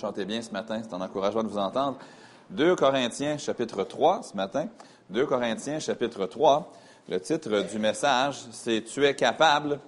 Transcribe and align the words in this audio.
chantez 0.00 0.24
bien 0.24 0.40
ce 0.40 0.50
matin, 0.50 0.80
c'est 0.82 0.94
un 0.94 1.00
encouragement 1.02 1.42
de 1.42 1.48
vous 1.48 1.58
entendre. 1.58 1.98
2 2.50 2.74
Corinthiens 2.74 3.36
chapitre 3.36 3.84
3 3.84 4.22
ce 4.22 4.34
matin. 4.34 4.68
2 5.10 5.26
Corinthiens 5.26 5.78
chapitre 5.78 6.24
3. 6.24 6.72
Le 7.10 7.20
titre 7.20 7.70
du 7.70 7.78
message, 7.78 8.36
c'est 8.50 8.82
Tu 8.82 9.04
es 9.04 9.14
capable 9.14 9.78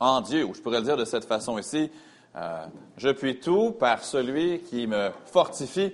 en 0.00 0.22
Dieu, 0.22 0.44
ou 0.44 0.54
je 0.54 0.60
pourrais 0.60 0.78
le 0.78 0.84
dire 0.84 0.96
de 0.96 1.04
cette 1.04 1.24
façon 1.24 1.56
ici, 1.56 1.88
euh, 2.34 2.66
je 2.96 3.10
puis 3.10 3.38
tout 3.38 3.70
par 3.70 4.02
celui 4.02 4.60
qui 4.62 4.88
me 4.88 5.10
fortifie. 5.26 5.92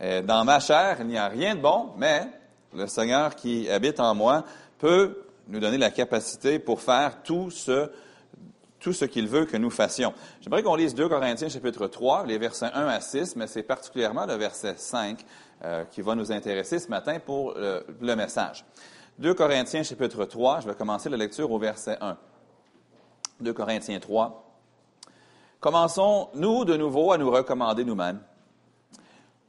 Dans 0.00 0.44
ma 0.46 0.60
chair, 0.60 0.96
il 1.00 1.08
n'y 1.08 1.18
a 1.18 1.28
rien 1.28 1.56
de 1.56 1.60
bon, 1.60 1.90
mais 1.98 2.26
le 2.74 2.86
Seigneur 2.86 3.34
qui 3.34 3.68
habite 3.68 4.00
en 4.00 4.14
moi 4.14 4.44
peut 4.78 5.24
nous 5.48 5.60
donner 5.60 5.76
la 5.76 5.90
capacité 5.90 6.58
pour 6.58 6.80
faire 6.80 7.22
tout 7.22 7.50
ce 7.50 7.90
tout 8.80 8.92
ce 8.92 9.04
qu'il 9.04 9.28
veut 9.28 9.44
que 9.44 9.56
nous 9.56 9.70
fassions. 9.70 10.12
J'aimerais 10.40 10.62
qu'on 10.62 10.74
lise 10.74 10.94
2 10.94 11.08
Corinthiens 11.08 11.48
chapitre 11.48 11.86
3, 11.86 12.26
les 12.26 12.38
versets 12.38 12.70
1 12.72 12.86
à 12.86 13.00
6, 13.00 13.36
mais 13.36 13.46
c'est 13.46 13.62
particulièrement 13.62 14.26
le 14.26 14.34
verset 14.34 14.74
5 14.76 15.24
euh, 15.62 15.84
qui 15.84 16.00
va 16.00 16.14
nous 16.14 16.32
intéresser 16.32 16.78
ce 16.78 16.88
matin 16.88 17.18
pour 17.20 17.54
le, 17.54 17.84
le, 18.00 18.16
message. 18.16 18.64
2 19.18 19.34
Corinthiens 19.34 19.82
chapitre 19.82 20.24
3, 20.24 20.60
je 20.60 20.68
vais 20.68 20.74
commencer 20.74 21.10
la 21.10 21.18
lecture 21.18 21.50
au 21.52 21.58
verset 21.58 21.98
1. 22.00 22.16
2 23.40 23.52
Corinthiens 23.52 24.00
3. 24.00 24.46
Commençons-nous 25.60 26.64
de 26.64 26.76
nouveau 26.76 27.12
à 27.12 27.18
nous 27.18 27.30
recommander 27.30 27.84
nous-mêmes. 27.84 28.20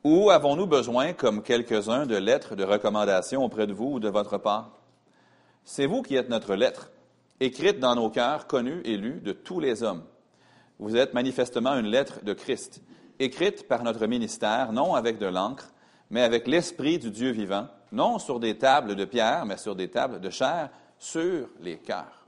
Ou 0.03 0.29
avons-nous 0.29 0.65
besoin, 0.65 1.13
comme 1.13 1.43
quelques-uns, 1.43 2.05
de 2.05 2.17
lettres 2.17 2.55
de 2.55 2.63
recommandation 2.63 3.45
auprès 3.45 3.67
de 3.67 3.73
vous 3.73 3.93
ou 3.93 3.99
de 3.99 4.09
votre 4.09 4.37
part? 4.37 4.71
C'est 5.63 5.85
vous 5.85 6.01
qui 6.01 6.15
êtes 6.15 6.27
notre 6.27 6.55
lettre 6.55 6.91
écrite 7.41 7.79
dans 7.79 7.95
nos 7.95 8.09
cœurs, 8.09 8.45
connue 8.45 8.81
et 8.85 8.95
lue 8.97 9.19
de 9.19 9.33
tous 9.33 9.59
les 9.59 9.81
hommes. 9.81 10.03
Vous 10.79 10.95
êtes 10.95 11.13
manifestement 11.13 11.75
une 11.75 11.87
lettre 11.87 12.23
de 12.23 12.33
Christ, 12.33 12.81
écrite 13.19 13.67
par 13.67 13.83
notre 13.83 14.05
ministère, 14.05 14.71
non 14.71 14.93
avec 14.93 15.17
de 15.17 15.25
l'encre, 15.25 15.73
mais 16.11 16.21
avec 16.21 16.47
l'Esprit 16.47 16.99
du 16.99 17.09
Dieu 17.09 17.31
vivant, 17.31 17.67
non 17.91 18.19
sur 18.19 18.39
des 18.39 18.57
tables 18.57 18.95
de 18.95 19.05
pierre, 19.05 19.45
mais 19.45 19.57
sur 19.57 19.75
des 19.75 19.89
tables 19.89 20.21
de 20.21 20.29
chair, 20.29 20.69
sur 20.99 21.49
les 21.59 21.77
cœurs. 21.77 22.27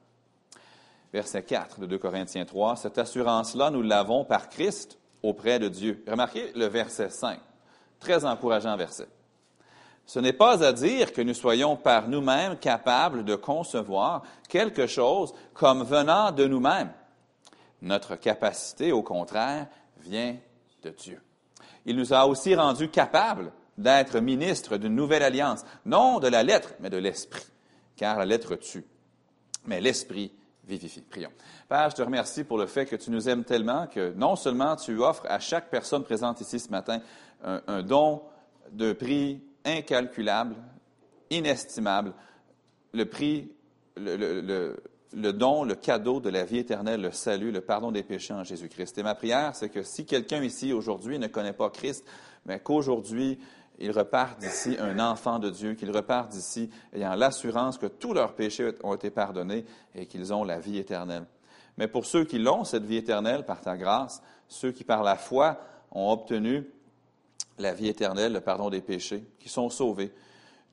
Verset 1.14 1.44
4 1.44 1.80
de 1.80 1.86
2 1.86 1.98
Corinthiens 2.00 2.46
3, 2.46 2.76
cette 2.76 2.98
assurance-là, 2.98 3.70
nous 3.70 3.84
l'avons 3.84 4.26
par 4.26 4.50
Christ 4.50 4.98
auprès 5.22 5.60
de 5.60 5.68
Dieu. 5.68 6.04
Remarquez 6.08 6.52
le 6.56 6.66
verset 6.66 7.12
5, 7.12 7.40
très 8.00 8.26
encourageant 8.26 8.76
verset. 8.76 9.08
Ce 10.06 10.20
n'est 10.20 10.34
pas 10.34 10.64
à 10.64 10.74
dire 10.74 11.14
que 11.14 11.22
nous 11.22 11.34
soyons 11.34 11.76
par 11.76 12.08
nous-mêmes 12.08 12.58
capables 12.58 13.24
de 13.24 13.36
concevoir 13.36 14.24
quelque 14.50 14.86
chose 14.86 15.34
comme 15.54 15.84
venant 15.84 16.32
de 16.32 16.46
nous-mêmes. 16.46 16.92
Notre 17.82 18.16
capacité, 18.16 18.92
au 18.92 19.02
contraire, 19.02 19.68
vient 20.00 20.38
de 20.84 20.90
Dieu. 20.90 21.22
Il 21.86 21.98
nous 21.98 22.14
a 22.14 22.26
aussi 22.26 22.56
rendus 22.56 22.90
capables 22.90 23.52
d'être 23.78 24.20
ministres 24.20 24.78
d'une 24.78 24.96
nouvelle 24.96 25.24
alliance, 25.24 25.66
non 25.86 26.20
de 26.20 26.28
la 26.28 26.44
lettre, 26.44 26.74
mais 26.80 26.90
de 26.90 26.98
l'esprit, 26.98 27.46
car 27.96 28.20
la 28.20 28.26
lettre 28.26 28.56
tue, 28.56 28.86
mais 29.66 29.82
l'esprit 29.82 30.32
vivifie. 30.66 31.02
Prions. 31.02 31.32
Père, 31.68 31.90
je 31.90 31.96
te 31.96 32.02
remercie 32.02 32.44
pour 32.44 32.58
le 32.58 32.68
fait 32.68 32.86
que 32.86 32.96
tu 32.96 33.12
nous 33.12 33.28
aimes 33.28 33.44
tellement 33.44 33.88
que 33.88 34.14
non 34.14 34.36
seulement 34.36 34.76
tu 34.76 35.00
offres 35.00 35.26
à 35.28 35.40
chaque 35.40 35.70
personne 35.70 36.04
présente 36.04 36.42
ici 36.42 36.60
ce 36.60 36.70
matin 36.70 37.02
un, 37.44 37.84
don 37.84 38.22
de 38.72 38.94
prix 38.94 39.42
incalculable, 39.66 40.56
inestimable, 41.30 42.14
le 42.94 43.06
prix, 43.06 43.52
le, 43.98 44.78
don, 45.32 45.64
le 45.64 45.76
cadeau 45.76 46.20
de 46.20 46.30
la 46.30 46.46
vie 46.46 46.60
éternelle, 46.60 47.02
le 47.02 47.12
salut, 47.12 47.52
le 47.52 47.62
pardon 47.62 47.92
des 47.92 48.04
péchés 48.04 48.34
en 48.34 48.44
Jésus-Christ. 48.44 48.98
Et 48.98 49.04
ma 49.04 49.16
prière, 49.16 49.56
c'est 49.56 49.70
que 49.70 49.84
si 49.84 50.06
quelqu'un 50.06 50.44
ici 50.44 50.74
aujourd'hui 50.74 51.20
ne 51.20 51.28
connaît 51.28 51.54
pas 51.54 51.70
Christ, 51.70 52.06
mais 52.46 52.60
qu'aujourd'hui, 52.60 53.40
il 53.80 53.92
repart 53.92 54.40
d'ici 54.40 54.78
un 54.80 55.00
enfant 55.00 55.40
de 55.40 55.50
Dieu, 55.50 55.74
qu'il 55.74 55.92
repart 55.92 56.30
d'ici 56.32 56.70
ayant 56.94 57.16
l'assurance 57.16 57.78
que 57.78 57.88
tous 57.88 58.14
leurs 58.14 58.36
péchés 58.36 58.72
ont 58.84 58.94
été 58.94 59.10
pardonnés 59.10 59.66
et 59.96 60.06
qu'ils 60.06 60.34
ont 60.34 60.44
la 60.44 60.60
vie 60.60 60.78
éternelle. 60.78 61.26
Mais 61.78 61.88
pour 61.88 62.06
ceux 62.06 62.24
qui 62.24 62.38
l'ont, 62.38 62.64
cette 62.64 62.86
vie 62.86 62.98
éternelle, 62.98 63.46
par 63.46 63.62
ta 63.62 63.78
grâce, 63.78 64.22
ceux 64.48 64.72
qui 64.72 64.84
par 64.84 65.02
la 65.02 65.16
foi 65.16 65.60
ont 65.92 66.12
obtenu 66.12 66.70
la 67.58 67.74
vie 67.74 67.88
éternelle, 67.88 68.34
le 68.34 68.42
pardon 68.42 68.70
des 68.70 68.82
péchés, 68.82 69.24
qui 69.40 69.50
sont 69.50 69.70
sauvés. 69.70 70.12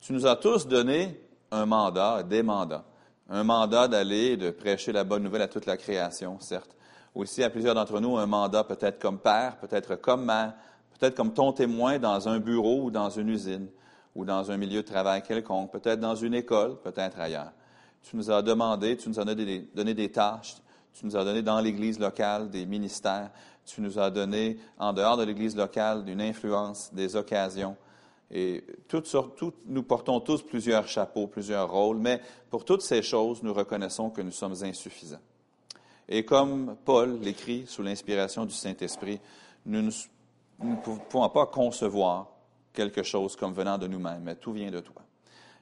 Tu 0.00 0.12
nous 0.12 0.26
as 0.26 0.36
tous 0.36 0.66
donné 0.66 1.20
un 1.50 1.66
mandat, 1.66 2.22
des 2.22 2.42
mandats. 2.42 2.84
Un 3.28 3.44
mandat 3.44 3.86
d'aller 3.86 4.36
de 4.36 4.50
prêcher 4.50 4.92
la 4.92 5.04
bonne 5.04 5.22
nouvelle 5.22 5.42
à 5.42 5.48
toute 5.48 5.66
la 5.66 5.76
création, 5.76 6.38
certes. 6.40 6.76
Aussi, 7.14 7.42
à 7.42 7.50
plusieurs 7.50 7.74
d'entre 7.74 8.00
nous, 8.00 8.16
un 8.16 8.26
mandat 8.26 8.64
peut-être 8.64 9.00
comme 9.00 9.18
père, 9.18 9.56
peut-être 9.58 9.96
comme 9.96 10.24
mère, 10.24 10.54
peut-être 10.98 11.16
comme 11.16 11.32
ton 11.32 11.52
témoin 11.52 11.98
dans 11.98 12.28
un 12.28 12.38
bureau 12.38 12.84
ou 12.84 12.90
dans 12.90 13.10
une 13.10 13.28
usine 13.28 13.68
ou 14.14 14.24
dans 14.24 14.50
un 14.50 14.56
milieu 14.56 14.82
de 14.82 14.86
travail 14.86 15.22
quelconque, 15.22 15.72
peut-être 15.72 16.00
dans 16.00 16.14
une 16.14 16.34
école, 16.34 16.80
peut-être 16.80 17.20
ailleurs. 17.20 17.52
Tu 18.02 18.16
nous 18.16 18.30
as 18.30 18.42
demandé, 18.42 18.96
tu 18.96 19.08
nous 19.08 19.20
as 19.20 19.24
donné 19.24 19.44
des, 19.44 19.58
donné 19.74 19.94
des 19.94 20.10
tâches, 20.10 20.56
tu 20.92 21.06
nous 21.06 21.16
as 21.16 21.24
donné 21.24 21.42
dans 21.42 21.60
l'Église 21.60 21.98
locale 21.98 22.50
des 22.50 22.66
ministères, 22.66 23.30
tu 23.74 23.80
nous 23.80 23.98
as 23.98 24.10
donné, 24.10 24.58
en 24.78 24.92
dehors 24.92 25.16
de 25.16 25.24
l'Église 25.24 25.56
locale, 25.56 26.04
une 26.08 26.20
influence, 26.20 26.92
des 26.92 27.16
occasions. 27.16 27.76
Et 28.30 28.64
nous 29.66 29.82
portons 29.82 30.20
tous 30.20 30.42
plusieurs 30.42 30.86
chapeaux, 30.86 31.26
plusieurs 31.26 31.70
rôles, 31.70 31.98
mais 31.98 32.20
pour 32.48 32.64
toutes 32.64 32.82
ces 32.82 33.02
choses, 33.02 33.42
nous 33.42 33.52
reconnaissons 33.52 34.10
que 34.10 34.22
nous 34.22 34.30
sommes 34.30 34.54
insuffisants. 34.62 35.20
Et 36.08 36.24
comme 36.24 36.76
Paul 36.84 37.18
l'écrit 37.20 37.64
sous 37.66 37.82
l'inspiration 37.82 38.44
du 38.44 38.54
Saint-Esprit, 38.54 39.20
nous 39.66 39.82
ne 39.82 40.76
pouvons 41.08 41.28
pas 41.28 41.46
concevoir 41.46 42.28
quelque 42.72 43.02
chose 43.02 43.36
comme 43.36 43.52
venant 43.52 43.78
de 43.78 43.86
nous-mêmes, 43.86 44.22
mais 44.22 44.36
tout 44.36 44.52
vient 44.52 44.70
de 44.70 44.80
toi. 44.80 45.02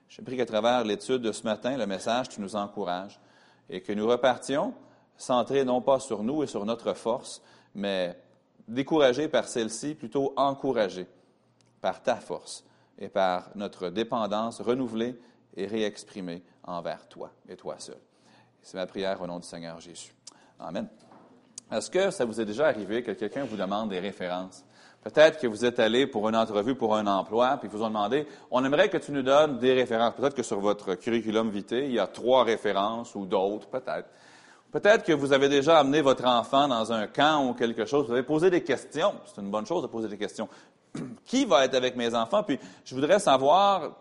J'ai 0.08 0.22
pris 0.22 0.36
qu'à 0.36 0.46
travers 0.46 0.84
l'étude 0.84 1.22
de 1.22 1.32
ce 1.32 1.42
matin, 1.42 1.76
le 1.76 1.86
message, 1.86 2.30
tu 2.30 2.40
nous 2.40 2.56
encourages 2.56 3.20
et 3.68 3.82
que 3.82 3.92
nous 3.92 4.06
repartions 4.06 4.74
centrés 5.18 5.64
non 5.64 5.82
pas 5.82 6.00
sur 6.00 6.22
nous 6.22 6.42
et 6.42 6.46
sur 6.46 6.64
notre 6.64 6.94
force, 6.94 7.42
mais 7.78 8.18
découragé 8.66 9.28
par 9.28 9.46
celle-ci, 9.46 9.94
plutôt 9.94 10.34
encouragé 10.36 11.06
par 11.80 12.02
ta 12.02 12.16
force 12.16 12.64
et 12.98 13.08
par 13.08 13.50
notre 13.54 13.88
dépendance 13.88 14.60
renouvelée 14.60 15.16
et 15.56 15.66
réexprimée 15.66 16.42
envers 16.64 17.06
toi 17.08 17.30
et 17.48 17.56
toi 17.56 17.76
seul. 17.78 17.98
C'est 18.62 18.76
ma 18.76 18.86
prière 18.86 19.22
au 19.22 19.26
nom 19.26 19.38
du 19.38 19.46
Seigneur 19.46 19.80
Jésus. 19.80 20.12
Amen. 20.58 20.88
Est-ce 21.70 21.90
que 21.90 22.10
ça 22.10 22.24
vous 22.24 22.40
est 22.40 22.44
déjà 22.44 22.66
arrivé 22.66 23.02
que 23.02 23.12
quelqu'un 23.12 23.44
vous 23.44 23.56
demande 23.56 23.90
des 23.90 24.00
références? 24.00 24.64
Peut-être 25.02 25.38
que 25.38 25.46
vous 25.46 25.64
êtes 25.64 25.78
allé 25.78 26.06
pour 26.06 26.28
une 26.28 26.36
entrevue, 26.36 26.74
pour 26.74 26.96
un 26.96 27.06
emploi, 27.06 27.56
puis 27.58 27.68
vous 27.68 27.82
ont 27.82 27.88
demandé, 27.88 28.26
on 28.50 28.64
aimerait 28.64 28.88
que 28.88 28.96
tu 28.96 29.12
nous 29.12 29.22
donnes 29.22 29.58
des 29.58 29.72
références. 29.72 30.14
Peut-être 30.14 30.34
que 30.34 30.42
sur 30.42 30.58
votre 30.58 30.96
curriculum 30.96 31.50
vitae, 31.50 31.84
il 31.84 31.92
y 31.92 31.98
a 32.00 32.08
trois 32.08 32.42
références 32.42 33.14
ou 33.14 33.24
d'autres, 33.24 33.68
peut-être. 33.68 34.08
Peut-être 34.70 35.04
que 35.04 35.12
vous 35.12 35.32
avez 35.32 35.48
déjà 35.48 35.78
amené 35.78 36.02
votre 36.02 36.26
enfant 36.26 36.68
dans 36.68 36.92
un 36.92 37.06
camp 37.06 37.46
ou 37.46 37.54
quelque 37.54 37.86
chose. 37.86 38.06
Vous 38.06 38.12
avez 38.12 38.22
posé 38.22 38.50
des 38.50 38.62
questions. 38.62 39.14
C'est 39.24 39.40
une 39.40 39.50
bonne 39.50 39.66
chose 39.66 39.82
de 39.82 39.86
poser 39.86 40.08
des 40.08 40.18
questions. 40.18 40.48
Qui 41.24 41.46
va 41.46 41.64
être 41.64 41.74
avec 41.74 41.96
mes 41.96 42.14
enfants? 42.14 42.42
Puis 42.42 42.58
je 42.84 42.94
voudrais 42.94 43.18
savoir, 43.18 43.96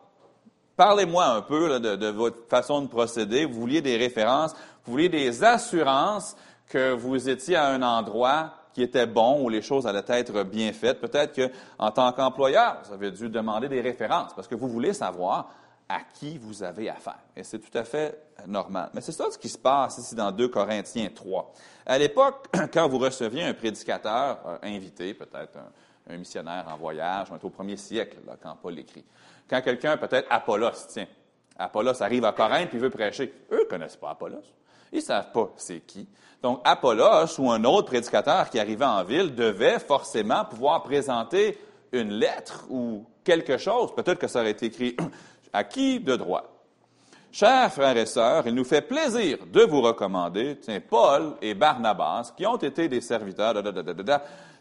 parlez-moi 0.75 1.25
un 1.25 1.41
peu 1.41 1.79
de, 1.79 2.07
votre 2.07 2.47
façon 2.49 2.81
de 2.81 2.87
procéder. 2.87 3.45
Vous 3.45 3.59
vouliez 3.59 3.81
des 3.81 3.95
références, 3.95 4.53
vous 4.85 4.91
vouliez 4.91 5.09
des 5.09 5.43
assurances 5.43 6.35
que 6.67 6.91
vous 6.91 7.29
étiez 7.29 7.55
à 7.55 7.69
un 7.69 7.81
endroit 7.81 8.51
qui 8.73 8.83
était 8.83 9.07
bon, 9.07 9.43
où 9.43 9.49
les 9.49 9.61
choses 9.61 9.87
allaient 9.87 10.03
être 10.07 10.43
bien 10.43 10.73
faites. 10.73 10.99
Peut-être 10.99 11.33
que, 11.33 11.49
en 11.79 11.91
tant 11.91 12.11
qu'employeur, 12.11 12.81
vous 12.85 12.93
avez 12.93 13.09
dû 13.09 13.29
demander 13.29 13.69
des 13.69 13.81
références 13.81 14.33
parce 14.33 14.47
que 14.47 14.53
vous 14.53 14.67
voulez 14.67 14.93
savoir 14.93 15.49
à 15.89 15.99
qui 16.13 16.37
vous 16.37 16.63
avez 16.63 16.89
affaire. 16.89 17.19
Et 17.35 17.43
c'est 17.43 17.59
tout 17.59 17.75
à 17.77 17.83
fait 17.83 18.19
normal. 18.45 18.89
Mais 18.93 19.01
c'est 19.01 19.11
ça 19.11 19.31
ce 19.31 19.37
qui 19.37 19.49
se 19.49 19.57
passe 19.57 19.97
ici 19.97 20.15
dans 20.15 20.31
2 20.31 20.49
Corinthiens 20.49 21.09
3. 21.13 21.53
À 21.85 21.97
l'époque, 21.97 22.47
quand 22.73 22.87
vous 22.87 22.97
receviez 22.97 23.43
un 23.43 23.53
prédicateur 23.53 24.59
invité, 24.61 25.13
peut-être 25.13 25.57
un, 26.09 26.17
missionnaire 26.17 26.65
en 26.69 26.77
voyage, 26.77 27.27
on 27.31 27.35
est 27.35 27.43
au 27.43 27.49
premier 27.49 27.77
siècle, 27.77 28.17
quand 28.41 28.55
Paul 28.61 28.79
écrit. 28.79 29.03
Quand 29.49 29.61
quelqu'un, 29.61 29.97
peut-être 29.97 30.27
Apollos, 30.29 30.71
tiens, 30.87 31.07
Apollos 31.57 32.01
arrive 32.01 32.23
à 32.23 32.31
Corinthe 32.31 32.73
et 32.73 32.77
veut 32.77 32.89
prêcher, 32.89 33.33
eux 33.51 33.59
ne 33.59 33.69
connaissent 33.69 33.97
pas 33.97 34.11
Apollos. 34.11 34.43
Ils 34.91 34.99
ne 34.99 35.01
savent 35.01 35.31
pas 35.31 35.51
c'est 35.57 35.81
qui. 35.81 36.07
Donc, 36.41 36.61
Apollos 36.63 37.39
ou 37.39 37.51
un 37.51 37.63
autre 37.63 37.87
prédicateur 37.87 38.49
qui 38.49 38.59
arrivait 38.59 38.85
en 38.85 39.03
ville 39.03 39.33
devait 39.35 39.79
forcément 39.79 40.45
pouvoir 40.45 40.83
présenter 40.83 41.57
une 41.91 42.11
lettre 42.11 42.65
ou 42.69 43.05
quelque 43.23 43.57
chose. 43.57 43.93
Peut-être 43.95 44.19
que 44.19 44.27
ça 44.27 44.41
aurait 44.41 44.51
été 44.51 44.67
écrit 44.67 44.95
à 45.53 45.63
qui 45.63 45.99
de 45.99 46.15
droit? 46.15 46.57
Chers 47.31 47.71
frères 47.71 47.97
et 47.97 48.05
sœurs, 48.05 48.47
il 48.47 48.55
nous 48.55 48.63
fait 48.63 48.81
plaisir 48.81 49.39
de 49.51 49.61
vous 49.61 49.81
recommander 49.81 50.57
tiens, 50.59 50.79
Paul 50.79 51.35
et 51.41 51.53
Barnabas, 51.53 52.33
qui 52.35 52.45
ont 52.47 52.57
été 52.57 52.87
des 52.87 53.01
serviteurs, 53.01 53.53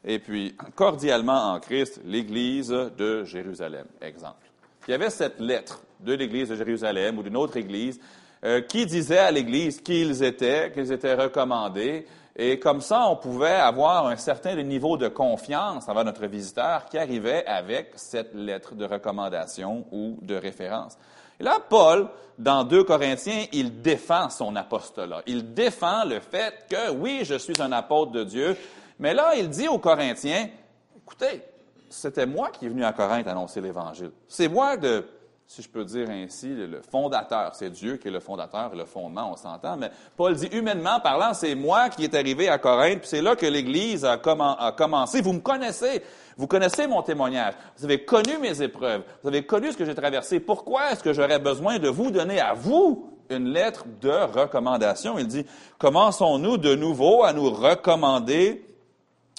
et 0.05 0.19
puis 0.19 0.55
cordialement 0.75 1.53
en 1.55 1.61
Christ, 1.61 2.01
l'Église 2.05 2.69
de 2.69 3.25
Jérusalem. 3.25 3.87
Exemple. 4.01 4.47
Il 4.87 4.91
y 4.91 4.95
avait 4.95 5.11
cette 5.11 5.41
lettre 5.41 5.83
de 6.01 6.13
l'Église 6.13 6.51
de 6.51 6.57
Jérusalem 6.57 7.19
ou 7.19 7.23
d'une 7.23 7.37
autre 7.37 7.57
Église 7.57 7.99
euh, 8.45 8.61
qui 8.61 8.87
disait 8.87 9.19
à 9.19 9.31
l'Église 9.31 9.81
qu'ils 9.81 10.23
étaient, 10.23 10.71
qu'ils 10.73 10.93
étaient 10.93 11.15
recommandés 11.15 12.07
Et 12.39 12.59
comme 12.59 12.83
ça, 12.83 13.09
on 13.09 13.17
pouvait 13.17 13.55
avoir 13.55 14.07
un 14.07 14.17
certain 14.17 14.55
niveau 14.63 14.99
de 14.99 15.09
confiance 15.09 15.89
envers 15.89 16.05
notre 16.05 16.27
visiteur 16.27 16.85
qui 16.85 16.99
arrivait 16.99 17.47
avec 17.47 17.93
cette 17.97 18.35
lettre 18.35 18.75
de 18.75 18.85
recommandation 18.85 19.87
ou 19.91 20.19
de 20.21 20.35
référence. 20.35 20.99
Et 21.41 21.43
là, 21.43 21.59
Paul, 21.67 22.09
dans 22.39 22.65
2 22.65 22.85
Corinthiens, 22.85 23.47
il 23.53 23.81
défend 23.81 24.29
son 24.29 24.55
apostolat. 24.55 25.23
Il 25.27 25.55
défend 25.55 26.05
le 26.05 26.21
fait 26.21 26.67
que, 26.69 26.91
oui, 26.91 27.21
je 27.23 27.37
suis 27.37 27.61
un 27.63 27.73
apôtre 27.73 28.13
de 28.13 28.25
Dieu, 28.25 28.57
mais 28.99 29.15
là, 29.15 29.35
il 29.35 29.49
dit 29.49 29.69
aux 29.69 29.79
Corinthiens, 29.79 30.49
écoutez, 30.95 31.43
c'était 31.89 32.27
moi 32.27 32.51
qui 32.51 32.67
est 32.67 32.69
venu 32.69 32.85
à 32.85 32.93
Corinthe 32.93 33.29
annoncer 33.29 33.63
l'Évangile. 33.63 34.11
C'est 34.29 34.49
moi 34.49 34.77
de 34.77 35.07
si 35.47 35.63
je 35.63 35.69
peux 35.69 35.85
dire 35.85 36.11
ainsi, 36.11 36.49
le 36.49 36.81
fondateur. 36.83 37.55
C'est 37.55 37.71
Dieu 37.71 37.97
qui 37.99 38.09
est 38.09 38.11
le 38.11 38.19
fondateur 38.21 38.73
et 38.75 38.77
le 38.77 38.85
fondement, 38.85 39.31
on 39.33 39.37
s'entend. 39.37 39.77
Mais 39.77 39.91
Paul 40.17 40.35
dit, 40.35 40.49
humainement 40.49 40.99
parlant, 40.99 41.35
c'est 41.35 41.55
moi 41.55 41.89
qui 41.89 42.05
est 42.05 42.15
arrivé 42.15 42.49
à 42.49 42.59
Corinthe, 42.59 43.01
puis 43.01 43.09
c'est 43.09 43.23
là 43.23 43.37
que 43.37 43.47
l'Église 43.47 44.05
a, 44.05 44.17
commencé. 44.19 45.23
Vous 45.23 45.33
me 45.33 45.41
connaissez. 45.41 46.03
Vous 46.37 46.49
connaissez 46.49 46.89
mon 46.89 47.01
témoignage. 47.03 47.55
Vous 47.77 47.85
avez 47.85 48.05
connu 48.05 48.39
mes 48.41 48.61
épreuves. 48.61 49.03
Vous 49.23 49.29
avez 49.29 49.47
connu 49.47 49.71
ce 49.71 49.77
que 49.77 49.85
j'ai 49.85 49.95
traversé. 49.95 50.41
Pourquoi 50.41 50.91
est-ce 50.91 51.03
que 51.03 51.13
j'aurais 51.13 51.39
besoin 51.39 51.79
de 51.79 51.89
vous 51.89 52.11
donner 52.11 52.41
à 52.41 52.53
vous 52.53 53.13
une 53.31 53.49
lettre 53.49 53.85
de 54.01 54.11
recommandation? 54.11 55.17
Il 55.17 55.29
dit, 55.29 55.47
commençons-nous 55.79 56.57
de 56.59 56.75
nouveau 56.75 57.23
à 57.23 57.33
nous 57.33 57.51
recommander 57.51 58.67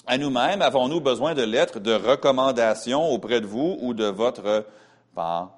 à 0.06 0.16
nous-mêmes? 0.16 0.62
Avons-nous 0.62 1.02
besoin 1.02 1.34
de 1.34 1.42
lettres 1.42 1.80
de 1.80 1.92
recommandation 1.92 3.10
auprès 3.10 3.42
de 3.42 3.46
vous 3.46 3.76
ou 3.82 3.92
de 3.92 4.06
votre 4.06 4.64
part? 5.14 5.57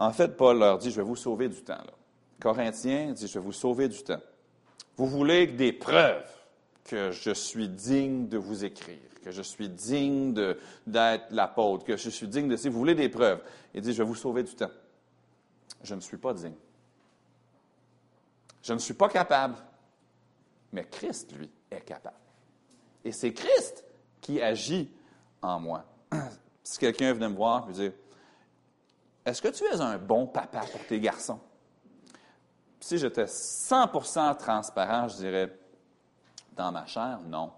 En 0.00 0.12
fait, 0.12 0.34
Paul 0.34 0.58
leur 0.58 0.78
dit, 0.78 0.90
je 0.90 0.96
vais 0.96 1.06
vous 1.06 1.14
sauver 1.14 1.50
du 1.50 1.62
temps. 1.62 1.84
Corinthiens 2.40 3.12
dit, 3.12 3.26
je 3.26 3.38
vais 3.38 3.44
vous 3.44 3.52
sauver 3.52 3.86
du 3.86 4.02
temps. 4.02 4.20
Vous 4.96 5.06
voulez 5.06 5.46
des 5.46 5.74
preuves 5.74 6.26
que 6.84 7.10
je 7.10 7.32
suis 7.32 7.68
digne 7.68 8.26
de 8.26 8.38
vous 8.38 8.64
écrire, 8.64 8.96
que 9.22 9.30
je 9.30 9.42
suis 9.42 9.68
digne 9.68 10.32
d'être 10.86 11.26
l'apôtre, 11.30 11.84
que 11.84 11.98
je 11.98 12.08
suis 12.08 12.26
digne 12.26 12.48
de... 12.48 12.56
Si 12.56 12.70
vous 12.70 12.78
voulez 12.78 12.94
des 12.94 13.10
preuves, 13.10 13.42
il 13.74 13.82
dit, 13.82 13.92
je 13.92 13.98
vais 13.98 14.08
vous 14.08 14.14
sauver 14.14 14.42
du 14.42 14.54
temps. 14.54 14.70
Je 15.82 15.94
ne 15.94 16.00
suis 16.00 16.16
pas 16.16 16.32
digne. 16.32 16.56
Je 18.62 18.72
ne 18.72 18.78
suis 18.78 18.94
pas 18.94 19.10
capable. 19.10 19.56
Mais 20.72 20.86
Christ, 20.90 21.36
lui, 21.36 21.50
est 21.70 21.82
capable. 21.82 22.16
Et 23.04 23.12
c'est 23.12 23.34
Christ 23.34 23.84
qui 24.22 24.40
agit 24.40 24.90
en 25.42 25.60
moi. 25.60 25.84
Si 26.62 26.78
quelqu'un 26.78 27.12
venait 27.14 27.28
me 27.28 27.34
voir 27.34 27.68
et 27.68 27.72
dire, 27.72 27.92
est-ce 29.24 29.42
que 29.42 29.48
tu 29.48 29.64
es 29.64 29.80
un 29.80 29.98
bon 29.98 30.26
papa 30.26 30.60
pour 30.72 30.84
tes 30.86 31.00
garçons? 31.00 31.40
Si 32.80 32.98
j'étais 32.98 33.24
100% 33.24 34.36
transparent, 34.38 35.08
je 35.08 35.16
dirais, 35.16 35.58
dans 36.56 36.72
ma 36.72 36.86
chair, 36.86 37.20
non. 37.26 37.52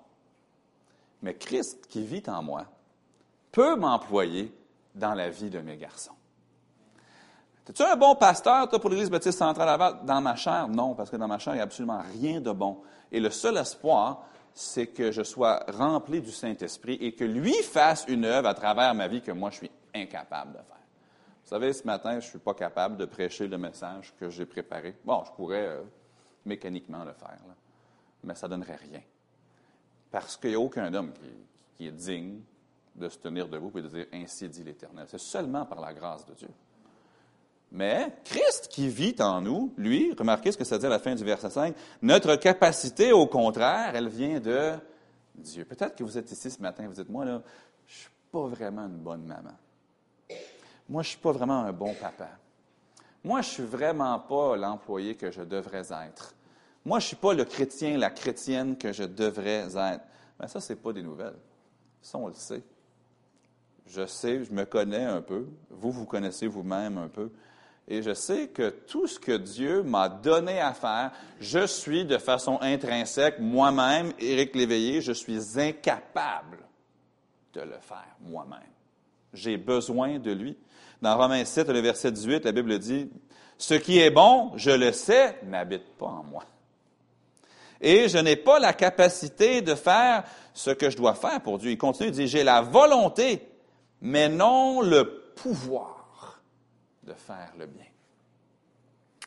Mais 1.22 1.34
Christ 1.34 1.86
qui 1.86 2.04
vit 2.04 2.24
en 2.26 2.42
moi 2.42 2.64
peut 3.52 3.76
m'employer 3.76 4.52
dans 4.94 5.14
la 5.14 5.30
vie 5.30 5.50
de 5.50 5.60
mes 5.60 5.76
garçons. 5.76 6.14
Es-tu 7.68 7.82
un 7.82 7.94
bon 7.94 8.16
pasteur, 8.16 8.68
pour 8.68 8.90
l'Église 8.90 9.08
baptiste 9.08 9.38
centrale 9.38 9.66
Laval? 9.66 10.04
Dans 10.04 10.20
ma 10.20 10.34
chair, 10.34 10.66
non, 10.66 10.94
parce 10.94 11.10
que 11.10 11.16
dans 11.16 11.28
ma 11.28 11.38
chair, 11.38 11.54
il 11.54 11.58
n'y 11.58 11.60
a 11.60 11.64
absolument 11.64 12.02
rien 12.20 12.40
de 12.40 12.50
bon. 12.50 12.82
Et 13.12 13.20
le 13.20 13.30
seul 13.30 13.56
espoir, 13.56 14.24
c'est 14.52 14.88
que 14.88 15.12
je 15.12 15.22
sois 15.22 15.64
rempli 15.68 16.20
du 16.20 16.32
Saint-Esprit 16.32 16.98
et 17.00 17.14
que 17.14 17.24
lui 17.24 17.54
fasse 17.62 18.04
une 18.08 18.24
œuvre 18.24 18.48
à 18.48 18.54
travers 18.54 18.92
ma 18.94 19.06
vie 19.06 19.22
que 19.22 19.30
moi, 19.30 19.50
je 19.50 19.58
suis 19.58 19.70
incapable 19.94 20.52
de 20.52 20.58
faire. 20.58 20.81
Savez, 21.52 21.74
ce 21.74 21.84
matin, 21.84 22.12
je 22.12 22.24
ne 22.24 22.30
suis 22.30 22.38
pas 22.38 22.54
capable 22.54 22.96
de 22.96 23.04
prêcher 23.04 23.46
le 23.46 23.58
message 23.58 24.14
que 24.18 24.30
j'ai 24.30 24.46
préparé. 24.46 24.96
Bon, 25.04 25.22
je 25.22 25.32
pourrais 25.32 25.66
euh, 25.66 25.82
mécaniquement 26.46 27.04
le 27.04 27.12
faire, 27.12 27.36
mais 28.24 28.34
ça 28.34 28.46
ne 28.46 28.52
donnerait 28.52 28.76
rien. 28.76 29.02
Parce 30.10 30.38
qu'il 30.38 30.48
n'y 30.48 30.56
a 30.56 30.60
aucun 30.60 30.94
homme 30.94 31.12
qui, 31.76 31.88
est 31.88 31.90
digne 31.90 32.40
de 32.94 33.06
se 33.06 33.18
tenir 33.18 33.48
debout 33.48 33.70
et 33.78 33.82
de 33.82 33.88
dire 33.88 34.06
Ainsi 34.14 34.48
dit 34.48 34.64
l'Éternel. 34.64 35.04
C'est 35.10 35.20
seulement 35.20 35.66
par 35.66 35.82
la 35.82 35.92
grâce 35.92 36.24
de 36.24 36.32
Dieu. 36.32 36.48
Mais 37.70 38.10
Christ 38.24 38.68
qui 38.70 38.88
vit 38.88 39.16
en 39.20 39.42
nous, 39.42 39.74
lui, 39.76 40.14
remarquez 40.18 40.52
ce 40.52 40.56
que 40.56 40.64
ça 40.64 40.78
dit 40.78 40.86
à 40.86 40.88
la 40.88 41.00
fin 41.00 41.14
du 41.14 41.22
verset 41.22 41.50
5, 41.50 41.76
notre 42.00 42.34
capacité, 42.36 43.12
au 43.12 43.26
contraire, 43.26 43.94
elle 43.94 44.08
vient 44.08 44.40
de 44.40 44.72
Dieu. 45.34 45.66
Peut-être 45.66 45.96
que 45.96 46.02
vous 46.02 46.16
êtes 46.16 46.32
ici 46.32 46.50
ce 46.50 46.62
matin, 46.62 46.86
vous 46.88 46.94
dites, 46.94 47.10
moi, 47.10 47.26
là, 47.26 47.42
je 47.86 47.92
ne 47.92 47.98
suis 47.98 48.10
pas 48.30 48.46
vraiment 48.46 48.86
une 48.86 48.96
bonne 48.96 49.26
maman 49.26 49.52
moi, 50.88 51.02
je 51.02 51.08
ne 51.08 51.10
suis 51.10 51.20
pas 51.20 51.32
vraiment 51.32 51.60
un 51.60 51.72
bon 51.72 51.94
papa. 51.94 52.28
Moi, 53.24 53.40
je 53.42 53.48
ne 53.48 53.52
suis 53.52 53.62
vraiment 53.64 54.18
pas 54.18 54.56
l'employé 54.56 55.14
que 55.14 55.30
je 55.30 55.42
devrais 55.42 55.92
être. 56.06 56.34
Moi, 56.84 56.98
je 56.98 57.04
ne 57.04 57.08
suis 57.08 57.16
pas 57.16 57.34
le 57.34 57.44
chrétien, 57.44 57.96
la 57.96 58.10
chrétienne 58.10 58.76
que 58.76 58.92
je 58.92 59.04
devrais 59.04 59.68
être. 59.76 60.04
Mais 60.40 60.48
ça, 60.48 60.60
ce 60.60 60.72
n'est 60.72 60.78
pas 60.78 60.92
des 60.92 61.02
nouvelles. 61.02 61.38
Ça, 62.00 62.18
on 62.18 62.26
le 62.26 62.34
sait. 62.34 62.62
Je 63.86 64.06
sais, 64.06 64.44
je 64.44 64.52
me 64.52 64.64
connais 64.64 65.04
un 65.04 65.22
peu. 65.22 65.46
Vous, 65.70 65.92
vous 65.92 66.06
connaissez 66.06 66.46
vous-même 66.46 66.98
un 66.98 67.08
peu. 67.08 67.30
Et 67.88 68.02
je 68.02 68.14
sais 68.14 68.48
que 68.48 68.70
tout 68.70 69.06
ce 69.06 69.18
que 69.18 69.36
Dieu 69.36 69.82
m'a 69.82 70.08
donné 70.08 70.60
à 70.60 70.72
faire, 70.72 71.12
je 71.40 71.66
suis 71.66 72.04
de 72.04 72.18
façon 72.18 72.58
intrinsèque, 72.60 73.38
moi-même, 73.38 74.12
Éric 74.18 74.54
Léveillé, 74.54 75.00
je 75.00 75.12
suis 75.12 75.60
incapable 75.60 76.58
de 77.52 77.60
le 77.60 77.78
faire 77.80 78.16
moi-même. 78.20 78.60
J'ai 79.32 79.56
besoin 79.56 80.18
de 80.18 80.32
lui. 80.32 80.56
Dans 81.02 81.18
Romains 81.18 81.44
7, 81.44 81.68
le 81.68 81.80
verset 81.80 82.12
18, 82.12 82.44
la 82.44 82.52
Bible 82.52 82.78
dit, 82.78 83.10
Ce 83.58 83.74
qui 83.74 83.98
est 83.98 84.10
bon, 84.10 84.52
je 84.54 84.70
le 84.70 84.92
sais, 84.92 85.36
n'habite 85.42 85.96
pas 85.98 86.06
en 86.06 86.22
moi. 86.22 86.44
Et 87.80 88.08
je 88.08 88.18
n'ai 88.18 88.36
pas 88.36 88.60
la 88.60 88.72
capacité 88.72 89.62
de 89.62 89.74
faire 89.74 90.22
ce 90.54 90.70
que 90.70 90.88
je 90.90 90.96
dois 90.96 91.14
faire 91.14 91.40
pour 91.40 91.58
Dieu. 91.58 91.72
Il 91.72 91.76
continue, 91.78 92.10
il 92.10 92.14
dit, 92.14 92.28
j'ai 92.28 92.44
la 92.44 92.62
volonté, 92.62 93.48
mais 94.00 94.28
non 94.28 94.80
le 94.80 95.32
pouvoir 95.34 96.40
de 97.02 97.14
faire 97.14 97.52
le 97.58 97.66
bien. 97.66 97.86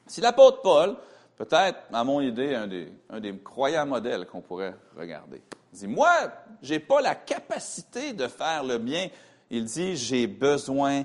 Si 0.08 0.22
l'apôtre 0.22 0.62
Paul, 0.62 0.96
peut-être, 1.36 1.80
à 1.92 2.06
mon 2.06 2.22
idée, 2.22 2.56
un 2.56 2.68
des, 2.68 2.88
un 3.10 3.20
des 3.20 3.38
croyants 3.38 3.86
modèles 3.86 4.28
qu'on 4.28 4.40
pourrait 4.40 4.76
regarder, 4.96 5.42
dit, 5.74 5.88
moi, 5.88 6.32
je 6.62 6.76
n'ai 6.76 6.80
pas 6.80 7.02
la 7.02 7.16
capacité 7.16 8.14
de 8.14 8.30
faire 8.30 8.64
le 8.64 8.78
bien. 8.78 9.10
Il 9.50 9.66
dit, 9.66 9.98
j'ai 9.98 10.26
besoin 10.26 11.04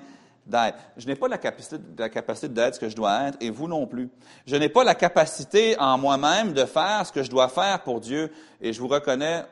je 0.96 1.06
n'ai 1.06 1.14
pas 1.14 1.28
la 1.28 1.38
capacité, 1.38 1.78
la 1.98 2.08
d'être 2.08 2.75
ce 2.75 2.81
que 2.81 2.88
je 2.88 2.96
dois 2.96 3.28
être, 3.28 3.38
et 3.40 3.50
vous 3.50 3.69
non 3.69 3.87
plus. 3.87 4.10
Je 4.46 4.56
n'ai 4.56 4.69
pas 4.69 4.84
la 4.84 4.94
capacité 4.94 5.78
en 5.78 5.98
moi-même 5.98 6.52
de 6.52 6.64
faire 6.64 7.06
ce 7.06 7.12
que 7.12 7.22
je 7.22 7.31
dois 7.31 7.48
faire 7.48 7.82
pour 7.82 8.00
Dieu, 8.00 8.32
et 8.60 8.72
je 8.72 8.81
vous 8.81 8.88
reconnais 8.88 9.44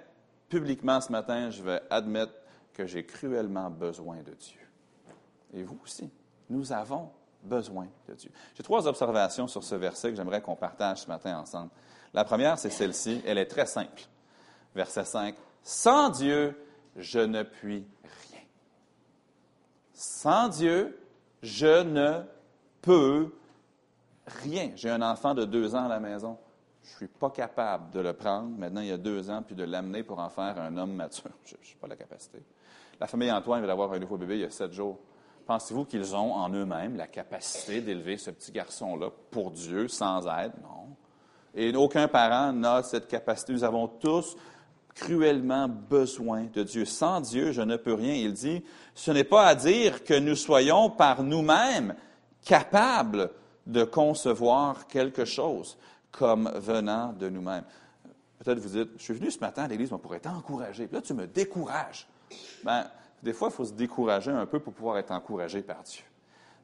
publiquement 0.49 1.01
ce 1.01 1.13
matin, 1.13 1.51
je 1.51 1.63
vais 1.63 1.81
admettre 1.91 2.33
que 2.73 2.87
j'ai 2.87 3.05
cruellement 3.05 3.71
besoin 3.71 4.17
de 4.19 4.33
Dieu. 4.35 4.61
Et 5.55 5.63
vous 5.63 5.79
aussi, 5.83 6.11
nous 6.49 6.73
avons 6.73 7.11
besoin 7.43 7.87
de 8.09 8.15
Dieu. 8.15 8.31
J'ai 8.55 8.63
trois 8.63 8.87
observations 8.87 9.47
sur 9.47 9.65
ce 9.65 9.75
verset 9.75 10.11
que 10.11 10.17
j'aimerais 10.17 10.41
qu'on 10.41 10.57
partage 10.57 10.99
ce 11.03 11.09
matin 11.09 11.39
ensemble. 11.39 11.71
La 12.15 12.25
première, 12.25 12.59
c'est 12.59 12.71
celle-ci, 12.71 13.23
elle 13.27 13.39
est 13.39 13.47
très 13.47 13.67
simple. 13.67 14.03
Verset 14.75 15.05
5. 15.05 15.35
Sans 15.63 16.09
Dieu, 16.09 16.57
je 16.97 17.19
ne 17.19 17.43
puis 17.43 17.87
sans 19.99 20.49
Dieu, 20.49 20.97
je 21.43 21.83
ne 21.83 22.23
peux 22.81 23.33
rien. 24.45 24.71
J'ai 24.77 24.91
un 24.91 25.03
enfant 25.03 25.35
de 25.35 25.45
deux 25.45 25.75
ans 25.75 25.87
à 25.87 25.89
la 25.89 25.99
maison. 25.99 26.39
Je 26.85 26.93
ne 26.93 26.97
suis 26.99 27.07
pas 27.09 27.31
capable 27.31 27.91
de 27.91 27.99
le 27.99 28.13
prendre 28.13 28.49
maintenant, 28.57 28.81
il 28.81 28.87
y 28.87 28.93
a 28.93 28.97
deux 28.97 29.29
ans, 29.29 29.43
puis 29.45 29.57
de 29.57 29.65
l'amener 29.65 30.05
pour 30.05 30.21
en 30.21 30.29
faire 30.29 30.57
un 30.61 30.77
homme 30.77 30.93
mature. 30.93 31.33
Je 31.45 31.55
n'ai 31.55 31.77
pas 31.81 31.89
la 31.89 31.97
capacité. 31.97 32.39
La 33.01 33.09
famille 33.09 33.31
Antoine 33.33 33.65
va 33.67 33.73
avoir 33.73 33.93
un 33.93 33.99
nouveau 33.99 34.17
bébé 34.17 34.37
il 34.37 34.41
y 34.43 34.45
a 34.45 34.51
sept 34.51 34.73
jours. 34.73 34.99
Pensez-vous 35.47 35.85
qu'ils 35.85 36.15
ont 36.15 36.33
en 36.33 36.49
eux-mêmes 36.51 36.97
la 36.97 37.09
capacité 37.09 37.81
d'élever 37.81 38.19
ce 38.19 38.31
petit 38.31 38.53
garçon-là 38.53 39.11
pour 39.33 39.51
Dieu 39.51 39.89
sans 39.89 40.27
aide? 40.29 40.53
Non. 40.63 40.95
Et 41.55 41.75
aucun 41.75 42.07
parent 42.07 42.53
n'a 42.53 42.85
cette 42.85 43.09
capacité. 43.09 43.53
Nous 43.53 43.65
avons 43.65 43.89
tous 43.89 44.37
cruellement 44.99 45.69
besoin 45.69 46.47
de 46.53 46.63
Dieu. 46.63 46.85
Sans 46.85 47.21
Dieu, 47.21 47.53
je 47.53 47.63
ne 47.63 47.77
peux 47.77 47.95
rien. 47.95 48.15
Il 48.15 48.33
dit, 48.33 48.63
ce 48.95 49.11
n'est 49.11 49.25
pas 49.25 49.47
à 49.47 49.55
dire 49.55 50.05
que 50.05 50.19
nous 50.19 50.35
soyons 50.35 50.91
par 50.91 51.23
nous-mêmes 51.23 51.95
capables 52.45 53.31
de 53.67 53.85
concevoir 53.85 54.87
quelque 54.87 55.25
chose 55.25 55.79
comme 56.11 56.51
venant 56.57 57.13
de 57.13 57.29
nous-mêmes. 57.29 57.65
Peut-être 58.39 58.59
vous 58.59 58.79
dites, 58.79 58.91
je 58.97 59.03
suis 59.03 59.15
venu 59.15 59.31
ce 59.31 59.41
matin 59.41 59.65
à 59.65 59.69
l'église 59.69 59.91
pour 59.91 60.15
être 60.15 60.29
encouragé. 60.29 60.89
là, 60.91 61.01
tu 61.01 61.15
me 61.15 61.27
décourages. 61.27 62.09
Ben, 62.65 62.87
des 63.23 63.33
fois, 63.33 63.49
il 63.51 63.55
faut 63.55 63.65
se 63.65 63.73
décourager 63.73 64.31
un 64.31 64.47
peu 64.47 64.61
pour 64.61 64.73
pouvoir 64.73 64.99
être 64.99 65.11
encouragé 65.11 65.63
par 65.63 65.83
Dieu. 65.83 66.05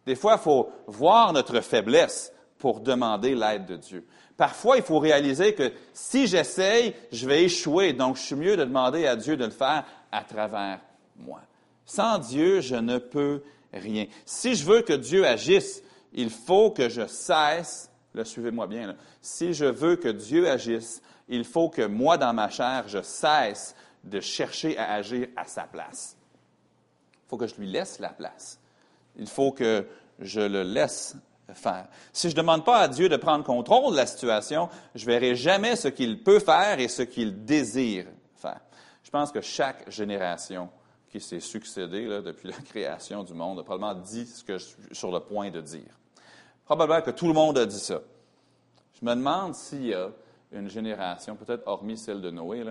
Des 0.07 0.17
fois, 0.17 0.35
il 0.35 0.43
faut 0.43 0.71
voir 0.87 1.33
notre 1.33 1.61
faiblesse 1.61 2.33
pour 2.59 2.81
demander 2.81 3.35
l'aide 3.35 3.67
de 3.67 3.77
Dieu. 3.77 4.07
Parfois, 4.37 4.77
il 4.77 4.83
faut 4.83 4.99
réaliser 4.99 5.55
que 5.55 5.73
si 5.93 6.27
j'essaye, 6.27 6.95
je 7.13 7.27
vais 7.27 7.45
échouer. 7.45 7.93
Donc, 7.93 8.17
je 8.17 8.23
suis 8.23 8.35
mieux 8.35 8.57
de 8.57 8.65
demander 8.65 9.07
à 9.07 9.17
Dieu 9.17 9.37
de 9.37 9.45
le 9.45 9.51
faire 9.51 9.85
à 10.11 10.23
travers 10.23 10.81
moi. 11.17 11.41
Sans 11.87 12.19
Dieu, 12.19 12.61
je 12.61 12.75
ne 12.75 12.99
peux 12.99 13.43
rien. 13.73 14.07
Si 14.25 14.55
je 14.55 14.65
veux 14.65 14.83
que 14.83 14.93
Dieu 14.93 15.27
agisse, 15.27 15.83
il 16.13 16.31
faut 16.31 16.71
que 16.71 16.89
je 16.89 17.07
cesse, 17.07 17.91
le 18.13 18.25
suivez-moi 18.25 18.67
bien, 18.67 18.97
si 19.21 19.53
je 19.53 19.67
veux 19.67 19.97
que 19.97 20.09
Dieu 20.09 20.49
agisse, 20.49 21.03
Il 21.29 21.45
faut 21.45 21.69
que 21.69 21.87
moi, 21.87 22.19
dans 22.19 22.35
ma 22.35 22.51
chair, 22.51 22.85
je 22.87 23.01
cesse 23.03 23.75
de 24.05 24.21
chercher 24.21 24.77
à 24.77 24.93
agir 24.93 25.29
à 25.37 25.45
sa 25.47 25.63
place. 25.63 26.17
Il 27.15 27.29
faut 27.29 27.37
que 27.39 27.47
je 27.47 27.55
lui 27.57 27.67
laisse 27.67 27.99
la 27.99 28.11
place. 28.11 28.61
Il 29.17 29.27
faut 29.27 29.53
que 29.53 29.87
je 30.19 30.41
le 30.41 30.63
laisse 30.63 31.17
faire. 31.53 31.89
Si 32.13 32.31
je 32.31 32.35
ne 32.35 32.41
demande 32.41 32.65
pas 32.65 32.79
à 32.79 32.89
Dieu 32.89 33.09
de 33.09 33.17
prendre 33.17 33.45
contrôle 33.45 33.93
de 33.93 33.97
la 33.97 34.07
situation, 34.07 34.69
je 34.95 35.05
ne 35.05 35.11
verrai 35.13 35.35
jamais 35.35 35.77
ce 35.77 35.89
qu'il 35.89 36.23
peut 36.23 36.39
faire 36.39 36.79
et 36.81 36.89
ce 36.89 37.03
qu'il 37.03 37.45
désire 37.45 38.07
faire. 38.37 38.61
Je 39.03 39.11
pense 39.11 39.31
que 39.31 39.41
chaque 39.41 39.91
génération 39.91 40.71
qui 41.11 41.21
s'est 41.21 41.41
succédée 41.41 42.07
depuis 42.23 42.49
la 42.51 42.57
création 42.57 43.23
du 43.23 43.35
monde 43.35 43.61
a 43.61 43.63
probablement 43.63 44.01
dit 44.01 44.27
ce 44.27 44.43
que 44.43 44.59
je 44.59 44.65
suis 44.65 44.83
sur 44.93 45.13
le 45.13 45.21
point 45.21 45.51
de 45.51 45.61
dire. 45.61 45.99
Probablement 46.65 47.03
que 47.03 47.11
tout 47.11 47.29
le 47.29 47.35
monde 47.35 47.59
a 47.59 47.67
dit 47.67 47.79
ça. 47.79 48.01
Je 49.01 49.05
me 49.05 49.15
demande 49.15 49.55
s'il 49.55 49.87
y 49.87 49.95
a 49.95 50.11
une 50.53 50.69
génération, 50.69 51.37
peut-être 51.37 51.67
hormis 51.67 51.99
celle 51.99 52.21
de 52.21 52.31
Noé, 52.31 52.65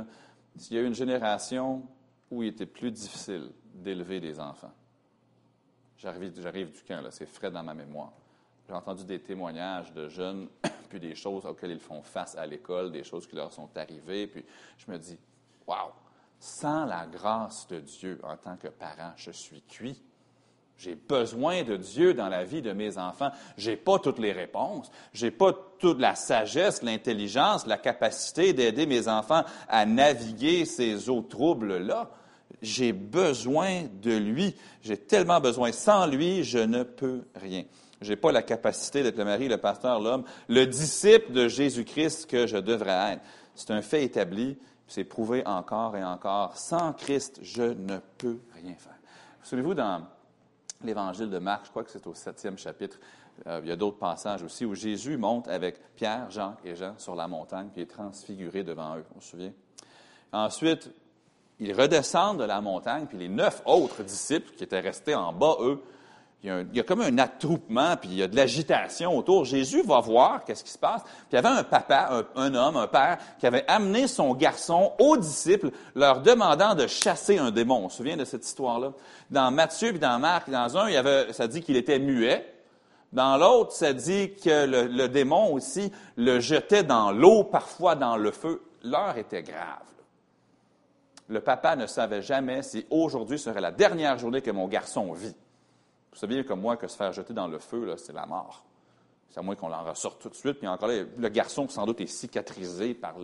s'il 0.58 0.77
y 0.77 0.80
a 0.80 0.84
une 0.84 0.96
génération 0.96 1.84
où 2.32 2.42
il 2.44 2.50
était 2.50 2.65
plus 2.65 2.92
difficile 2.92 3.51
d'élever 3.74 4.20
des 4.20 4.39
enfants. 4.39 4.72
J'arrive, 5.98 6.34
j'arrive 6.42 6.72
du 6.72 6.82
camp, 6.82 7.01
c'est 7.12 7.25
frais 7.25 7.51
dans 7.51 7.63
ma 7.63 7.74
mémoire. 7.74 8.12
J'ai 8.67 8.74
entendu 8.74 9.03
des 9.03 9.20
témoignages 9.20 9.91
de 9.93 10.08
jeunes, 10.08 10.48
puis 10.89 11.00
des 11.00 11.15
choses 11.15 11.46
auxquelles 11.46 11.72
ils 11.72 11.79
font 11.79 12.01
face 12.01 12.36
à 12.36 12.46
l'école, 12.46 12.91
des 12.91 13.03
choses 13.03 13.27
qui 13.27 13.36
leur 13.36 13.51
sont 13.51 13.70
arrivées, 13.75 14.27
puis 14.27 14.46
je 14.77 14.91
me 14.91 14.98
dis, 14.98 15.17
waouh, 15.67 15.91
sans 16.39 16.86
la 16.86 17.05
grâce 17.05 17.67
de 17.67 17.79
Dieu 17.79 18.20
en 18.24 18.36
tant 18.38 18.58
que 18.58 18.67
parent, 18.67 19.13
je 19.15 19.32
suis 19.32 19.62
cuit. 19.62 20.01
J'ai 20.77 20.96
besoin 20.96 21.63
de 21.63 21.77
Dieu 21.77 22.13
dans 22.13 22.27
la 22.27 22.43
vie 22.43 22.62
de 22.62 22.74
mes 22.74 22.98
enfants. 22.98 23.32
Je 23.58 23.72
n'ai 23.72 23.77
pas 23.77 24.00
toutes 24.00 24.20
les 24.20 24.34
réponses. 24.34 24.91
Je 25.13 25.25
n'ai 25.25 25.32
pas 25.32 25.53
toute 25.79 26.00
la 26.00 26.15
sagesse, 26.15 26.84
l'intelligence, 26.84 27.65
la 27.65 27.77
capacité 27.77 28.51
d'aider 28.51 28.86
mes 28.86 29.08
enfants 29.08 29.43
à 29.70 29.86
naviguer 29.86 30.65
ces 30.65 31.10
eaux 31.10 31.22
troubles-là. 31.22 32.10
J'ai 32.62 32.91
besoin 32.91 33.84
de 34.01 34.17
lui. 34.17 34.55
J'ai 34.82 34.98
tellement 34.98 35.39
besoin. 35.39 35.72
Sans 35.72 36.05
lui, 36.08 36.43
je 36.43 36.60
ne 36.60 36.84
peux 36.84 37.24
rien. 37.36 37.63
Je 38.04 38.12
n'ai 38.12 38.16
pas 38.16 38.32
la 38.32 38.44
capacité 38.44 39.04
d'être 39.04 39.18
le 39.18 39.26
mari, 39.26 39.48
le 39.48 39.58
pasteur, 39.58 40.00
l'homme, 40.00 40.24
le 40.48 40.66
disciple 40.66 41.32
de 41.32 41.48
Jésus-Christ 41.48 42.28
que 42.28 42.48
je 42.48 42.58
devrais 42.58 43.14
être. 43.14 43.22
C'est 43.56 43.72
un 43.72 43.82
fait 43.82 44.04
établi, 44.04 44.58
c'est 44.88 45.04
prouvé 45.04 45.46
encore 45.46 45.96
et 45.96 46.04
encore. 46.04 46.58
Sans 46.58 46.94
Christ, 46.94 47.40
je 47.42 47.64
ne 47.64 47.98
peux 48.18 48.40
rien 48.54 48.76
faire. 48.76 48.98
Souvenez-vous, 49.44 49.74
dans 49.74 50.04
l'évangile 50.84 51.30
de 51.30 51.40
Marc, 51.40 51.66
je 51.66 51.70
crois 51.70 51.84
que 51.84 51.92
c'est 51.92 52.06
au 52.08 52.14
septième 52.14 52.58
chapitre, 52.58 52.98
euh, 53.48 53.62
il 53.64 53.70
y 53.70 53.72
a 53.72 53.76
d'autres 53.76 53.98
passages 53.98 54.44
aussi, 54.44 54.66
où 54.66 54.76
Jésus 54.76 55.18
monte 55.18 55.48
avec 55.48 55.96
Pierre, 55.96 56.30
Jean 56.30 56.56
et 56.64 56.76
Jean 56.76 56.94
sur 56.98 57.16
la 57.16 57.28
montagne, 57.28 57.70
puis 57.72 57.82
est 57.82 57.90
transfiguré 57.90 58.64
devant 58.64 58.98
eux, 58.98 59.06
on 59.16 59.22
se 59.22 59.32
souvient. 59.32 59.54
Ensuite, 60.32 60.92
ils 61.60 61.74
redescendent 61.74 62.40
de 62.40 62.44
la 62.44 62.62
montagne, 62.62 63.06
puis 63.06 63.18
les 63.18 63.30
neuf 63.30 63.62
autres 63.66 64.04
disciples 64.04 64.52
qui 64.56 64.64
étaient 64.64 64.80
restés 64.80 65.16
en 65.16 65.34
bas, 65.34 65.56
eux, 65.62 65.82
il 66.44 66.68
y, 66.74 66.80
a 66.82 66.84
comme 66.84 67.00
un 67.00 67.18
attroupement, 67.20 67.96
puis 67.96 68.10
il 68.10 68.18
y 68.18 68.24
a 68.24 68.28
de 68.28 68.36
l'agitation 68.36 69.18
autour. 69.18 69.46
Jésus 69.46 69.82
va 69.82 70.02
voir 70.02 70.44
qu'est-ce 70.44 70.66
qui 70.66 70.72
se 70.72 70.78
passe. 70.78 71.02
Puis 71.02 71.14
il 71.32 71.36
y 71.36 71.38
avait 71.38 71.48
un 71.48 71.64
papa, 71.64 72.26
un, 72.36 72.54
homme, 72.54 72.76
un 72.76 72.88
père, 72.88 73.18
qui 73.40 73.48
avait 73.48 73.64
amené 73.70 74.08
son 74.08 74.34
garçon 74.34 74.92
aux 75.00 75.16
disciples, 75.16 75.72
leur 75.96 76.20
demandant 76.22 76.76
de 76.76 76.86
chasser 76.86 77.38
un 77.38 77.50
démon. 77.50 77.86
On 77.86 77.90
se 77.90 77.96
souvient 77.96 78.18
de 78.18 78.26
cette 78.26 78.46
histoire-là? 78.46 78.92
Dans 79.32 79.52
Matthieu 79.52 79.92
puis 79.92 80.00
dans 80.00 80.20
Marc, 80.20 80.50
dans 80.50 80.78
un, 80.78 80.90
il 80.90 80.98
avait, 80.98 81.32
ça 81.32 81.48
dit 81.48 81.62
qu'il 81.62 81.78
était 81.78 82.00
muet. 82.00 82.46
Dans 83.14 83.38
l'autre, 83.38 83.72
ça 83.72 83.94
dit 83.94 84.34
que 84.34 84.66
le 84.66 85.08
démon 85.08 85.54
aussi 85.54 85.94
le 86.18 86.42
jetait 86.42 86.84
dans 86.84 87.12
l'eau, 87.12 87.46
parfois 87.46 87.96
dans 87.96 88.18
le 88.18 88.32
feu. 88.32 88.62
L'heure 88.84 89.18
était 89.18 89.44
grave. 89.44 89.86
Le 91.30 91.40
papa 91.40 91.78
ne 91.78 91.88
savait 91.88 92.22
jamais 92.22 92.64
si 92.64 92.86
aujourd'hui 92.90 93.40
serait 93.40 93.62
la 93.62 93.72
dernière 93.72 94.18
journée 94.18 94.42
que 94.42 94.52
mon 94.52 94.68
garçon 94.68 95.14
vit. 95.14 95.36
Vous 96.13 96.20
savez 96.20 96.46
comme 96.46 96.62
moi 96.62 96.77
que 96.77 96.88
se 96.88 96.96
faire 96.96 97.12
jeter 97.12 97.34
dans 97.34 97.48
le 97.48 97.60
feu, 97.60 97.93
c'est 97.98 98.13
la 98.13 98.25
mort. 98.25 98.63
C'est 99.34 99.39
à 99.39 99.43
moins 99.43 99.55
qu'on 99.55 99.67
l'en 99.67 99.84
ressorte 99.84 100.22
tout 100.22 100.29
de 100.29 100.36
suite. 100.36 100.60
Puis 100.60 100.67
encore 100.67 100.89
le 100.89 101.29
garçon, 101.29 101.67
sans 101.67 101.88
doute, 101.88 102.01
est 102.01 102.08
cicatrisé 102.08 102.93
par, 102.93 103.15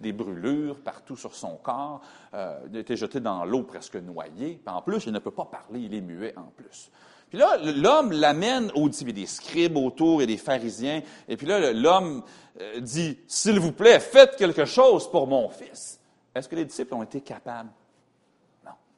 des 0.00 0.12
brûlures 0.12 0.80
partout 0.80 1.14
sur 1.14 1.34
son 1.34 1.56
corps. 1.56 2.00
Euh, 2.32 2.58
il 2.70 2.76
a 2.78 2.80
été 2.80 2.96
jeté 2.96 3.20
dans 3.20 3.44
l'eau 3.44 3.62
presque 3.62 3.96
noyé. 3.96 4.58
Puis 4.64 4.74
en 4.74 4.80
plus, 4.80 5.04
il 5.04 5.12
ne 5.12 5.18
peut 5.18 5.30
pas 5.30 5.44
parler, 5.44 5.80
il 5.80 5.94
est 5.94 6.00
muet 6.00 6.32
en 6.38 6.50
plus. 6.56 6.90
Puis 7.28 7.38
là, 7.38 7.58
l'homme 7.58 8.12
l'amène 8.12 8.70
au 8.74 8.88
il 8.88 9.06
y 9.08 9.10
a 9.10 9.12
des 9.12 9.26
scribes 9.26 9.76
autour 9.76 10.22
et 10.22 10.26
des 10.26 10.38
pharisiens. 10.38 11.02
Et 11.28 11.36
puis 11.36 11.46
là, 11.46 11.70
l'homme 11.70 12.22
euh, 12.58 12.80
dit, 12.80 13.18
s'il 13.26 13.60
vous 13.60 13.72
plaît, 13.72 14.00
faites 14.00 14.36
quelque 14.36 14.64
chose 14.64 15.10
pour 15.10 15.26
mon 15.26 15.50
fils. 15.50 16.00
Est-ce 16.34 16.48
que 16.48 16.56
les 16.56 16.64
disciples 16.64 16.94
ont 16.94 17.02
été 17.02 17.20
capables? 17.20 17.70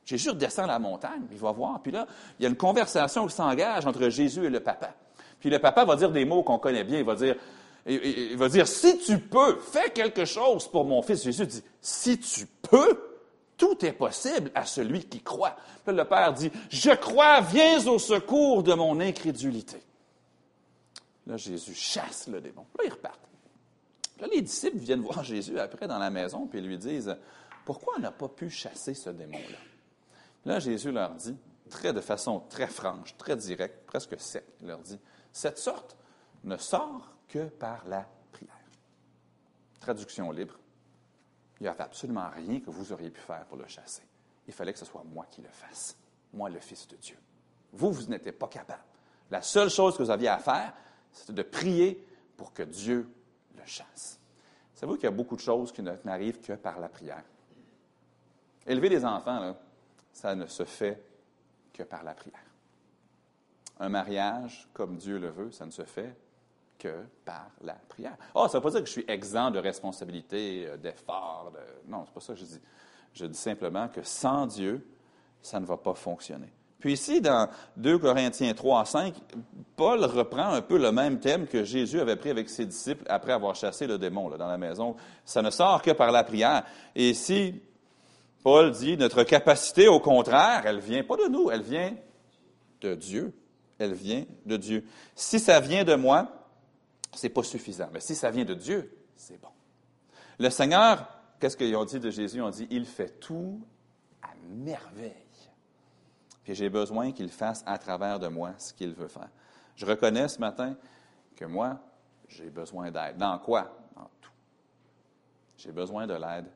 Jésus 0.09 0.31
redescend 0.31 0.69
la 0.69 0.79
montagne, 0.79 1.21
il 1.31 1.37
va 1.37 1.53
voir, 1.53 1.83
puis 1.83 1.93
là, 1.93 2.07
il 2.39 2.45
y 2.45 2.47
a 2.47 2.49
une 2.49 2.57
conversation 2.57 3.27
qui 3.27 3.35
s'engage 3.35 3.85
entre 3.85 4.09
Jésus 4.09 4.43
et 4.43 4.49
le 4.49 4.61
papa. 4.61 4.95
Puis 5.39 5.51
le 5.51 5.59
papa 5.59 5.85
va 5.85 5.97
dire 5.97 6.11
des 6.11 6.25
mots 6.25 6.43
qu'on 6.43 6.59
connaît 6.59 6.83
bien, 6.83 7.01
il 7.01 7.05
va 7.05 7.15
dire, 7.15 7.37
il 7.85 8.35
va 8.35 8.49
dire, 8.49 8.67
si 8.67 8.97
tu 9.01 9.19
peux, 9.19 9.59
fais 9.59 9.91
quelque 9.91 10.25
chose 10.25 10.67
pour 10.67 10.87
mon 10.87 11.03
fils. 11.03 11.25
Jésus 11.25 11.47
dit, 11.47 11.63
si 11.83 12.19
tu 12.19 12.47
peux, 12.47 12.99
tout 13.59 13.85
est 13.85 13.93
possible 13.93 14.51
à 14.55 14.65
celui 14.65 15.05
qui 15.05 15.21
croit. 15.21 15.57
Puis 15.85 15.95
le 15.95 16.07
père 16.07 16.33
dit, 16.33 16.51
je 16.71 16.93
crois, 16.93 17.43
viens 17.43 17.87
au 17.87 17.99
secours 17.99 18.63
de 18.63 18.73
mon 18.73 19.01
incrédulité. 19.01 19.77
Là, 21.27 21.37
Jésus 21.37 21.75
chasse 21.75 22.29
le 22.29 22.41
démon. 22.41 22.65
Là, 22.79 22.85
ils 22.87 22.93
repartent. 22.93 23.29
Là, 24.23 24.27
les 24.33 24.41
disciples 24.41 24.79
viennent 24.79 25.03
voir 25.03 25.23
Jésus 25.23 25.61
après 25.61 25.87
dans 25.87 25.99
la 25.99 26.09
maison, 26.09 26.47
puis 26.47 26.63
lui 26.63 26.79
disent, 26.79 27.15
pourquoi 27.67 27.93
on 27.99 28.01
n'a 28.01 28.11
pas 28.11 28.29
pu 28.29 28.49
chasser 28.49 28.95
ce 28.95 29.11
démon-là? 29.11 29.59
Là, 30.45 30.59
Jésus 30.59 30.93
leur 30.93 31.15
dit, 31.15 31.37
de 31.85 32.01
façon 32.01 32.41
très 32.49 32.67
franche, 32.67 33.17
très 33.17 33.37
directe, 33.37 33.85
presque 33.87 34.19
sec, 34.19 34.45
il 34.61 34.69
leur 34.69 34.81
dit, 34.81 34.99
cette 35.33 35.59
sorte 35.59 35.97
ne 36.45 36.57
sort 36.57 37.13
que 37.29 37.49
par 37.49 37.87
la 37.87 38.09
prière. 38.33 38.53
Traduction 39.81 40.31
libre. 40.31 40.59
Il 41.61 41.65
n'y 41.65 41.69
avait 41.69 41.83
absolument 41.83 42.29
rien 42.31 42.61
que 42.61 42.71
vous 42.71 42.93
auriez 42.93 43.11
pu 43.11 43.21
faire 43.21 43.45
pour 43.47 43.57
le 43.57 43.67
chasser. 43.67 44.03
Il 44.47 44.55
fallait 44.55 44.73
que 44.73 44.79
ce 44.79 44.85
soit 44.85 45.05
moi 45.05 45.27
qui 45.31 45.43
le 45.43 45.49
fasse, 45.49 45.97
moi 46.33 46.49
le 46.49 46.61
Fils 46.61 46.89
de 46.89 46.97
Dieu. 46.97 47.19
Vous, 47.73 47.93
vous 47.93 48.07
n'étiez 48.07 48.33
pas 48.33 48.49
capable. 48.49 48.83
La 49.31 49.43
seule 49.43 49.69
chose 49.69 49.97
que 49.97 50.03
vous 50.03 50.11
aviez 50.11 50.29
à 50.29 50.39
faire, 50.39 50.73
c'était 51.13 51.35
de 51.35 51.43
prier 51.43 52.07
pour 52.37 52.55
que 52.55 52.63
Dieu 52.63 53.11
le 53.57 53.67
chasse. 53.67 54.19
Savez-vous 54.75 54.97
qu'il 54.97 55.05
y 55.05 55.09
a 55.09 55.11
beaucoup 55.11 55.37
de 55.37 55.41
choses 55.41 55.73
qui 55.73 55.83
n'arrivent 55.83 56.41
que 56.41 56.55
par 56.55 56.79
la 56.79 56.89
prière? 56.89 57.25
Élever 58.67 58.89
des 58.89 59.05
enfants, 59.05 59.41
là, 59.41 59.57
ça 60.19 60.35
ne 60.35 60.47
se 60.47 60.65
fait 60.65 61.01
que 61.73 61.85
par 61.85 62.03
la 62.03 62.13
prière. 62.13 62.41
Un 63.79 63.89
mariage, 63.89 64.69
comme 64.73 64.97
Dieu 64.97 65.17
le 65.17 65.29
veut, 65.29 65.53
ça 65.53 65.65
ne 65.65 65.71
se 65.71 65.85
fait 65.85 66.13
que 66.77 67.05
par 67.25 67.51
la 67.61 67.75
prière. 67.89 68.17
Oh, 68.35 68.49
ça 68.49 68.59
ne 68.59 68.63
veut 68.63 68.65
pas 68.65 68.71
dire 68.71 68.81
que 68.81 68.87
je 68.87 68.93
suis 68.93 69.05
exempt 69.07 69.53
de 69.53 69.61
responsabilité, 69.61 70.67
euh, 70.67 70.77
d'effort. 70.77 71.53
De... 71.55 71.91
Non, 71.91 72.05
c'est 72.05 72.15
pas 72.15 72.21
ça 72.21 72.33
que 72.33 72.41
je 72.41 72.45
dis. 72.45 72.61
Je 73.15 73.27
dis 73.27 73.39
simplement 73.39 73.87
que 73.87 74.03
sans 74.03 74.47
Dieu, 74.47 74.85
ça 75.41 75.61
ne 75.61 75.67
va 75.67 75.77
pas 75.77 75.95
fonctionner. 75.95 76.53
Puis 76.81 76.95
ici, 76.95 77.21
dans 77.21 77.49
2 77.77 77.99
Corinthiens 77.99 78.55
3 78.55 78.81
à 78.81 78.85
5, 78.85 79.15
Paul 79.77 80.05
reprend 80.05 80.49
un 80.53 80.63
peu 80.63 80.79
le 80.79 80.91
même 80.91 81.21
thème 81.21 81.47
que 81.47 81.63
Jésus 81.63 82.01
avait 82.01 82.17
pris 82.17 82.31
avec 82.31 82.49
ses 82.49 82.67
disciples 82.67 83.05
après 83.09 83.33
avoir 83.33 83.55
chassé 83.55 83.87
le 83.87 83.99
démon 83.99 84.31
dans 84.31 84.47
la 84.47 84.59
maison. 84.59 84.97
Ça 85.25 85.43
ne 85.43 85.51
sort 85.51 85.83
que 85.83 85.93
par 85.93 86.11
la 86.11 86.25
prière. 86.25 86.65
Et 86.95 87.11
ici, 87.11 87.61
Paul 88.49 88.71
dit, 88.71 88.97
notre 88.97 89.25
capacité, 89.25 89.89
au 89.89 90.01
contraire, 90.01 90.63
elle 90.65 90.79
vient 90.79 91.05
pas 91.05 91.17
de 91.17 91.29
nous, 91.29 91.51
elle 91.51 91.61
vient 91.61 91.95
de 92.81 92.95
Dieu. 92.95 93.35
Elle 93.79 93.93
vient 93.93 94.25
de 94.47 94.57
Dieu. 94.57 94.87
Si 95.15 95.39
ça 95.39 95.61
vient 95.61 95.85
de 95.85 95.95
moi, 95.95 96.49
c'est 97.15 97.29
pas 97.29 97.43
suffisant. 97.43 97.91
Mais 97.93 98.01
si 98.01 98.15
ça 98.15 98.31
vient 98.31 98.47
de 98.47 98.55
Dieu, 98.55 98.91
c'est 99.17 99.39
bon. 99.39 99.51
Le 100.39 100.49
Seigneur, 100.49 101.07
qu'est-ce 101.39 101.59
qu'ils 101.59 101.77
ont 101.77 101.85
dit 101.85 102.01
de 102.01 102.09
Jésus? 102.09 102.39
Ils 102.39 102.43
ont 102.43 102.49
dit, 102.49 102.67
il 102.71 102.87
fait 102.87 103.21
tout 103.21 103.61
à 104.23 104.29
merveille. 104.49 105.13
Puis 106.43 106.55
j'ai 106.55 106.71
besoin 106.71 107.13
qu'il 107.13 107.29
fasse 107.29 107.63
à 107.67 107.77
travers 107.77 108.19
de 108.19 108.29
moi 108.29 108.55
ce 108.57 108.73
qu'il 108.73 108.95
veut 108.95 109.09
faire. 109.09 109.29
Je 109.77 109.85
reconnais 109.85 110.27
ce 110.27 110.41
matin 110.41 110.75
que 111.37 111.45
moi, 111.45 111.79
j'ai 112.29 112.49
besoin 112.49 112.91
d'aide. 112.91 113.19
Dans 113.19 113.39
quoi? 113.41 113.77
Dans 113.95 114.09
tout. 114.23 114.33
J'ai 115.59 115.71
besoin 115.71 116.07
de 116.07 116.15
l'aide 116.15 116.47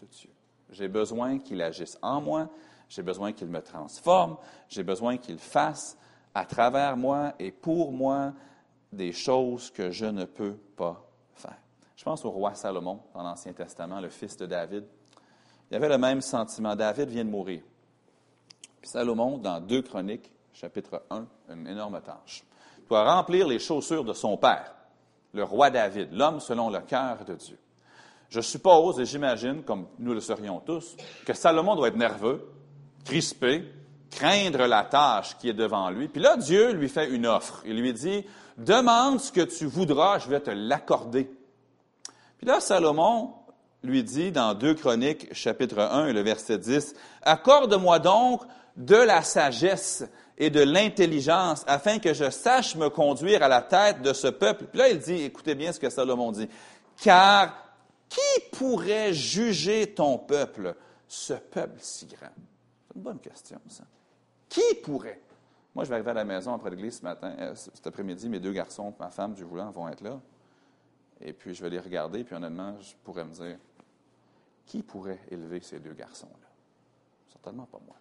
de 0.00 0.06
Dieu. 0.06 0.30
J'ai 0.70 0.88
besoin 0.88 1.38
qu'il 1.38 1.62
agisse 1.62 1.98
en 2.02 2.20
moi, 2.20 2.48
j'ai 2.88 3.02
besoin 3.02 3.32
qu'il 3.32 3.48
me 3.48 3.60
transforme, 3.60 4.36
j'ai 4.68 4.82
besoin 4.82 5.16
qu'il 5.16 5.38
fasse 5.38 5.96
à 6.34 6.44
travers 6.44 6.96
moi 6.96 7.34
et 7.38 7.50
pour 7.50 7.92
moi 7.92 8.32
des 8.92 9.12
choses 9.12 9.70
que 9.70 9.90
je 9.90 10.06
ne 10.06 10.24
peux 10.24 10.54
pas 10.76 11.04
faire. 11.34 11.58
Je 11.96 12.04
pense 12.04 12.24
au 12.24 12.30
roi 12.30 12.54
Salomon 12.54 13.00
dans 13.14 13.22
l'Ancien 13.22 13.52
Testament, 13.52 14.00
le 14.00 14.08
fils 14.08 14.36
de 14.36 14.46
David. 14.46 14.84
Il 15.70 15.76
avait 15.76 15.88
le 15.88 15.98
même 15.98 16.20
sentiment. 16.20 16.76
David 16.76 17.08
vient 17.08 17.24
de 17.24 17.30
mourir. 17.30 17.62
Salomon, 18.82 19.38
dans 19.38 19.60
2 19.60 19.82
Chroniques, 19.82 20.30
chapitre 20.52 21.02
1, 21.10 21.26
une 21.50 21.66
énorme 21.66 22.00
tâche. 22.02 22.44
Il 22.78 22.86
doit 22.86 23.12
remplir 23.12 23.48
les 23.48 23.58
chaussures 23.58 24.04
de 24.04 24.12
son 24.12 24.36
père, 24.36 24.74
le 25.32 25.42
roi 25.42 25.70
David, 25.70 26.12
l'homme 26.12 26.38
selon 26.38 26.70
le 26.70 26.80
cœur 26.80 27.24
de 27.24 27.34
Dieu. 27.34 27.58
Je 28.36 28.42
suppose 28.42 29.00
et 29.00 29.06
j'imagine, 29.06 29.62
comme 29.62 29.86
nous 29.98 30.12
le 30.12 30.20
serions 30.20 30.60
tous, 30.60 30.94
que 31.24 31.32
Salomon 31.32 31.74
doit 31.74 31.88
être 31.88 31.96
nerveux, 31.96 32.46
crispé, 33.02 33.64
craindre 34.10 34.66
la 34.66 34.84
tâche 34.84 35.38
qui 35.38 35.48
est 35.48 35.54
devant 35.54 35.88
lui. 35.88 36.08
Puis 36.08 36.20
là, 36.20 36.36
Dieu 36.36 36.72
lui 36.72 36.90
fait 36.90 37.08
une 37.08 37.26
offre. 37.26 37.62
Il 37.64 37.80
lui 37.80 37.94
dit, 37.94 38.26
demande 38.58 39.20
ce 39.20 39.32
que 39.32 39.40
tu 39.40 39.64
voudras, 39.64 40.18
je 40.18 40.28
vais 40.28 40.40
te 40.40 40.50
l'accorder. 40.50 41.30
Puis 42.36 42.46
là, 42.46 42.60
Salomon 42.60 43.32
lui 43.82 44.04
dit 44.04 44.32
dans 44.32 44.52
2 44.52 44.74
Chroniques, 44.74 45.32
chapitre 45.32 45.78
1, 45.78 46.12
le 46.12 46.20
verset 46.20 46.58
10, 46.58 46.94
Accorde-moi 47.22 48.00
donc 48.00 48.42
de 48.76 48.96
la 48.96 49.22
sagesse 49.22 50.04
et 50.36 50.50
de 50.50 50.60
l'intelligence 50.60 51.64
afin 51.66 51.98
que 51.98 52.12
je 52.12 52.28
sache 52.28 52.76
me 52.76 52.90
conduire 52.90 53.42
à 53.42 53.48
la 53.48 53.62
tête 53.62 54.02
de 54.02 54.12
ce 54.12 54.26
peuple. 54.26 54.66
Puis 54.66 54.78
là, 54.78 54.90
il 54.90 54.98
dit, 54.98 55.22
écoutez 55.22 55.54
bien 55.54 55.72
ce 55.72 55.80
que 55.80 55.88
Salomon 55.88 56.32
dit, 56.32 56.50
car 57.02 57.65
qui 58.08 58.40
pourrait 58.52 59.12
juger 59.12 59.94
ton 59.94 60.18
peuple, 60.18 60.74
ce 61.08 61.34
peuple 61.34 61.78
si 61.80 62.06
grand? 62.06 62.32
C'est 62.86 62.96
une 62.96 63.02
bonne 63.02 63.18
question, 63.18 63.60
ça. 63.68 63.84
Qui 64.48 64.74
pourrait? 64.82 65.20
Moi, 65.74 65.84
je 65.84 65.90
vais 65.90 65.96
arriver 65.96 66.12
à 66.12 66.14
la 66.14 66.24
maison 66.24 66.54
après 66.54 66.70
l'église 66.70 66.98
ce 66.98 67.02
matin, 67.02 67.34
euh, 67.38 67.54
cet 67.54 67.86
après-midi, 67.86 68.28
mes 68.28 68.40
deux 68.40 68.52
garçons, 68.52 68.94
ma 68.98 69.10
femme, 69.10 69.34
du 69.34 69.44
voulant, 69.44 69.70
vont 69.70 69.88
être 69.88 70.00
là. 70.00 70.20
Et 71.20 71.32
puis, 71.32 71.54
je 71.54 71.62
vais 71.62 71.70
les 71.70 71.80
regarder, 71.80 72.24
puis 72.24 72.34
honnêtement, 72.34 72.80
je 72.80 72.94
pourrais 73.04 73.24
me 73.24 73.32
dire, 73.32 73.58
qui 74.64 74.82
pourrait 74.82 75.20
élever 75.30 75.60
ces 75.60 75.78
deux 75.78 75.92
garçons-là? 75.92 76.48
Certainement 77.30 77.66
pas 77.66 77.78
moi. 77.86 77.96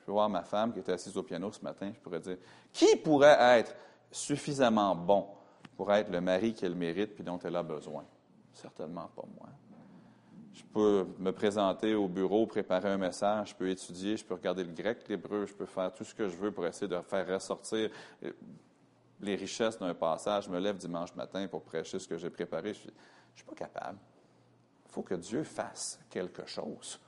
Je 0.00 0.06
vais 0.06 0.12
voir 0.12 0.28
ma 0.28 0.42
femme 0.42 0.72
qui 0.72 0.80
était 0.80 0.92
assise 0.92 1.16
au 1.16 1.22
piano 1.22 1.50
ce 1.50 1.62
matin, 1.62 1.90
je 1.94 2.00
pourrais 2.00 2.20
dire, 2.20 2.36
qui 2.72 2.96
pourrait 2.96 3.36
être 3.58 3.74
suffisamment 4.10 4.94
bon 4.94 5.26
pour 5.76 5.92
être 5.92 6.10
le 6.10 6.20
mari 6.20 6.54
qu'elle 6.54 6.74
mérite 6.74 7.14
puis 7.14 7.24
dont 7.24 7.38
elle 7.38 7.56
a 7.56 7.62
besoin? 7.62 8.04
Certainement 8.54 9.10
pas 9.14 9.24
moi. 9.36 9.48
Je 10.54 10.62
peux 10.72 11.06
me 11.18 11.32
présenter 11.32 11.94
au 11.94 12.06
bureau, 12.06 12.46
préparer 12.46 12.88
un 12.88 12.96
message, 12.96 13.50
je 13.50 13.54
peux 13.54 13.68
étudier, 13.68 14.16
je 14.16 14.24
peux 14.24 14.34
regarder 14.34 14.62
le 14.62 14.72
grec, 14.72 15.00
l'hébreu, 15.08 15.46
je 15.46 15.52
peux 15.52 15.66
faire 15.66 15.92
tout 15.92 16.04
ce 16.04 16.14
que 16.14 16.28
je 16.28 16.36
veux 16.36 16.52
pour 16.52 16.64
essayer 16.64 16.86
de 16.86 17.00
faire 17.00 17.26
ressortir 17.26 17.90
euh, 18.22 18.30
les 19.20 19.34
richesses 19.34 19.78
d'un 19.78 19.94
passage. 19.94 20.44
Je 20.44 20.50
me 20.50 20.60
lève 20.60 20.76
dimanche 20.76 21.14
matin 21.16 21.46
pour 21.48 21.62
prêcher 21.62 21.98
ce 21.98 22.06
que 22.06 22.16
j'ai 22.16 22.30
préparé. 22.30 22.72
Je 22.72 22.86
ne 22.86 22.92
suis 23.34 23.44
pas 23.44 23.54
capable. 23.56 23.98
Il 24.86 24.92
faut 24.92 25.02
que 25.02 25.14
Dieu 25.14 25.42
fasse 25.42 25.98
quelque 26.08 26.46
chose. 26.46 27.00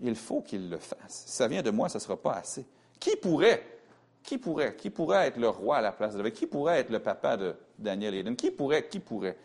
Il 0.00 0.14
faut 0.14 0.42
qu'il 0.42 0.70
le 0.70 0.78
fasse. 0.78 1.24
Si 1.26 1.32
ça 1.32 1.48
vient 1.48 1.62
de 1.62 1.70
moi, 1.70 1.88
ce 1.88 1.98
ne 1.98 2.02
sera 2.02 2.16
pas 2.16 2.34
assez. 2.34 2.64
Qui 3.00 3.16
pourrait, 3.16 3.80
qui 4.22 4.38
pourrait, 4.38 4.76
qui 4.76 4.90
pourrait 4.90 5.26
être 5.26 5.38
le 5.38 5.48
roi 5.48 5.78
à 5.78 5.80
la 5.80 5.92
place 5.92 6.14
de? 6.14 6.28
Qui 6.28 6.46
pourrait 6.46 6.78
être 6.78 6.90
le 6.90 7.00
papa 7.00 7.36
de 7.36 7.56
Daniel 7.76 8.14
Eden? 8.14 8.36
Qui 8.36 8.52
pourrait, 8.52 8.86
qui 8.86 9.00
pourrait? 9.00 9.36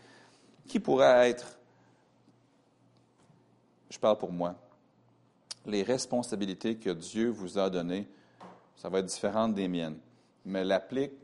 Qui 0.69 0.79
pourrait 0.79 1.29
être 1.29 1.59
je 3.89 3.97
parle 3.97 4.17
pour 4.17 4.31
moi, 4.31 4.55
les 5.65 5.83
responsabilités 5.83 6.77
que 6.77 6.91
Dieu 6.91 7.29
vous 7.29 7.57
a 7.57 7.69
données, 7.69 8.07
ça 8.75 8.89
va 8.89 8.99
être 8.99 9.07
différent 9.07 9.49
des 9.49 9.67
miennes. 9.67 9.99
Mais, 10.45 10.63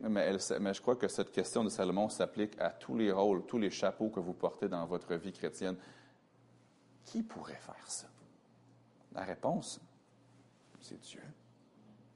mais, 0.02 0.38
mais 0.60 0.74
je 0.74 0.82
crois 0.82 0.96
que 0.96 1.08
cette 1.08 1.32
question 1.32 1.64
de 1.64 1.70
Salomon 1.70 2.10
s'applique 2.10 2.60
à 2.60 2.70
tous 2.70 2.98
les 2.98 3.12
rôles, 3.12 3.46
tous 3.46 3.58
les 3.58 3.72
chapeaux 3.72 4.10
que 4.10 4.20
vous 4.20 4.34
portez 4.34 4.68
dans 4.68 4.86
votre 4.86 5.16
vie 5.16 5.32
chrétienne. 5.32 5.78
Qui 7.06 7.24
pourrait 7.24 7.54
faire 7.54 7.88
ça? 7.88 8.08
La 9.14 9.24
réponse, 9.24 9.80
c'est 10.82 11.00
Dieu. 11.00 11.22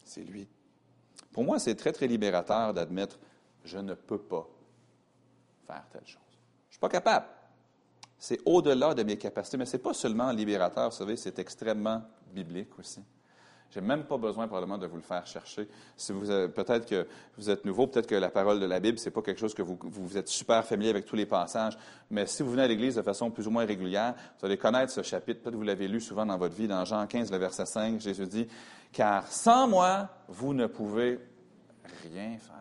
C'est 0.03 0.23
lui. 0.23 0.47
Pour 1.31 1.43
moi, 1.43 1.57
c'est 1.57 1.75
très, 1.75 1.93
très 1.93 2.07
libérateur 2.07 2.73
d'admettre, 2.73 3.17
je 3.63 3.77
ne 3.77 3.93
peux 3.93 4.19
pas 4.19 4.47
faire 5.67 5.85
telle 5.91 6.05
chose. 6.05 6.28
Je 6.69 6.73
ne 6.73 6.73
suis 6.73 6.79
pas 6.79 6.89
capable. 6.89 7.25
C'est 8.17 8.39
au-delà 8.45 8.93
de 8.93 9.03
mes 9.03 9.17
capacités, 9.17 9.57
mais 9.57 9.65
ce 9.65 9.77
n'est 9.77 9.83
pas 9.83 9.93
seulement 9.93 10.31
libérateur, 10.31 10.89
vous 10.89 10.95
savez, 10.95 11.15
c'est 11.15 11.39
extrêmement 11.39 12.03
biblique 12.33 12.77
aussi. 12.77 13.01
Je 13.71 13.79
n'ai 13.79 13.85
même 13.85 14.03
pas 14.03 14.17
besoin 14.17 14.47
probablement 14.47 14.79
de 14.79 14.87
vous 14.87 14.95
le 14.95 15.03
faire 15.03 15.25
chercher. 15.27 15.67
Si 15.95 16.11
vous 16.11 16.25
peut-être 16.25 16.87
que 16.87 17.07
vous 17.37 17.49
êtes 17.51 17.65
nouveau, 17.65 17.85
peut-être 17.85 18.07
que 18.07 18.15
la 18.15 18.29
parole 18.29 18.59
de 18.59 18.65
la 18.65 18.79
Bible, 18.79 18.97
ce 18.97 19.05
n'est 19.05 19.11
pas 19.11 19.21
quelque 19.21 19.39
chose 19.39 19.53
que 19.53 19.61
vous, 19.61 19.77
vous 19.81 20.17
êtes 20.17 20.27
super 20.27 20.65
familier 20.65 20.89
avec 20.89 21.05
tous 21.05 21.15
les 21.15 21.27
passages, 21.27 21.77
mais 22.09 22.25
si 22.25 22.41
vous 22.41 22.51
venez 22.51 22.63
à 22.63 22.67
l'Église 22.67 22.95
de 22.95 23.03
façon 23.03 23.29
plus 23.29 23.47
ou 23.47 23.51
moins 23.51 23.65
régulière, 23.65 24.15
vous 24.39 24.45
allez 24.45 24.57
connaître 24.57 24.91
ce 24.91 25.03
chapitre. 25.03 25.41
Peut-être 25.41 25.53
que 25.53 25.57
vous 25.57 25.63
l'avez 25.63 25.87
lu 25.87 26.01
souvent 26.01 26.25
dans 26.25 26.37
votre 26.37 26.55
vie, 26.55 26.67
dans 26.67 26.83
Jean 26.83 27.05
15, 27.05 27.31
le 27.31 27.37
verset 27.37 27.67
5, 27.67 28.01
Jésus 28.01 28.25
dit, 28.25 28.47
Car 28.91 29.27
sans 29.27 29.67
moi, 29.67 30.09
vous 30.27 30.55
ne 30.55 30.65
pouvez 30.65 31.19
rien 32.11 32.37
faire. 32.39 32.55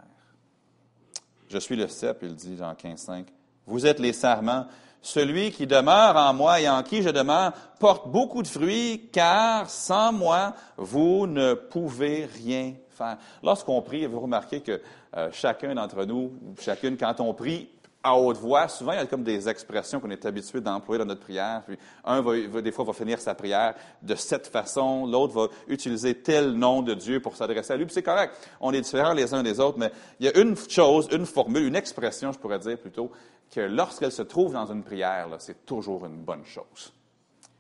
Je 1.49 1.59
suis 1.59 1.77
le 1.77 1.89
cep, 1.89 2.19
il 2.23 2.35
dit, 2.35 2.59
Jean 2.59 2.75
15, 2.75 2.99
5. 3.01 3.27
Vous 3.69 3.87
êtes 3.87 4.01
les 4.01 4.15
serments. 4.15 4.65
Celui 5.03 5.53
qui 5.53 5.67
demeure 5.67 6.17
en 6.17 6.33
moi 6.35 6.61
et 6.61 6.69
en 6.69 6.83
qui 6.83 7.03
je 7.03 7.11
demeure 7.11 7.53
porte 7.79 8.09
beaucoup 8.09 8.43
de 8.43 8.49
fruits, 8.49 9.09
car 9.13 9.69
sans 9.71 10.11
moi, 10.11 10.55
vous 10.77 11.27
ne 11.27 11.55
pouvez 11.55 12.27
rien 12.27 12.75
faire. 12.89 13.19
Lorsqu'on 13.43 13.81
prie, 13.83 14.07
vous 14.07 14.21
remarquez 14.21 14.61
que 14.61 14.81
euh, 15.17 15.29
chacun 15.33 15.75
d'entre 15.75 16.05
nous, 16.05 16.33
chacune, 16.59 16.97
quand 16.97 17.21
on 17.21 17.33
prie 17.35 17.69
à 18.03 18.17
haute 18.17 18.39
voix, 18.39 18.69
souvent 18.69 18.93
il 18.93 18.97
y 18.97 19.01
a 19.01 19.07
comme 19.07 19.25
des 19.25 19.49
expressions 19.49 20.01
qu'on 20.01 20.11
est 20.11 20.25
habitué 20.25 20.61
d'employer 20.61 20.99
dans 20.99 21.05
notre 21.05 21.21
prière. 21.21 21.63
Puis 21.67 21.77
un 22.05 22.21
va, 22.21 22.63
des 22.63 22.73
fois 22.73 22.85
va 22.85 22.93
finir 22.93 23.21
sa 23.21 23.35
prière 23.35 23.75
de 24.03 24.15
cette 24.15 24.47
façon, 24.47 25.07
l'autre 25.07 25.35
va 25.35 25.49
utiliser 25.67 26.15
tel 26.15 26.53
nom 26.53 26.83
de 26.83 26.95
Dieu 26.95 27.21
pour 27.21 27.37
s'adresser 27.37 27.73
à 27.73 27.77
lui. 27.77 27.85
Puis 27.85 27.95
c'est 27.95 28.03
correct, 28.03 28.35
on 28.61 28.73
est 28.73 28.81
différents 28.81 29.13
les 29.13 29.35
uns 29.35 29.43
des 29.43 29.59
autres, 29.61 29.79
mais 29.79 29.91
il 30.21 30.27
y 30.27 30.29
a 30.29 30.39
une 30.39 30.57
chose, 30.57 31.09
une 31.13 31.27
formule, 31.27 31.65
une 31.65 31.77
expression, 31.77 32.33
je 32.33 32.39
pourrais 32.39 32.61
dire 32.61 32.79
plutôt, 32.79 33.11
que 33.51 33.61
lorsqu'elle 33.61 34.13
se 34.13 34.23
trouve 34.23 34.53
dans 34.53 34.67
une 34.67 34.83
prière, 34.83 35.29
c'est 35.39 35.65
toujours 35.65 36.07
une 36.07 36.23
bonne 36.23 36.45
chose. 36.45 36.93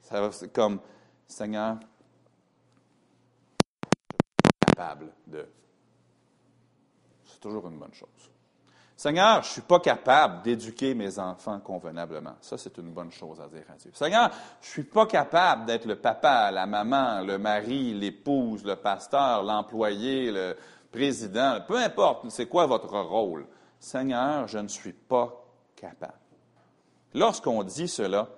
C'est 0.03 0.53
comme, 0.53 0.81
Seigneur, 1.27 1.79
capable 4.66 5.12
de. 5.27 5.46
C'est 7.24 7.40
toujours 7.40 7.68
une 7.68 7.79
bonne 7.79 7.92
chose. 7.92 8.09
Seigneur, 8.96 9.42
je 9.42 9.48
ne 9.48 9.53
suis 9.53 9.62
pas 9.62 9.79
capable 9.79 10.42
d'éduquer 10.42 10.92
mes 10.92 11.20
enfants 11.20 11.61
convenablement. 11.61 12.35
Ça, 12.40 12.59
c'est 12.59 12.79
une 12.79 12.90
bonne 12.90 13.12
chose 13.12 13.40
à 13.40 13.46
dire 13.46 13.64
à 13.72 13.77
Dieu. 13.77 13.92
Seigneur, 13.94 14.31
je 14.61 14.66
ne 14.66 14.72
suis 14.72 14.83
pas 14.83 15.07
capable 15.07 15.66
d'être 15.66 15.85
le 15.85 15.96
papa, 15.96 16.51
la 16.51 16.66
maman, 16.66 17.22
le 17.22 17.38
mari, 17.38 17.94
l'épouse, 17.94 18.64
le 18.64 18.74
pasteur, 18.74 19.44
l'employé, 19.44 20.33
le 20.33 20.57
président, 20.90 21.61
peu 21.66 21.77
importe, 21.77 22.29
c'est 22.31 22.46
quoi 22.46 22.66
votre 22.66 22.98
rôle? 22.98 23.46
Seigneur, 23.79 24.48
je 24.48 24.59
ne 24.59 24.68
suis 24.68 24.94
pas 24.94 25.44
capable. 25.81 26.19
Lorsqu'on 27.14 27.62
dit 27.62 27.88
cela, 27.88 28.29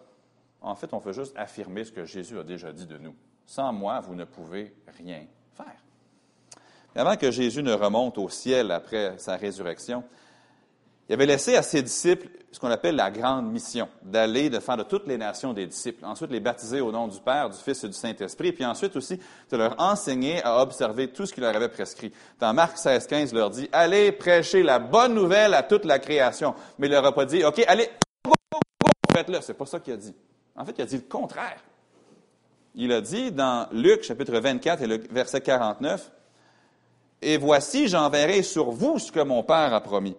en 0.60 0.74
fait, 0.74 0.92
on 0.92 0.98
veut 0.98 1.12
juste 1.12 1.36
affirmer 1.36 1.84
ce 1.84 1.92
que 1.92 2.04
Jésus 2.04 2.38
a 2.38 2.44
déjà 2.44 2.72
dit 2.72 2.86
de 2.86 2.98
nous. 2.98 3.14
Sans 3.46 3.72
moi, 3.72 4.00
vous 4.00 4.14
ne 4.14 4.24
pouvez 4.24 4.74
rien 4.98 5.24
faire. 5.54 6.62
avant 6.94 7.16
que 7.16 7.30
Jésus 7.30 7.62
ne 7.62 7.72
remonte 7.72 8.18
au 8.18 8.28
ciel 8.28 8.70
après 8.70 9.18
sa 9.18 9.36
résurrection, 9.36 10.04
il 11.10 11.14
avait 11.14 11.26
laissé 11.26 11.56
à 11.56 11.62
ses 11.62 11.82
disciples 11.82 12.28
ce 12.52 12.60
qu'on 12.60 12.70
appelle 12.70 12.94
la 12.94 13.10
grande 13.10 13.50
mission, 13.50 13.88
d'aller, 14.00 14.48
de 14.48 14.60
faire 14.60 14.76
de 14.76 14.84
toutes 14.84 15.08
les 15.08 15.18
nations 15.18 15.52
des 15.52 15.66
disciples, 15.66 16.04
ensuite 16.04 16.30
les 16.30 16.38
baptiser 16.38 16.80
au 16.80 16.92
nom 16.92 17.08
du 17.08 17.18
Père, 17.18 17.50
du 17.50 17.58
Fils 17.58 17.82
et 17.82 17.88
du 17.88 17.94
Saint-Esprit, 17.94 18.52
puis 18.52 18.64
ensuite 18.64 18.94
aussi 18.94 19.18
de 19.50 19.56
leur 19.56 19.74
enseigner 19.80 20.40
à 20.44 20.62
observer 20.62 21.08
tout 21.08 21.26
ce 21.26 21.34
qu'il 21.34 21.42
leur 21.42 21.56
avait 21.56 21.68
prescrit. 21.68 22.12
Dans 22.38 22.54
Marc 22.54 22.78
16, 22.78 23.08
15, 23.08 23.30
il 23.32 23.38
leur 23.38 23.50
dit, 23.50 23.68
allez 23.72 24.12
prêcher 24.12 24.62
la 24.62 24.78
bonne 24.78 25.14
nouvelle 25.14 25.54
à 25.54 25.64
toute 25.64 25.84
la 25.84 25.98
création. 25.98 26.54
Mais 26.78 26.86
il 26.86 26.92
leur 26.92 27.04
a 27.04 27.12
pas 27.12 27.24
dit, 27.24 27.42
OK, 27.42 27.60
allez, 27.66 27.90
faites-le. 29.12 29.40
C'est 29.40 29.54
pas 29.54 29.66
ça 29.66 29.80
qu'il 29.80 29.94
a 29.94 29.96
dit. 29.96 30.14
En 30.54 30.64
fait, 30.64 30.74
il 30.78 30.82
a 30.82 30.86
dit 30.86 30.96
le 30.96 31.08
contraire. 31.08 31.58
Il 32.76 32.92
a 32.92 33.00
dit 33.00 33.32
dans 33.32 33.66
Luc 33.72 34.04
chapitre 34.04 34.38
24 34.38 34.80
et 34.84 34.86
le 34.86 34.98
verset 35.10 35.40
49, 35.40 36.08
Et 37.20 37.36
voici, 37.36 37.88
j'enverrai 37.88 38.44
sur 38.44 38.70
vous 38.70 39.00
ce 39.00 39.10
que 39.10 39.18
mon 39.18 39.42
Père 39.42 39.74
a 39.74 39.80
promis. 39.80 40.16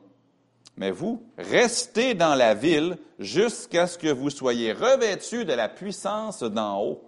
Mais 0.77 0.91
vous, 0.91 1.23
restez 1.38 2.13
dans 2.13 2.36
la 2.36 2.53
ville 2.53 2.97
jusqu'à 3.19 3.88
ce 3.88 3.97
que 3.97 4.07
vous 4.07 4.29
soyez 4.29 4.73
revêtus 4.73 5.45
de 5.45 5.53
la 5.53 5.69
puissance 5.69 6.43
d'en 6.43 6.81
haut. 6.81 7.03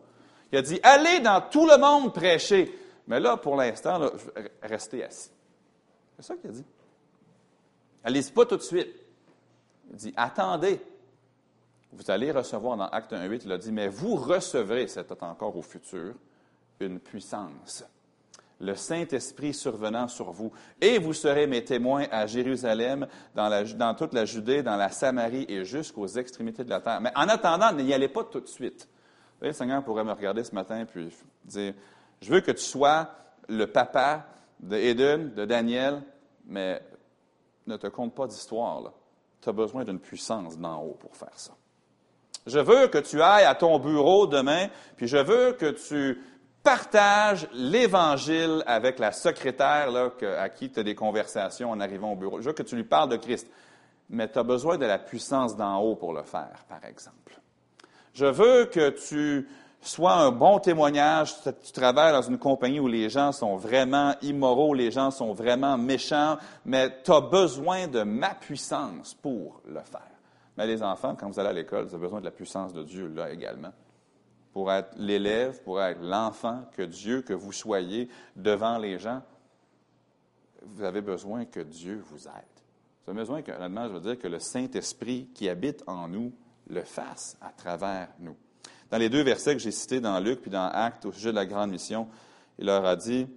Il 0.51 0.57
a 0.57 0.61
dit, 0.61 0.79
allez 0.83 1.19
dans 1.21 1.41
tout 1.41 1.65
le 1.65 1.77
monde 1.77 2.13
prêcher. 2.13 2.77
Mais 3.07 3.19
là, 3.19 3.37
pour 3.37 3.55
l'instant, 3.55 4.11
restez 4.61 5.03
assis. 5.03 5.31
C'est 6.15 6.25
ça 6.25 6.35
qu'il 6.35 6.49
a 6.49 6.53
dit. 6.53 6.65
Allez-y 8.03 8.31
pas 8.31 8.45
tout 8.45 8.57
de 8.57 8.61
suite. 8.61 8.93
Il 9.89 9.95
dit, 9.95 10.13
attendez. 10.15 10.79
Vous 11.91 12.09
allez 12.09 12.31
recevoir 12.31 12.75
dans 12.77 12.87
Acte 12.87 13.13
1.8, 13.13 13.41
il 13.45 13.51
a 13.51 13.57
dit, 13.57 13.71
mais 13.71 13.87
vous 13.87 14.15
recevrez, 14.15 14.87
c'est 14.87 15.11
encore 15.21 15.55
au 15.55 15.61
futur, 15.61 16.15
une 16.79 16.99
puissance 16.99 17.83
le 18.63 18.75
Saint-Esprit 18.75 19.53
survenant 19.53 20.07
sur 20.07 20.31
vous. 20.31 20.51
Et 20.79 20.97
vous 20.97 21.13
serez 21.13 21.47
mes 21.47 21.63
témoins 21.63 22.05
à 22.11 22.25
Jérusalem, 22.25 23.07
dans, 23.35 23.95
toute 23.95 24.13
la 24.13 24.25
Judée, 24.25 24.63
dans 24.63 24.77
la 24.77 24.89
Samarie 24.89 25.45
et 25.49 25.65
jusqu'aux 25.65 26.07
extrémités 26.07 26.63
de 26.63 26.69
la 26.69 26.79
terre. 26.79 27.01
Mais 27.01 27.11
en 27.15 27.27
attendant, 27.27 27.73
n'y 27.73 27.93
allez 27.93 28.07
pas 28.07 28.23
tout 28.23 28.39
de 28.39 28.47
suite. 28.47 28.87
le 29.41 29.51
Seigneur 29.51 29.83
pourrait 29.83 30.05
me 30.05 30.13
regarder 30.13 30.43
ce 30.43 30.55
matin 30.55 30.81
et 30.81 31.09
dire, 31.45 31.73
je 32.21 32.33
veux 32.33 32.41
que 32.41 32.51
tu 32.51 32.63
sois 32.63 33.09
le 33.49 33.67
papa 33.67 34.27
de 34.61 34.77
Eden, 34.77 35.33
de 35.33 35.43
Daniel, 35.43 36.01
mais 36.45 36.81
ne 37.67 37.75
te 37.75 37.87
compte 37.87 38.15
pas 38.15 38.27
d'histoire. 38.27 38.93
Tu 39.41 39.49
as 39.49 39.53
besoin 39.53 39.83
d'une 39.83 39.99
puissance 39.99 40.57
d'en 40.57 40.81
haut 40.81 40.97
pour 40.99 41.15
faire 41.17 41.37
ça. 41.37 41.51
Je 42.45 42.59
veux 42.59 42.87
que 42.87 42.97
tu 42.97 43.21
ailles 43.21 43.45
à 43.45 43.55
ton 43.55 43.79
bureau 43.79 44.27
demain, 44.27 44.67
puis 44.97 45.07
je 45.07 45.17
veux 45.17 45.53
que 45.53 45.71
tu 45.71 46.21
partages 46.63 47.47
l'Évangile 47.53 48.63
avec 48.65 48.97
la 48.97 49.11
secrétaire 49.11 49.91
là, 49.91 50.09
à 50.39 50.49
qui 50.49 50.71
tu 50.71 50.79
as 50.79 50.83
des 50.83 50.95
conversations 50.95 51.69
en 51.69 51.79
arrivant 51.79 52.13
au 52.13 52.15
bureau. 52.15 52.39
Je 52.39 52.47
veux 52.47 52.53
que 52.53 52.63
tu 52.63 52.75
lui 52.75 52.85
parles 52.85 53.09
de 53.09 53.17
Christ. 53.17 53.47
Mais 54.09 54.29
tu 54.29 54.37
as 54.37 54.43
besoin 54.43 54.77
de 54.77 54.85
la 54.85 54.99
puissance 54.99 55.55
d'en 55.55 55.79
haut 55.79 55.95
pour 55.95 56.13
le 56.13 56.23
faire, 56.23 56.65
par 56.67 56.83
exemple. 56.85 57.39
Je 58.13 58.25
veux 58.25 58.65
que 58.65 58.89
tu 58.89 59.47
sois 59.81 60.13
un 60.13 60.31
bon 60.31 60.59
témoignage. 60.59 61.33
Tu 61.63 61.71
travailles 61.71 62.13
dans 62.13 62.21
une 62.21 62.37
compagnie 62.37 62.79
où 62.79 62.87
les 62.87 63.09
gens 63.09 63.31
sont 63.31 63.55
vraiment 63.55 64.13
immoraux, 64.21 64.73
les 64.73 64.91
gens 64.91 65.09
sont 65.09 65.33
vraiment 65.33 65.77
méchants, 65.77 66.37
mais 66.65 67.01
tu 67.03 67.11
as 67.11 67.21
besoin 67.21 67.87
de 67.87 68.03
ma 68.03 68.35
puissance 68.35 69.13
pour 69.15 69.61
le 69.67 69.81
faire. 69.81 70.01
Mais 70.57 70.67
les 70.67 70.83
enfants, 70.83 71.15
quand 71.19 71.27
vous 71.27 71.39
allez 71.39 71.49
à 71.49 71.53
l'école, 71.53 71.85
vous 71.85 71.95
avez 71.95 72.03
besoin 72.03 72.19
de 72.19 72.25
la 72.25 72.31
puissance 72.31 72.73
de 72.73 72.83
Dieu 72.83 73.07
là 73.07 73.31
également. 73.31 73.71
Pour 74.53 74.71
être 74.71 74.93
l'élève, 74.97 75.61
pour 75.63 75.81
être 75.81 76.01
l'enfant 76.01 76.63
que 76.73 76.83
Dieu, 76.83 77.21
que 77.21 77.33
vous 77.33 77.51
soyez 77.51 78.07
devant 78.35 78.77
les 78.77 78.99
gens, 78.99 79.21
vous 80.61 80.83
avez 80.83 81.01
besoin 81.01 81.45
que 81.45 81.59
Dieu 81.59 82.01
vous 82.05 82.27
aide. 82.27 82.53
Vous 83.03 83.11
avez 83.11 83.19
besoin 83.19 83.41
que, 83.41 83.51
je 83.51 83.93
veux 83.93 83.99
dire, 83.99 84.17
que 84.17 84.27
le 84.27 84.39
Saint-Esprit 84.39 85.27
qui 85.33 85.49
habite 85.49 85.83
en 85.87 86.07
nous 86.07 86.31
le 86.67 86.83
fasse 86.83 87.35
à 87.41 87.49
travers 87.49 88.09
nous. 88.19 88.37
Dans 88.89 88.97
les 88.97 89.09
deux 89.09 89.23
versets 89.23 89.53
que 89.53 89.59
j'ai 89.59 89.71
cités 89.71 89.99
dans 89.99 90.19
Luc 90.19 90.41
puis 90.41 90.51
dans 90.51 90.69
Actes 90.69 91.05
au 91.05 91.11
sujet 91.11 91.31
de 91.31 91.35
la 91.35 91.45
grande 91.45 91.71
mission, 91.71 92.07
il 92.59 92.67
leur 92.67 92.85
a 92.85 92.95
dit, 92.95 93.27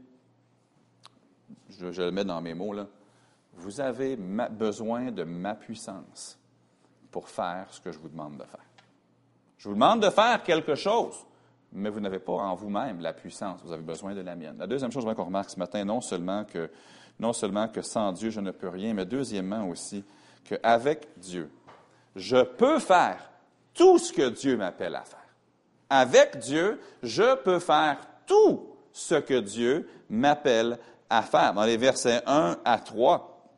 je, 1.71 1.91
je 1.91 2.03
le 2.03 2.11
mets 2.11 2.25
dans 2.25 2.41
mes 2.41 2.55
mots 2.55 2.75
là, 2.75 2.87
vous 3.55 3.81
avez 3.81 4.17
besoin 4.17 5.11
de 5.11 5.25
ma 5.25 5.55
puissance 5.55 6.39
pour 7.11 7.29
faire 7.29 7.67
ce 7.71 7.81
que 7.81 7.91
je 7.91 7.99
vous 7.99 8.09
demande 8.09 8.37
de 8.37 8.45
faire. 8.45 8.66
Je 9.59 9.69
vous 9.69 9.75
demande 9.75 10.03
de 10.03 10.11
faire 10.11 10.43
quelque 10.43 10.75
chose, 10.75 11.15
mais 11.73 11.91
vous 11.91 12.01
n'avez 12.01 12.19
pas 12.19 12.33
en 12.33 12.55
vous-même 12.55 13.01
la 13.01 13.13
puissance, 13.13 13.61
vous 13.65 13.73
avez 13.73 13.83
besoin 13.83 14.15
de 14.15 14.21
la 14.21 14.37
mienne. 14.37 14.57
La 14.59 14.67
deuxième 14.67 14.93
chose 14.93 15.05
qu'on 15.05 15.25
remarque 15.25 15.51
ce 15.51 15.59
matin, 15.59 15.85
non 15.85 16.01
seulement 16.01 16.45
que, 16.45 17.83
sans 17.83 18.13
Dieu 18.13 18.31
je 18.31 18.41
ne 18.41 18.51
peux 18.51 18.69
rien, 18.69 18.95
mais 18.95 19.07
deuxièmement 19.07 19.69
aussi 19.69 20.05
qu'avec 20.45 21.09
Dieu, 21.19 21.51
je 22.15 22.43
peux 22.43 22.79
faire 22.79 23.31
tout 23.75 23.99
ce 23.99 24.13
que 24.13 24.29
Dieu 24.29 24.57
m'appelle 24.57 24.95
à 24.95 25.03
faire. 25.03 25.21
Avec 25.89 26.39
Dieu, 26.39 26.81
je 27.03 27.37
peux 27.37 27.59
faire 27.59 27.99
tout 28.27 28.77
ce 28.93 29.17
que 29.17 29.41
Dieu 29.41 29.89
m'appelle 30.09 30.79
à 31.11 31.23
faire. 31.23 31.53
Dans 31.55 31.65
les 31.65 31.77
versets 31.77 32.23
1 32.27 32.59
à 32.65 32.79
3, 32.79 33.49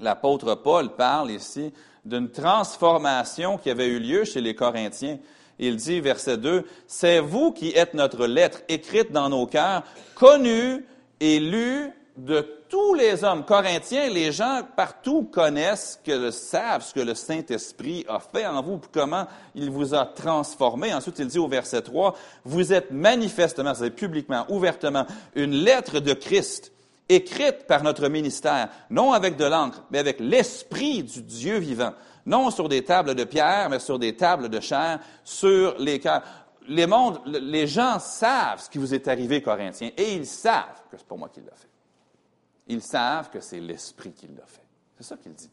l'apôtre 0.00 0.54
Paul 0.56 0.94
parle 0.94 1.30
ici 1.30 1.72
d'une 2.06 2.30
transformation 2.30 3.58
qui 3.58 3.68
avait 3.68 3.88
eu 3.88 3.98
lieu 3.98 4.24
chez 4.24 4.40
les 4.40 4.54
Corinthiens. 4.54 5.18
Il 5.58 5.76
dit, 5.76 6.00
verset 6.00 6.36
2, 6.36 6.64
C'est 6.86 7.20
vous 7.20 7.52
qui 7.52 7.70
êtes 7.70 7.94
notre 7.94 8.26
lettre 8.26 8.62
écrite 8.68 9.10
dans 9.10 9.28
nos 9.28 9.46
cœurs, 9.46 9.82
connue 10.14 10.84
et 11.20 11.40
lue 11.40 11.90
de 12.16 12.40
tous 12.68 12.94
les 12.94 13.24
hommes. 13.24 13.44
Corinthiens, 13.44 14.08
les 14.08 14.32
gens 14.32 14.62
partout 14.76 15.24
connaissent, 15.24 16.00
que 16.04 16.30
savent 16.30 16.82
ce 16.82 16.94
que 16.94 17.00
le 17.00 17.14
Saint-Esprit 17.14 18.04
a 18.08 18.20
fait 18.20 18.46
en 18.46 18.62
vous, 18.62 18.80
comment 18.92 19.26
il 19.54 19.70
vous 19.70 19.94
a 19.94 20.06
transformé. 20.06 20.94
Ensuite, 20.94 21.18
il 21.18 21.26
dit 21.26 21.38
au 21.38 21.48
verset 21.48 21.82
3, 21.82 22.16
Vous 22.44 22.72
êtes 22.72 22.90
manifestement, 22.90 23.74
êtes 23.74 23.96
publiquement, 23.96 24.46
ouvertement, 24.48 25.06
une 25.34 25.54
lettre 25.54 26.00
de 26.00 26.12
Christ 26.12 26.72
écrite 27.08 27.66
par 27.66 27.82
notre 27.82 28.08
ministère, 28.08 28.68
non 28.90 29.12
avec 29.12 29.36
de 29.36 29.44
l'encre, 29.44 29.82
mais 29.90 29.98
avec 29.98 30.20
l'Esprit 30.20 31.02
du 31.02 31.22
Dieu 31.22 31.58
vivant, 31.58 31.92
non 32.24 32.50
sur 32.50 32.68
des 32.68 32.84
tables 32.84 33.14
de 33.14 33.24
pierre, 33.24 33.70
mais 33.70 33.78
sur 33.78 33.98
des 33.98 34.16
tables 34.16 34.48
de 34.48 34.60
chair, 34.60 34.98
sur 35.24 35.76
les 35.78 36.00
cœurs. 36.00 36.22
Les, 36.68 36.86
mondes, 36.86 37.20
les 37.26 37.68
gens 37.68 38.00
savent 38.00 38.60
ce 38.60 38.68
qui 38.68 38.78
vous 38.78 38.92
est 38.92 39.06
arrivé, 39.06 39.40
Corinthiens, 39.40 39.90
et 39.96 40.14
ils 40.14 40.26
savent 40.26 40.82
que 40.90 40.96
c'est 40.98 41.06
pas 41.06 41.14
moi 41.14 41.28
qui 41.28 41.40
l'ai 41.40 41.46
fait. 41.46 41.68
Ils 42.66 42.82
savent 42.82 43.30
que 43.30 43.40
c'est 43.40 43.60
l'Esprit 43.60 44.12
qui 44.12 44.26
l'a 44.26 44.46
fait. 44.46 44.64
C'est 44.96 45.04
ça 45.04 45.16
qu'il 45.16 45.34
dit. 45.34 45.50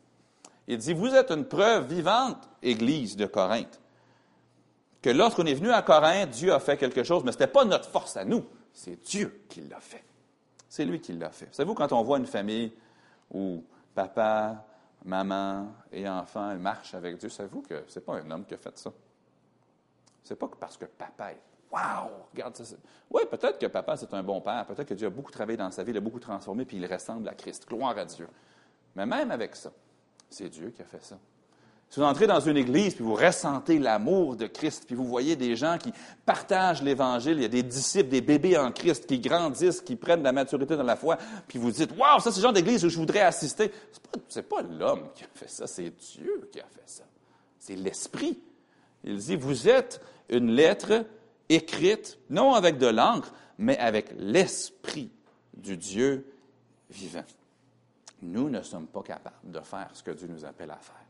Il 0.68 0.78
dit, 0.78 0.94
vous 0.94 1.14
êtes 1.14 1.30
une 1.30 1.46
preuve 1.46 1.88
vivante, 1.88 2.50
Église 2.64 3.16
de 3.16 3.28
Corinthe, 3.28 3.80
que 5.02 5.10
lorsqu'on 5.12 5.46
est 5.46 5.54
venu 5.54 5.70
à 5.70 5.82
Corinthe, 5.84 6.32
Dieu 6.32 6.54
a 6.54 6.60
fait 6.60 6.78
quelque 6.78 7.04
chose, 7.04 7.24
mais 7.24 7.32
ce 7.32 7.38
n'était 7.38 7.52
pas 7.52 7.66
notre 7.66 7.90
force 7.90 8.18
à 8.18 8.26
nous, 8.26 8.46
c'est 8.72 9.00
Dieu 9.04 9.44
qui 9.50 9.62
l'a 9.62 9.80
fait. 9.80 10.04
C'est 10.74 10.86
lui 10.86 11.00
qui 11.00 11.14
l'a 11.14 11.30
fait. 11.30 11.54
Savez-vous, 11.54 11.76
quand 11.76 11.92
on 11.92 12.02
voit 12.02 12.18
une 12.18 12.26
famille 12.26 12.74
où 13.32 13.64
papa, 13.94 14.66
maman 15.06 15.68
et 15.92 16.10
enfants 16.10 16.56
marchent 16.56 16.96
avec 16.96 17.18
Dieu, 17.18 17.30
savez-vous 17.30 17.62
que 17.62 17.84
ce 17.88 18.00
n'est 18.00 18.04
pas 18.04 18.16
un 18.16 18.32
homme 18.32 18.44
qui 18.44 18.56
a 18.56 18.58
fait 18.58 18.76
ça? 18.80 18.92
Ce 20.24 20.34
n'est 20.34 20.36
pas 20.36 20.50
parce 20.60 20.76
que 20.76 20.86
papa 20.86 21.34
est 21.34 21.42
Wow! 21.72 22.26
Regarde 22.34 22.56
ça. 22.56 22.76
Oui, 23.12 23.22
peut-être 23.30 23.60
que 23.60 23.68
papa, 23.68 23.98
c'est 23.98 24.12
un 24.16 24.24
bon 24.24 24.42
père. 24.42 24.66
Peut-être 24.66 24.88
que 24.88 24.96
Dieu 24.96 25.06
a 25.06 25.12
beaucoup 25.12 25.32
travaillé 25.32 25.58
dans 25.58 25.70
sa 25.70 25.84
vie, 25.84 25.92
il 25.92 25.98
a 25.98 26.02
beaucoup 26.02 26.20
transformé, 26.20 26.66
puis 26.66 26.78
il 26.78 26.92
ressemble 26.92 27.30
à 27.30 27.36
Christ. 27.36 27.68
Gloire 27.70 27.96
à 27.96 28.06
Dieu. 28.06 28.28
Mais 28.96 29.06
même 29.06 29.30
avec 29.30 29.56
ça, 29.56 29.72
c'est 30.28 30.50
Dieu 30.50 30.72
qui 30.72 30.82
a 30.82 30.86
fait 30.86 31.04
ça. 31.04 31.20
Si 31.94 32.00
vous 32.00 32.08
entrez 32.08 32.26
dans 32.26 32.40
une 32.40 32.58
église, 32.58 32.96
puis 32.96 33.04
vous 33.04 33.14
ressentez 33.14 33.78
l'amour 33.78 34.36
de 34.36 34.48
Christ, 34.48 34.86
puis 34.88 34.96
vous 34.96 35.06
voyez 35.06 35.36
des 35.36 35.56
gens 35.56 35.78
qui 35.78 35.94
partagent 36.26 36.82
l'Évangile, 36.82 37.34
il 37.34 37.44
y 37.44 37.46
a 37.46 37.50
des 37.50 37.62
disciples, 37.62 38.10
des 38.10 38.22
bébés 38.22 38.58
en 38.58 38.72
Christ 38.72 39.06
qui 39.06 39.20
grandissent, 39.20 39.80
qui 39.80 39.96
prennent 39.96 40.22
de 40.22 40.24
la 40.24 40.32
maturité 40.32 40.76
dans 40.76 40.82
la 40.82 40.96
foi, 40.96 41.20
puis 41.48 41.60
vous 41.60 41.70
dites, 41.70 41.92
Waouh, 41.96 42.20
ça 42.20 42.32
c'est 42.32 42.40
le 42.40 42.42
genre 42.42 42.54
d'église 42.54 42.84
où 42.84 42.90
je 42.90 42.98
voudrais 42.98 43.20
assister. 43.20 43.72
Ce 44.28 44.40
n'est 44.40 44.44
pas, 44.44 44.64
pas 44.64 44.68
l'homme 44.68 45.10
qui 45.14 45.24
a 45.24 45.28
fait 45.36 45.48
ça, 45.48 45.68
c'est 45.68 45.92
Dieu 45.92 46.50
qui 46.52 46.60
a 46.60 46.64
fait 46.64 46.82
ça. 46.88 47.04
C'est 47.60 47.76
l'Esprit. 47.76 48.42
Il 49.04 49.18
dit, 49.18 49.36
vous 49.36 49.70
êtes 49.70 50.02
une 50.30 50.50
lettre 50.50 51.06
écrite, 51.48 52.18
non 52.32 52.56
avec 52.56 52.80
de 52.80 52.88
l'encre, 52.88 53.32
mais 53.60 53.78
avec 53.78 54.16
l'Esprit 54.18 55.12
du 55.54 55.78
Dieu 55.78 56.26
vivant. 56.90 57.26
Nous 58.24 58.50
ne 58.50 58.64
sommes 58.64 58.88
pas 58.88 59.04
capables 59.04 59.36
de 59.44 59.60
faire 59.60 59.92
ce 59.94 60.02
que 60.02 60.10
Dieu 60.10 60.28
nous 60.28 60.44
appelle 60.44 60.72
à 60.72 60.78
faire. 60.78 61.03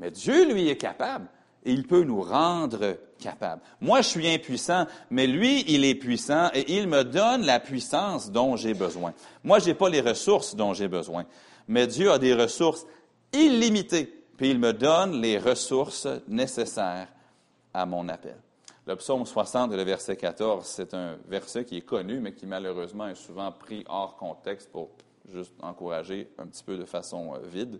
Mais 0.00 0.10
Dieu, 0.10 0.50
lui, 0.50 0.68
est 0.68 0.76
capable 0.76 1.28
et 1.64 1.72
il 1.72 1.86
peut 1.86 2.02
nous 2.02 2.22
rendre 2.22 2.96
capables. 3.18 3.60
Moi, 3.82 4.00
je 4.00 4.08
suis 4.08 4.28
impuissant, 4.28 4.86
mais 5.10 5.26
lui, 5.26 5.62
il 5.68 5.84
est 5.84 5.94
puissant 5.94 6.48
et 6.54 6.72
il 6.78 6.88
me 6.88 7.04
donne 7.04 7.44
la 7.44 7.60
puissance 7.60 8.32
dont 8.32 8.56
j'ai 8.56 8.72
besoin. 8.72 9.12
Moi, 9.44 9.58
je 9.58 9.66
n'ai 9.66 9.74
pas 9.74 9.90
les 9.90 10.00
ressources 10.00 10.56
dont 10.56 10.72
j'ai 10.72 10.88
besoin, 10.88 11.26
mais 11.68 11.86
Dieu 11.86 12.10
a 12.10 12.18
des 12.18 12.34
ressources 12.34 12.86
illimitées, 13.34 14.24
puis 14.38 14.50
il 14.50 14.58
me 14.58 14.72
donne 14.72 15.20
les 15.20 15.38
ressources 15.38 16.08
nécessaires 16.26 17.08
à 17.74 17.84
mon 17.84 18.08
appel. 18.08 18.36
Le 18.86 18.96
psaume 18.96 19.26
60, 19.26 19.72
le 19.72 19.82
verset 19.82 20.16
14, 20.16 20.66
c'est 20.66 20.94
un 20.94 21.18
verset 21.28 21.66
qui 21.66 21.76
est 21.76 21.82
connu, 21.82 22.20
mais 22.20 22.32
qui 22.32 22.46
malheureusement 22.46 23.06
est 23.06 23.14
souvent 23.14 23.52
pris 23.52 23.84
hors 23.86 24.16
contexte 24.16 24.70
pour 24.72 24.88
juste 25.30 25.52
encourager 25.60 26.30
un 26.38 26.46
petit 26.46 26.64
peu 26.64 26.78
de 26.78 26.86
façon 26.86 27.34
euh, 27.34 27.38
vide 27.52 27.78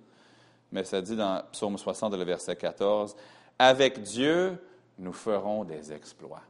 mais 0.73 0.85
ça 0.85 1.01
dit 1.01 1.17
dans 1.17 1.43
Psaume 1.53 1.77
60, 1.77 2.15
le 2.15 2.25
verset 2.25 2.57
14, 2.57 3.17
Avec 3.59 4.03
Dieu, 4.03 4.59
nous 4.99 5.13
ferons 5.13 5.65
des 5.65 5.93
exploits. 5.93 6.43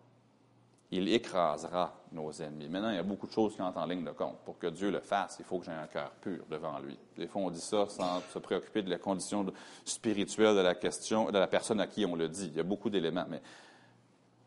Il 0.92 1.08
écrasera 1.12 1.94
nos 2.10 2.32
ennemis. 2.32 2.68
Maintenant, 2.68 2.90
il 2.90 2.96
y 2.96 2.98
a 2.98 3.04
beaucoup 3.04 3.28
de 3.28 3.32
choses 3.32 3.54
qui 3.54 3.62
entrent 3.62 3.78
en 3.78 3.86
ligne 3.86 4.04
de 4.04 4.10
compte. 4.10 4.38
Pour 4.44 4.58
que 4.58 4.66
Dieu 4.66 4.90
le 4.90 4.98
fasse, 4.98 5.36
il 5.38 5.44
faut 5.44 5.60
que 5.60 5.66
j'ai 5.66 5.70
un 5.70 5.86
cœur 5.86 6.10
pur 6.20 6.44
devant 6.50 6.80
lui. 6.80 6.98
Des 7.16 7.28
fois, 7.28 7.42
on 7.42 7.50
dit 7.50 7.60
ça 7.60 7.86
sans 7.88 8.20
se 8.32 8.38
préoccuper 8.40 8.82
de 8.82 8.90
la 8.90 8.98
condition 8.98 9.46
spirituelle 9.84 10.56
de 10.56 10.60
la 10.60 10.74
question, 10.74 11.30
de 11.30 11.38
la 11.38 11.46
personne 11.46 11.80
à 11.80 11.86
qui 11.86 12.04
on 12.04 12.16
le 12.16 12.28
dit. 12.28 12.48
Il 12.48 12.56
y 12.56 12.60
a 12.60 12.64
beaucoup 12.64 12.90
d'éléments, 12.90 13.26
mais 13.28 13.40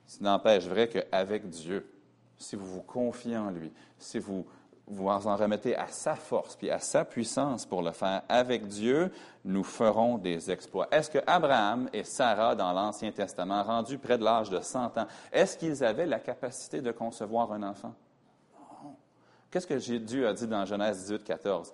ça 0.05 0.17
n'empêche 0.21 0.65
vrai 0.65 0.89
qu'avec 0.89 1.47
Dieu, 1.49 1.89
si 2.37 2.57
vous 2.57 2.67
vous 2.67 2.81
confiez 2.81 3.37
en 3.37 3.49
lui, 3.49 3.71
si 3.97 4.19
vous 4.19 4.45
vous 4.87 5.07
en 5.07 5.35
remettez 5.35 5.75
à 5.75 5.87
sa 5.87 6.15
force 6.15 6.55
puis 6.55 6.69
à 6.69 6.79
sa 6.79 7.05
puissance 7.05 7.65
pour 7.65 7.81
le 7.81 7.91
faire 7.91 8.23
avec 8.27 8.67
Dieu, 8.67 9.11
nous 9.45 9.63
ferons 9.63 10.17
des 10.17 10.51
exploits. 10.51 10.87
Est-ce 10.91 11.09
que 11.09 11.19
Abraham 11.25 11.89
et 11.93 12.03
Sarah, 12.03 12.55
dans 12.55 12.71
l'Ancien 12.73 13.11
Testament, 13.11 13.63
rendus 13.63 13.97
près 13.97 14.17
de 14.17 14.23
l'âge 14.23 14.49
de 14.49 14.59
100 14.59 14.97
ans, 14.97 15.07
est-ce 15.31 15.57
qu'ils 15.57 15.83
avaient 15.83 16.05
la 16.05 16.19
capacité 16.19 16.81
de 16.81 16.91
concevoir 16.91 17.51
un 17.53 17.63
enfant? 17.63 17.93
Non. 18.83 18.95
Qu'est-ce 19.49 19.67
que 19.67 19.97
Dieu 19.97 20.27
a 20.27 20.33
dit 20.33 20.47
dans 20.47 20.65
Genèse 20.65 20.99
18, 21.03 21.23
14? 21.23 21.73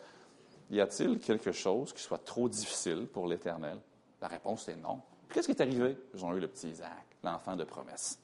Y 0.72 0.82
a-t-il 0.82 1.20
quelque 1.20 1.52
chose 1.52 1.94
qui 1.94 2.04
soit 2.04 2.24
trop 2.24 2.48
difficile 2.48 3.08
pour 3.12 3.28
l'Éternel? 3.28 3.78
La 4.22 4.28
réponse 4.28 4.70
est 4.70 4.76
non. 4.76 5.02
Qu'est-ce 5.32 5.48
qui 5.48 5.54
est 5.54 5.62
arrivé? 5.62 5.98
Ils 6.14 6.24
ont 6.24 6.34
eu 6.36 6.40
le 6.40 6.48
petit 6.48 6.70
Isaac, 6.70 7.06
l'enfant 7.24 7.56
de 7.56 7.64
promesse. 7.64 8.20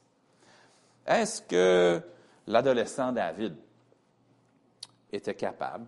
Est-ce 1.06 1.42
que 1.42 2.00
l'adolescent 2.46 3.12
David, 3.12 3.56
était 5.12 5.34
capable 5.34 5.86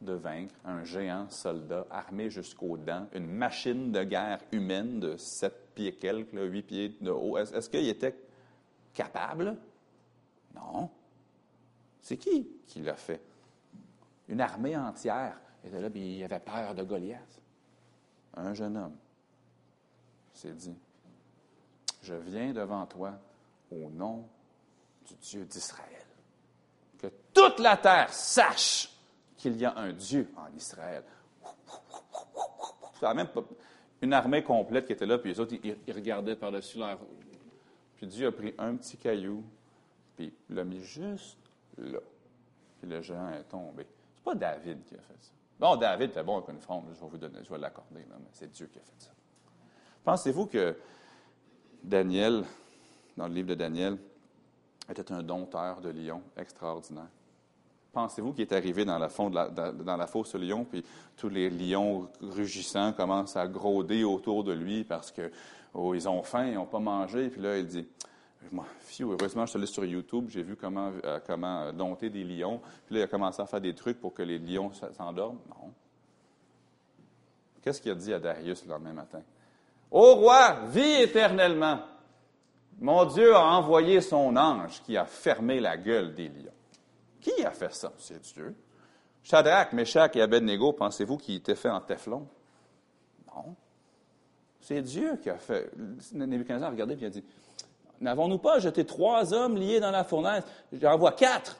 de 0.00 0.12
vaincre 0.12 0.54
un 0.64 0.84
géant 0.84 1.28
soldat 1.30 1.86
armé 1.90 2.30
jusqu'aux 2.30 2.76
dents, 2.76 3.06
une 3.14 3.26
machine 3.26 3.92
de 3.92 4.04
guerre 4.04 4.40
humaine 4.52 5.00
de 5.00 5.16
sept 5.16 5.54
pieds 5.74 5.94
quelques, 5.94 6.32
huit 6.32 6.62
pieds 6.62 6.96
de 7.00 7.10
haut. 7.10 7.38
Est-ce 7.38 7.70
qu'il 7.70 7.88
était 7.88 8.16
capable? 8.92 9.56
Non. 10.54 10.90
C'est 12.00 12.16
qui 12.16 12.48
qui 12.66 12.80
l'a 12.80 12.96
fait? 12.96 13.20
Une 14.28 14.40
armée 14.40 14.76
entière 14.76 15.38
était 15.64 15.80
là, 15.80 15.90
puis 15.90 16.18
il 16.18 16.24
avait 16.24 16.40
peur 16.40 16.74
de 16.74 16.82
Goliath. 16.82 17.40
Un 18.34 18.54
jeune 18.54 18.76
homme 18.76 18.96
s'est 20.32 20.52
dit, 20.52 20.76
Je 22.02 22.14
viens 22.14 22.52
devant 22.52 22.86
toi 22.86 23.14
au 23.70 23.90
nom 23.90 24.28
du 25.06 25.14
Dieu 25.14 25.44
d'Israël. 25.44 26.05
Toute 27.36 27.58
la 27.58 27.76
terre 27.76 28.10
sache 28.14 28.88
qu'il 29.36 29.58
y 29.58 29.66
a 29.66 29.76
un 29.76 29.92
Dieu 29.92 30.26
en 30.38 30.56
Israël. 30.56 31.02
Ça 32.98 33.12
même 33.12 33.26
pas 33.26 33.42
une 34.00 34.14
armée 34.14 34.42
complète 34.42 34.86
qui 34.86 34.94
était 34.94 35.04
là, 35.04 35.18
puis 35.18 35.32
les 35.32 35.40
autres, 35.40 35.54
ils, 35.62 35.92
regardaient 35.92 36.34
par-dessus 36.34 36.78
leur. 36.78 36.98
Puis 37.98 38.06
Dieu 38.06 38.28
a 38.28 38.32
pris 38.32 38.54
un 38.56 38.74
petit 38.76 38.96
caillou, 38.96 39.44
puis 40.16 40.32
l'a 40.48 40.64
mis 40.64 40.80
juste 40.80 41.36
là. 41.76 41.98
Puis 42.80 42.88
le 42.88 43.02
géant 43.02 43.28
est 43.28 43.44
tombé. 43.44 43.86
C'est 44.14 44.24
pas 44.24 44.34
David 44.34 44.84
qui 44.84 44.94
a 44.94 45.02
fait 45.02 45.20
ça. 45.20 45.32
Bon, 45.60 45.76
David 45.76 46.12
était 46.12 46.22
bon 46.22 46.38
avec 46.38 46.48
une 46.48 46.60
fronde, 46.60 46.84
je 46.94 47.00
vais 47.00 47.06
vous 47.06 47.18
donner, 47.18 47.38
je 47.42 47.50
vais 47.50 47.58
l'accorder, 47.58 48.00
mais 48.08 48.16
c'est 48.32 48.50
Dieu 48.50 48.66
qui 48.66 48.78
a 48.78 48.82
fait 48.82 48.98
ça. 48.98 49.10
Pensez-vous 50.04 50.46
que 50.46 50.74
Daniel, 51.82 52.44
dans 53.14 53.28
le 53.28 53.34
livre 53.34 53.48
de 53.48 53.54
Daniel, 53.54 53.98
était 54.88 55.12
un 55.12 55.22
dompteur 55.22 55.82
de 55.82 55.90
lions 55.90 56.22
extraordinaire? 56.38 57.08
Pensez-vous 57.96 58.34
qu'il 58.34 58.42
est 58.42 58.52
arrivé 58.52 58.84
dans 58.84 58.98
la, 58.98 59.08
de 59.08 60.06
fosse 60.06 60.34
lion, 60.34 60.66
puis 60.66 60.84
tous 61.16 61.30
les 61.30 61.48
lions 61.48 62.06
rugissants 62.20 62.92
commencent 62.92 63.38
à 63.38 63.46
gronder 63.46 64.04
autour 64.04 64.44
de 64.44 64.52
lui 64.52 64.84
parce 64.84 65.10
que 65.10 65.30
oh, 65.72 65.94
ils 65.94 66.06
ont 66.06 66.22
faim, 66.22 66.44
ils 66.44 66.56
n'ont 66.56 66.66
pas 66.66 66.78
mangé, 66.78 67.30
puis 67.30 67.40
là, 67.40 67.56
il 67.56 67.66
dit 67.66 67.88
moi, 68.52 68.66
heureusement, 69.00 69.46
je 69.46 69.50
suis 69.50 69.56
allé 69.56 69.66
sur 69.66 69.82
YouTube, 69.86 70.26
j'ai 70.28 70.42
vu 70.42 70.56
comment, 70.56 70.92
euh, 71.06 71.20
comment 71.26 71.72
dompter 71.72 72.10
des 72.10 72.22
lions. 72.22 72.60
Puis 72.84 72.96
là, 72.96 73.00
il 73.00 73.04
a 73.04 73.06
commencé 73.06 73.40
à 73.40 73.46
faire 73.46 73.62
des 73.62 73.74
trucs 73.74 73.98
pour 73.98 74.12
que 74.12 74.22
les 74.22 74.38
lions 74.38 74.70
s'endorment. 74.94 75.40
Non. 75.48 75.72
Qu'est-ce 77.62 77.80
qu'il 77.80 77.92
a 77.92 77.94
dit 77.94 78.12
à 78.12 78.18
Darius 78.18 78.62
le 78.66 78.72
lendemain 78.72 78.92
matin? 78.92 79.22
Ô 79.90 80.16
roi, 80.16 80.66
vis 80.66 81.00
éternellement. 81.00 81.78
Mon 82.78 83.06
Dieu 83.06 83.34
a 83.34 83.42
envoyé 83.42 84.02
son 84.02 84.36
ange 84.36 84.82
qui 84.82 84.98
a 84.98 85.06
fermé 85.06 85.60
la 85.60 85.78
gueule 85.78 86.14
des 86.14 86.28
lions. 86.28 86.52
Qui 87.26 87.44
a 87.44 87.50
fait 87.50 87.74
ça? 87.74 87.92
C'est 87.98 88.22
Dieu. 88.22 88.54
Shadrach, 89.24 89.72
Meshach 89.72 90.14
et 90.14 90.22
Abednego, 90.22 90.72
pensez-vous 90.72 91.16
qu'ils 91.16 91.36
étaient 91.36 91.56
faits 91.56 91.72
en 91.72 91.80
Teflon? 91.80 92.28
Non. 93.34 93.56
C'est 94.60 94.80
Dieu 94.82 95.16
qui 95.16 95.30
a 95.30 95.36
fait. 95.36 95.72
Nebuchadnezzar 96.12 96.68
a 96.68 96.70
regardé 96.70 96.96
et 97.02 97.06
a 97.06 97.10
dit 97.10 97.24
N'avons-nous 98.00 98.38
pas 98.38 98.60
jeté 98.60 98.84
trois 98.86 99.34
hommes 99.34 99.56
liés 99.56 99.80
dans 99.80 99.90
la 99.90 100.04
fournaise? 100.04 100.44
J'en 100.72 100.96
vois 100.96 101.12
quatre. 101.12 101.58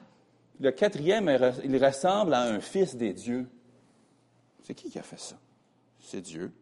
Le 0.61 0.70
quatrième, 0.70 1.29
il 1.64 1.85
ressemble 1.85 2.35
à 2.35 2.42
un 2.42 2.61
fils 2.61 2.94
des 2.94 3.12
dieux. 3.12 3.48
C'est 4.62 4.74
qui 4.74 4.88
qui 4.88 5.00
a 5.00 5.02
fait 5.02 5.18
ça? 5.18 5.35
C'est 6.00 6.20
Dieu. 6.20 6.52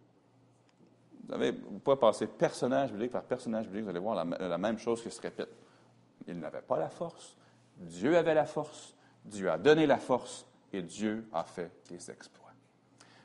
Vous 1.28 1.36
ne 1.36 1.50
pouvez 1.50 1.78
pas 1.82 1.96
passer 1.96 2.26
personnage 2.26 2.90
biblique 2.90 3.12
par 3.12 3.24
personnage 3.24 3.66
biblique, 3.66 3.84
vous 3.84 3.90
allez 3.90 3.98
voir 3.98 4.24
la, 4.24 4.48
la 4.48 4.58
même 4.58 4.78
chose 4.78 5.02
qui 5.02 5.10
se 5.10 5.20
répète. 5.20 5.50
Il 6.26 6.38
n'avait 6.38 6.62
pas 6.62 6.78
la 6.78 6.88
force. 6.88 7.36
Dieu 7.78 8.16
avait 8.16 8.34
la 8.34 8.46
force. 8.46 8.94
Dieu 9.24 9.50
a 9.50 9.58
donné 9.58 9.86
la 9.86 9.98
force 9.98 10.46
et 10.72 10.82
Dieu 10.82 11.26
a 11.32 11.44
fait 11.44 11.70
des 11.88 12.10
exploits. 12.10 12.44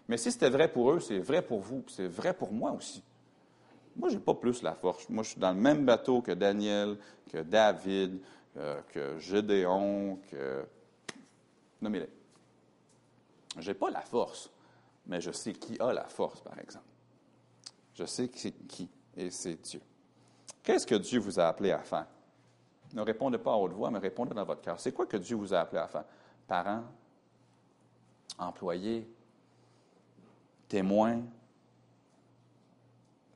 Mais 0.07 0.17
si 0.17 0.31
c'était 0.31 0.49
vrai 0.49 0.71
pour 0.71 0.91
eux, 0.91 0.99
c'est 0.99 1.19
vrai 1.19 1.41
pour 1.41 1.59
vous, 1.59 1.83
c'est 1.87 2.07
vrai 2.07 2.33
pour 2.33 2.51
moi 2.51 2.71
aussi. 2.71 3.03
Moi, 3.95 4.09
je 4.09 4.15
n'ai 4.15 4.21
pas 4.21 4.33
plus 4.33 4.63
la 4.63 4.73
force. 4.73 5.07
Moi, 5.09 5.23
je 5.23 5.31
suis 5.31 5.39
dans 5.39 5.51
le 5.51 5.59
même 5.59 5.85
bateau 5.85 6.21
que 6.21 6.31
Daniel, 6.31 6.97
que 7.31 7.39
David, 7.39 8.19
euh, 8.57 8.81
que 8.89 9.19
Gédéon, 9.19 10.19
que. 10.31 10.65
Nommez-les. 11.81 12.09
Je 13.59 13.67
n'ai 13.69 13.73
pas 13.73 13.89
la 13.89 14.01
force, 14.01 14.49
mais 15.05 15.21
je 15.21 15.31
sais 15.31 15.53
qui 15.53 15.79
a 15.79 15.93
la 15.93 16.05
force, 16.05 16.41
par 16.41 16.57
exemple. 16.59 16.85
Je 17.93 18.05
sais 18.05 18.29
qui, 18.29 18.89
et 19.15 19.29
c'est 19.31 19.61
Dieu. 19.61 19.81
Qu'est-ce 20.63 20.87
que 20.87 20.95
Dieu 20.95 21.19
vous 21.19 21.39
a 21.39 21.47
appelé 21.47 21.71
à 21.71 21.79
faire? 21.79 22.07
Ne 22.93 23.01
répondez 23.01 23.37
pas 23.37 23.53
à 23.53 23.55
haute 23.55 23.73
voix, 23.73 23.91
mais 23.91 23.99
répondez 23.99 24.33
dans 24.33 24.45
votre 24.45 24.61
cœur. 24.61 24.79
C'est 24.79 24.91
quoi 24.91 25.05
que 25.05 25.17
Dieu 25.17 25.35
vous 25.35 25.53
a 25.53 25.59
appelé 25.59 25.81
à 25.81 25.87
faire? 25.87 26.05
Parents, 26.47 26.83
employés, 28.37 29.07
témoins. 30.67 31.21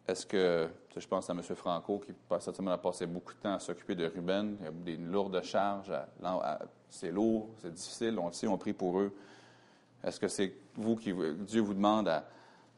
Est-ce 0.08 0.26
que, 0.26 0.68
je 0.98 1.08
pense 1.08 1.30
à 1.30 1.34
M. 1.34 1.42
Franco 1.42 2.00
qui 2.00 2.14
semaine 2.52 2.74
a 2.74 2.78
passé 2.78 3.06
beaucoup 3.06 3.34
de 3.34 3.40
temps 3.40 3.54
à 3.54 3.60
s'occuper 3.60 3.96
de 3.96 4.06
Ruben, 4.06 4.58
il 4.60 4.66
y 4.66 4.68
a 4.68 4.72
des 4.72 4.98
lourdes 4.98 5.42
charges, 5.44 5.94
c'est 6.90 7.12
lourd, 7.12 7.50
c'est 7.62 7.74
difficile, 7.74 8.20
on 8.20 8.28
le 8.28 8.34
sait, 8.34 8.48
on 8.48 8.58
prie 8.58 8.74
pour 8.74 9.00
eux. 9.00 9.16
Est-ce 10.04 10.20
que 10.20 10.28
c'est 10.28 10.54
vous 10.76 10.96
qui, 10.96 11.14
Dieu 11.14 11.62
vous 11.62 11.74
demande 11.74 12.10
à 12.10 12.26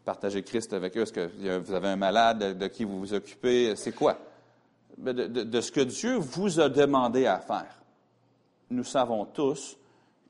partager 0.04 0.44
Christ 0.44 0.74
avec 0.74 0.96
eux? 0.98 1.02
Est-ce 1.02 1.14
que 1.14 1.58
vous 1.58 1.74
avez 1.74 1.88
un 1.88 1.96
malade 1.96 2.58
de 2.58 2.68
qui 2.68 2.84
vous 2.84 3.00
vous 3.00 3.14
occupez? 3.14 3.76
C'est 3.76 3.94
quoi? 3.94 4.20
De, 4.98 5.62
ce 5.62 5.72
que 5.72 5.82
Dieu 5.82 6.16
vous 6.18 6.60
a 6.60 6.70
demandé 6.70 7.26
à 7.26 7.40
faire. 7.40 7.82
Nous 8.70 8.84
savons 8.84 9.26
tous 9.26 9.78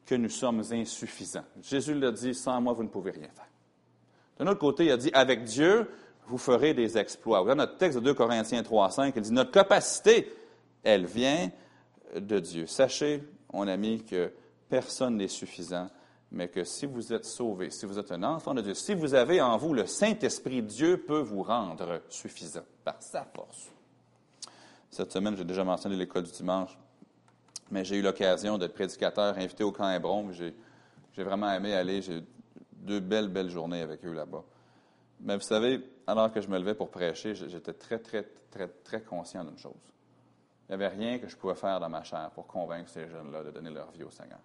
que 0.06 0.16
nous 0.16 0.30
sommes 0.30 0.64
insuffisants. 0.72 1.46
Jésus 1.62 1.94
l'a 1.94 2.12
dit, 2.12 2.34
sans 2.34 2.62
moi, 2.62 2.74
vous 2.74 2.84
ne 2.84 2.90
pouvez 2.90 3.12
rien 3.12 3.30
faire. 3.34 3.48
D'un 4.38 4.48
autre 4.48 4.60
côté, 4.60 4.86
il 4.86 4.92
a 4.92 4.98
dit, 4.98 5.12
avec 5.14 5.44
Dieu, 5.44 5.90
vous 6.28 6.38
ferez 6.38 6.74
des 6.74 6.98
exploits. 6.98 7.44
Dans 7.46 7.56
notre 7.56 7.78
texte 7.78 8.00
de 8.00 8.04
2 8.04 8.14
Corinthiens 8.14 8.64
3, 8.64 8.92
5, 8.92 9.14
il 9.16 9.22
dit, 9.22 9.32
notre 9.32 9.52
capacité, 9.52 10.32
elle 10.84 11.06
vient 11.06 11.50
de 12.16 12.40
Dieu. 12.40 12.68
Sachez, 12.68 13.24
mon 13.54 13.68
ami, 13.68 14.04
que 14.04 14.32
personne 14.70 15.18
n'est 15.18 15.28
suffisant, 15.28 15.90
mais 16.32 16.50
que 16.50 16.64
si 16.64 16.86
vous 16.86 17.14
êtes 17.14 17.26
sauvé, 17.26 17.70
si 17.70 17.86
vous 17.86 17.98
êtes 17.98 18.12
un 18.12 18.24
enfant 18.24 18.54
de 18.54 18.62
Dieu, 18.62 18.74
si 18.74 18.94
vous 18.94 19.14
avez 19.14 19.42
en 19.42 19.58
vous 19.58 19.74
le 19.74 19.86
Saint-Esprit, 19.86 20.62
Dieu 20.62 20.98
peut 20.98 21.22
vous 21.22 21.44
rendre 21.44 22.02
suffisant 22.10 22.66
par 22.84 23.02
sa 23.02 23.24
force. 23.24 23.75
Cette 24.96 25.12
semaine, 25.12 25.36
j'ai 25.36 25.44
déjà 25.44 25.66
mentionné 25.66 25.98
l'école 25.98 26.24
du 26.24 26.32
dimanche, 26.32 26.80
mais 27.70 27.84
j'ai 27.84 27.98
eu 27.98 28.02
l'occasion 28.02 28.58
d'être 28.58 28.74
prédicateur, 28.74 29.38
invité 29.38 29.62
au 29.66 29.74
camp 29.74 29.92
Hébron. 29.92 30.32
J'ai, 30.32 30.54
vraiment 31.18 31.52
aimé 31.52 31.74
aller. 31.74 32.02
J'ai 32.02 32.24
deux 32.72 33.02
belles, 33.02 33.28
belles 33.28 33.50
journées 33.50 33.82
avec 33.82 34.06
eux 34.06 34.14
là-bas. 34.14 34.46
Mais 35.20 35.36
vous 35.36 35.44
savez, 35.44 35.82
alors 36.08 36.32
que 36.32 36.40
je 36.40 36.48
me 36.48 36.58
levais 36.58 36.76
pour 36.76 36.92
prêcher, 36.92 37.36
j'étais 37.36 37.74
très, 37.74 38.00
très, 38.00 38.24
très, 38.50 38.70
très 38.70 39.02
conscient 39.02 39.44
d'une 39.44 39.58
chose. 39.58 39.74
Il 40.70 40.78
n'y 40.78 40.82
avait 40.82 40.96
rien 40.96 41.20
que 41.20 41.28
je 41.28 41.36
pouvais 41.36 41.56
faire 41.56 41.78
dans 41.82 41.90
ma 41.90 42.04
chair 42.04 42.32
pour 42.34 42.48
convaincre 42.48 42.90
ces 42.90 43.10
jeunes-là 43.10 43.44
de 43.44 43.52
donner 43.52 43.72
leur 43.72 43.92
vie 43.92 44.04
au 44.04 44.12
Seigneur. 44.12 44.40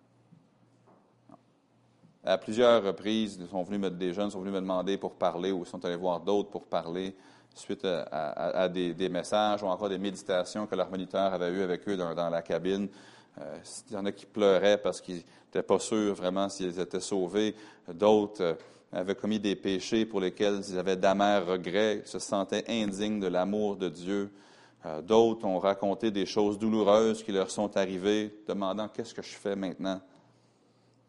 À 2.24 2.38
plusieurs 2.38 2.82
reprises, 2.82 3.38
ils 3.40 3.46
sont 3.46 3.62
venus 3.62 3.78
me, 3.78 3.88
des 3.88 4.12
jeunes 4.12 4.32
sont 4.32 4.40
venus 4.40 4.54
me 4.54 4.60
demander 4.60 4.98
pour 4.98 5.14
parler 5.14 5.52
ou 5.52 5.60
ils 5.60 5.66
sont 5.66 5.84
allés 5.84 5.94
voir 5.94 6.18
d'autres 6.18 6.50
pour 6.50 6.66
parler 6.66 7.14
suite 7.54 7.84
à, 7.84 8.68
des, 8.68 9.08
messages 9.08 9.62
ou 9.62 9.66
encore 9.66 9.88
des 9.88 9.98
méditations 9.98 10.66
que 10.66 10.74
leur 10.74 10.90
moniteur 10.90 11.32
avait 11.32 11.50
eues 11.50 11.62
avec 11.62 11.88
eux 11.88 11.96
dans, 11.96 12.30
la 12.30 12.42
cabine. 12.42 12.88
Euh, 13.38 13.58
il 13.88 13.94
y 13.94 13.96
en 13.96 14.06
a 14.06 14.12
qui 14.12 14.26
pleuraient 14.26 14.78
parce 14.78 15.00
qu'ils 15.00 15.22
n'étaient 15.46 15.62
pas 15.62 15.78
sûrs 15.78 16.14
vraiment 16.14 16.48
s'ils 16.48 16.78
étaient 16.80 17.00
sauvés. 17.00 17.54
D'autres 17.92 18.42
euh, 18.42 18.54
avaient 18.92 19.14
commis 19.14 19.38
des 19.38 19.56
péchés 19.56 20.04
pour 20.04 20.20
lesquels 20.20 20.60
ils 20.68 20.78
avaient 20.78 20.96
d'amers 20.96 21.46
regrets, 21.46 22.02
se 22.04 22.18
sentaient 22.18 22.64
indignes 22.68 23.20
de 23.20 23.28
l'amour 23.28 23.76
de 23.76 23.88
Dieu. 23.88 24.30
Euh, 24.86 25.00
d'autres 25.02 25.46
ont 25.46 25.58
raconté 25.58 26.10
des 26.10 26.26
choses 26.26 26.58
douloureuses 26.58 27.22
qui 27.22 27.32
leur 27.32 27.50
sont 27.50 27.76
arrivées, 27.76 28.34
demandant 28.48 28.88
qu'est-ce 28.88 29.14
que 29.14 29.22
je 29.22 29.34
fais 29.34 29.54
maintenant. 29.54 30.00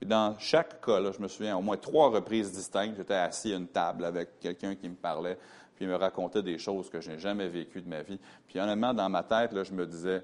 Dans 0.05 0.35
chaque 0.39 0.83
cas, 0.83 0.99
je 1.11 1.21
me 1.21 1.27
souviens, 1.27 1.55
au 1.57 1.61
moins 1.61 1.77
trois 1.77 2.09
reprises 2.09 2.51
distinctes, 2.51 2.97
j'étais 2.97 3.13
assis 3.13 3.53
à 3.53 3.57
une 3.57 3.67
table 3.67 4.03
avec 4.03 4.39
quelqu'un 4.39 4.75
qui 4.75 4.89
me 4.89 4.95
parlait 4.95 5.37
puis 5.81 5.87
il 5.87 5.91
me 5.91 5.97
racontait 5.97 6.43
des 6.43 6.59
choses 6.59 6.91
que 6.91 7.01
je 7.01 7.09
n'ai 7.09 7.17
jamais 7.17 7.49
vécues 7.49 7.81
de 7.81 7.89
ma 7.89 8.03
vie. 8.03 8.19
Puis 8.45 8.59
honnêtement, 8.59 8.93
dans 8.93 9.09
ma 9.09 9.23
tête, 9.23 9.51
là, 9.51 9.63
je 9.63 9.73
me 9.73 9.87
disais, 9.87 10.23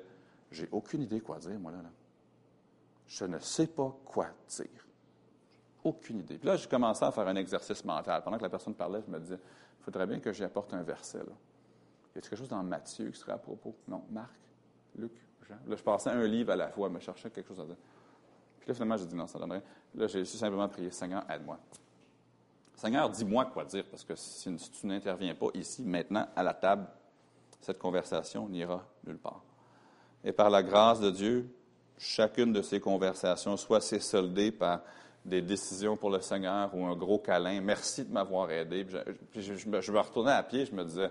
j'ai 0.51 0.69
aucune 0.71 1.01
idée 1.01 1.19
quoi 1.19 1.39
dire, 1.39 1.59
moi, 1.59 1.71
là. 1.71 1.79
Je 3.07 3.25
ne 3.25 3.39
sais 3.39 3.65
pas 3.65 3.91
quoi 4.05 4.27
dire. 4.49 4.85
Aucune 5.83 6.19
idée. 6.19 6.37
Puis 6.37 6.47
là, 6.47 6.57
j'ai 6.57 6.67
commencé 6.69 7.03
à 7.03 7.11
faire 7.11 7.27
un 7.27 7.35
exercice 7.37 7.83
mental. 7.83 8.21
Pendant 8.21 8.37
que 8.37 8.43
la 8.43 8.51
personne 8.51 8.75
parlait, 8.75 9.01
je 9.03 9.11
me 9.11 9.19
disais, 9.19 9.39
il 9.79 9.83
faudrait 9.83 10.05
bien 10.05 10.19
que 10.19 10.31
j'y 10.31 10.43
apporte 10.43 10.71
un 10.75 10.83
verset, 10.83 11.23
là. 11.25 11.33
Y 12.13 12.19
a 12.19 12.21
quelque 12.21 12.35
chose 12.35 12.49
dans 12.49 12.61
Matthieu 12.61 13.09
qui 13.09 13.17
serait 13.17 13.31
à 13.31 13.39
propos? 13.39 13.73
Non, 13.87 14.03
Marc, 14.11 14.39
Luc, 14.95 15.13
Jean? 15.49 15.55
Là, 15.65 15.75
je 15.75 15.81
passais 15.81 16.11
un 16.11 16.27
livre 16.27 16.51
à 16.51 16.55
la 16.55 16.69
fois, 16.69 16.87
me 16.87 16.99
cherchais 16.99 17.31
quelque 17.31 17.47
chose 17.47 17.61
à 17.61 17.65
dire. 17.65 17.77
Puis 18.59 18.67
là, 18.67 18.75
finalement, 18.75 18.97
j'ai 18.97 19.07
dit 19.07 19.15
non, 19.15 19.25
ça 19.25 19.39
donnerait. 19.39 19.63
Là, 19.95 20.05
j'ai 20.05 20.23
simplement 20.23 20.69
prié, 20.69 20.91
Seigneur, 20.91 21.25
aide-moi. 21.31 21.57
Seigneur, 22.77 23.09
dis-moi 23.09 23.45
quoi 23.45 23.65
dire, 23.65 23.83
parce 23.89 24.03
que 24.03 24.15
si, 24.15 24.55
tu 24.69 24.85
n'interviens 24.85 25.33
pas 25.33 25.47
ici, 25.55 25.81
maintenant, 25.81 26.27
à 26.35 26.43
la 26.43 26.53
table, 26.53 26.87
cette 27.59 27.79
conversation 27.79 28.47
n'ira 28.47 28.85
nulle 29.03 29.17
part. 29.17 29.41
Et 30.23 30.31
par 30.31 30.51
la 30.51 30.61
grâce 30.61 30.99
de 30.99 31.09
Dieu, 31.09 31.49
chacune 31.97 32.53
de 32.53 32.61
ces 32.61 32.79
conversations, 32.79 33.57
soit 33.57 33.81
c'est 33.81 33.99
soldé 33.99 34.51
par 34.51 34.81
des 35.25 35.41
décisions 35.41 35.97
pour 35.97 36.11
le 36.11 36.21
Seigneur 36.21 36.69
ou 36.75 36.85
un 36.85 36.95
gros 36.95 37.17
câlin, 37.17 37.59
merci 37.61 38.05
de 38.05 38.13
m'avoir 38.13 38.51
aidé. 38.51 38.85
Puis 39.31 39.41
je, 39.41 39.67
me, 39.67 39.79
retournais 39.99 40.31
à 40.31 40.43
pied, 40.43 40.65
je 40.65 40.73
me 40.73 40.85
disais, 40.85 41.09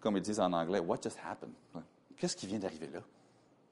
comme 0.00 0.16
ils 0.16 0.22
disent 0.22 0.40
en 0.40 0.52
anglais, 0.52 0.80
What 0.80 1.02
just 1.02 1.18
happened? 1.22 1.52
Qu'est-ce 2.16 2.36
qui 2.36 2.46
vient 2.46 2.58
d'arriver 2.58 2.88
là? 2.88 3.00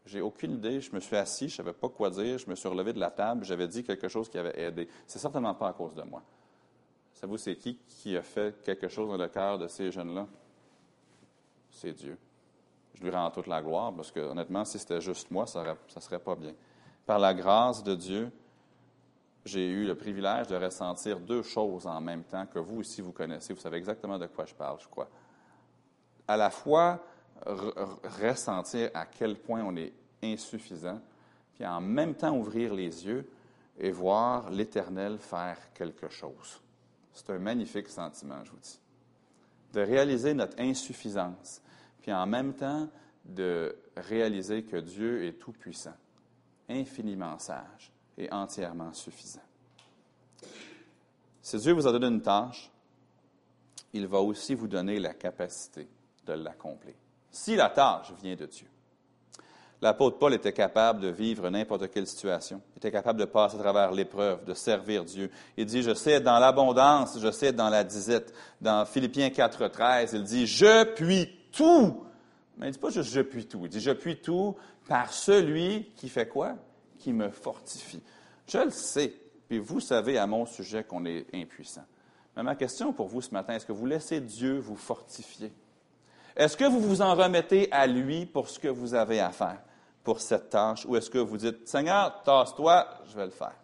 J'ai 0.05 0.21
aucune 0.21 0.53
idée. 0.53 0.81
Je 0.81 0.93
me 0.95 1.01
suis 1.01 1.17
assis, 1.17 1.49
je 1.49 1.55
ne 1.55 1.57
savais 1.59 1.73
pas 1.73 1.89
quoi 1.89 2.11
dire. 2.11 2.39
Je 2.39 2.49
me 2.49 2.55
suis 2.55 2.69
relevé 2.69 2.93
de 2.93 3.01
la 3.01 3.11
table, 3.11 3.45
j'avais 3.45 3.69
dit 3.69 3.85
quelque 3.85 4.09
chose 4.09 4.29
qui 4.29 4.39
avait 4.39 4.59
aidé. 4.61 4.89
C'est 5.07 5.19
certainement 5.19 5.55
pas 5.55 5.69
à 5.69 5.73
cause 5.73 5.95
de 5.95 6.03
moi. 6.03 6.23
Savez-vous, 7.15 7.39
c'est 7.39 7.57
qui 7.57 7.79
qui 7.89 8.17
a 8.17 8.23
fait 8.23 8.63
quelque 8.63 8.89
chose 8.89 9.09
dans 9.09 9.17
le 9.17 9.29
cœur 9.29 9.59
de 9.59 9.69
ces 9.69 9.91
jeunes-là? 9.93 10.27
c'est 11.73 11.93
Dieu. 11.93 12.17
Je 12.95 13.03
lui 13.03 13.11
rends 13.11 13.31
toute 13.31 13.47
la 13.47 13.63
gloire 13.63 13.93
parce 13.93 14.13
que, 14.13 14.21
honnêtement, 14.21 14.65
si 14.65 14.79
c'était 14.79 15.01
juste 15.01 15.31
moi, 15.31 15.47
ça 15.47 15.65
ne 15.65 16.01
serait 16.01 16.19
pas 16.19 16.37
bien. 16.37 16.53
Par 17.07 17.19
la 17.19 17.35
grâce 17.35 17.83
de 17.83 17.95
Dieu, 17.95 18.31
j'ai 19.45 19.69
eu 19.69 19.85
le 19.85 19.97
privilège 19.97 20.47
de 20.47 20.57
ressentir 20.57 21.19
deux 21.19 21.43
choses 21.43 21.87
en 21.87 22.01
même 22.01 22.23
temps 22.23 22.47
que 22.47 22.59
vous 22.59 22.81
aussi 22.81 23.01
vous 23.01 23.13
connaissez. 23.13 23.53
Vous 23.55 23.61
savez 23.61 23.79
exactement 23.79 24.19
de 24.19 24.27
quoi 24.27 24.45
je 24.45 24.55
parle, 24.55 24.79
je 24.81 24.87
crois. 24.87 25.09
À 26.29 26.37
la 26.37 26.51
fois, 26.51 27.03
ressentir 27.45 28.91
à 28.95 29.07
quel 29.07 29.37
point 29.37 29.63
on 29.65 29.77
est 29.77 29.93
insuffisant, 30.23 31.01
puis 31.55 31.67
en 31.67 31.81
même 31.81 32.15
temps 32.15 32.37
ouvrir 32.37 32.75
les 32.75 33.07
yeux 33.07 33.29
et 33.79 33.91
voir 33.91 34.51
l'Éternel 34.51 35.19
faire 35.19 35.73
quelque 35.73 36.09
chose. 36.09 36.61
C'est 37.13 37.31
un 37.31 37.39
magnifique 37.39 37.89
sentiment, 37.89 38.45
je 38.45 38.51
vous 38.51 38.59
dis. 38.59 38.79
De 39.73 39.81
réaliser 39.81 40.35
notre 40.35 40.61
insuffisance, 40.61 41.61
puis 42.01 42.13
en 42.13 42.27
même 42.27 42.55
temps 42.55 42.89
de 43.25 43.77
réaliser 43.97 44.65
que 44.65 44.77
Dieu 44.77 45.25
est 45.25 45.39
tout-puissant, 45.39 45.97
infiniment 46.69 47.39
sage 47.39 47.93
et 48.19 48.31
entièrement 48.33 48.93
suffisant. 48.93 49.43
Si 51.41 51.57
Dieu 51.59 51.73
vous 51.73 51.87
a 51.87 51.93
donné 51.93 52.07
une 52.07 52.23
tâche, 52.23 52.71
il 53.93 54.07
va 54.07 54.21
aussi 54.21 54.55
vous 54.55 54.69
donner 54.69 54.99
la 54.99 55.15
capacité 55.15 55.89
de 56.25 56.33
l'accomplir. 56.33 56.95
Si 57.33 57.57
la 57.57 57.71
tâche 57.71 58.13
vient 58.23 58.37
de 58.37 58.47
Dieu. 58.47 58.67
L'apôtre 59.81 60.17
Paul 60.19 60.33
était 60.33 60.53
capable 60.53 61.01
de 61.01 61.09
vivre 61.09 61.51
n'importe 61.51 61.91
quelle 61.91 62.07
situation. 62.07 62.61
Il 62.75 62.79
était 62.79 62.93
capable 62.93 63.19
de 63.19 63.25
passer 63.25 63.57
à 63.57 63.59
travers 63.59 63.91
l'épreuve, 63.91 64.45
de 64.45 64.55
servir 64.55 65.05
Dieu. 65.05 65.29
Il 65.57 65.67
dit, 65.67 65.83
je 65.83 65.93
sais 65.93 66.13
être 66.13 66.23
dans 66.23 66.39
l'abondance, 66.39 67.19
je 67.19 67.31
sais 67.33 67.47
être 67.47 67.57
dans 67.57 67.69
la 67.69 67.83
disette. 67.83 68.33
Dans 68.61 68.87
Philippiens 68.87 69.29
4.13, 69.29 70.11
il 70.13 70.23
dit, 70.23 70.47
je 70.47 70.85
puis 70.95 71.29
tout. 71.51 72.05
Mais 72.57 72.67
il 72.67 72.69
ne 72.69 72.73
dit 72.75 72.79
pas 72.79 72.91
juste 72.91 73.11
je 73.13 73.23
puis 73.23 73.47
tout. 73.47 73.63
Il 73.65 73.71
dit, 73.71 73.81
je 73.81 73.91
puis 73.91 74.21
tout 74.21 74.55
par 74.87 75.13
celui 75.13 75.91
qui 75.97 76.09
fait 76.09 76.29
quoi? 76.29 76.55
Qui 76.99 77.13
me 77.13 77.31
fortifie. 77.31 78.03
Je 78.47 78.59
le 78.59 78.71
sais. 78.71 79.13
Puis 79.49 79.59
vous 79.59 79.81
savez 79.81 80.17
à 80.17 80.29
mon 80.29 80.47
sujet 80.47 80.85
qu'on 80.85 81.05
est 81.07 81.27
impuissant. 81.35 81.85
Mais 82.37 82.45
ma 82.45 82.55
question 82.55 82.93
pour 82.93 83.09
vous 83.09 83.21
ce 83.21 83.33
matin, 83.33 83.55
est-ce 83.55 83.67
que 83.67 83.73
vous 83.73 83.87
laissez 83.87 84.21
Dieu 84.21 84.59
vous 84.59 84.77
fortifier? 84.77 85.53
Est-ce 86.37 86.57
que 86.57 86.65
vous 86.65 86.81
vous 86.81 87.03
en 87.03 87.15
remettez 87.15 87.71
à 87.73 87.87
lui 87.87 88.27
pour 88.27 88.49
ce 88.49 88.59
que 88.59 88.69
vous 88.69 88.95
avez 88.95 89.21
à 89.21 89.31
faire? 89.31 89.59
pour 90.03 90.21
cette 90.21 90.51
tâche 90.51 90.85
ou 90.87 90.97
est-ce 90.97 91.11
que 91.11 91.19
vous 91.19 91.37
dites, 91.37 91.69
Seigneur, 91.69 92.23
tasse-toi, 92.23 92.87
je 93.09 93.17
vais 93.17 93.25
le 93.25 93.31
faire? 93.31 93.55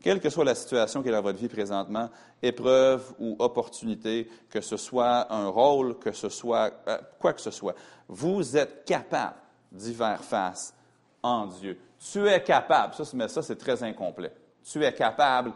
Quelle 0.00 0.20
que 0.20 0.30
soit 0.30 0.44
la 0.44 0.54
situation 0.54 1.02
qui 1.02 1.08
est 1.08 1.12
dans 1.12 1.22
votre 1.22 1.38
vie 1.38 1.48
présentement, 1.48 2.10
épreuve 2.42 3.14
ou 3.20 3.36
opportunité, 3.38 4.28
que 4.50 4.60
ce 4.60 4.76
soit 4.76 5.32
un 5.32 5.46
rôle, 5.48 5.98
que 5.98 6.10
ce 6.10 6.28
soit 6.28 6.72
euh, 6.88 6.98
quoi 7.20 7.32
que 7.32 7.40
ce 7.40 7.52
soit, 7.52 7.74
vous 8.08 8.56
êtes 8.56 8.84
capable 8.84 9.36
d'y 9.70 9.94
faire 9.94 10.22
face 10.24 10.74
en 11.22 11.46
Dieu. 11.46 11.78
Tu 12.12 12.26
es 12.26 12.42
capable, 12.42 12.94
ça, 12.94 13.04
mais 13.14 13.28
ça 13.28 13.42
c'est 13.42 13.56
très 13.56 13.80
incomplet. 13.84 14.34
Tu 14.64 14.84
es 14.84 14.92
capable 14.92 15.52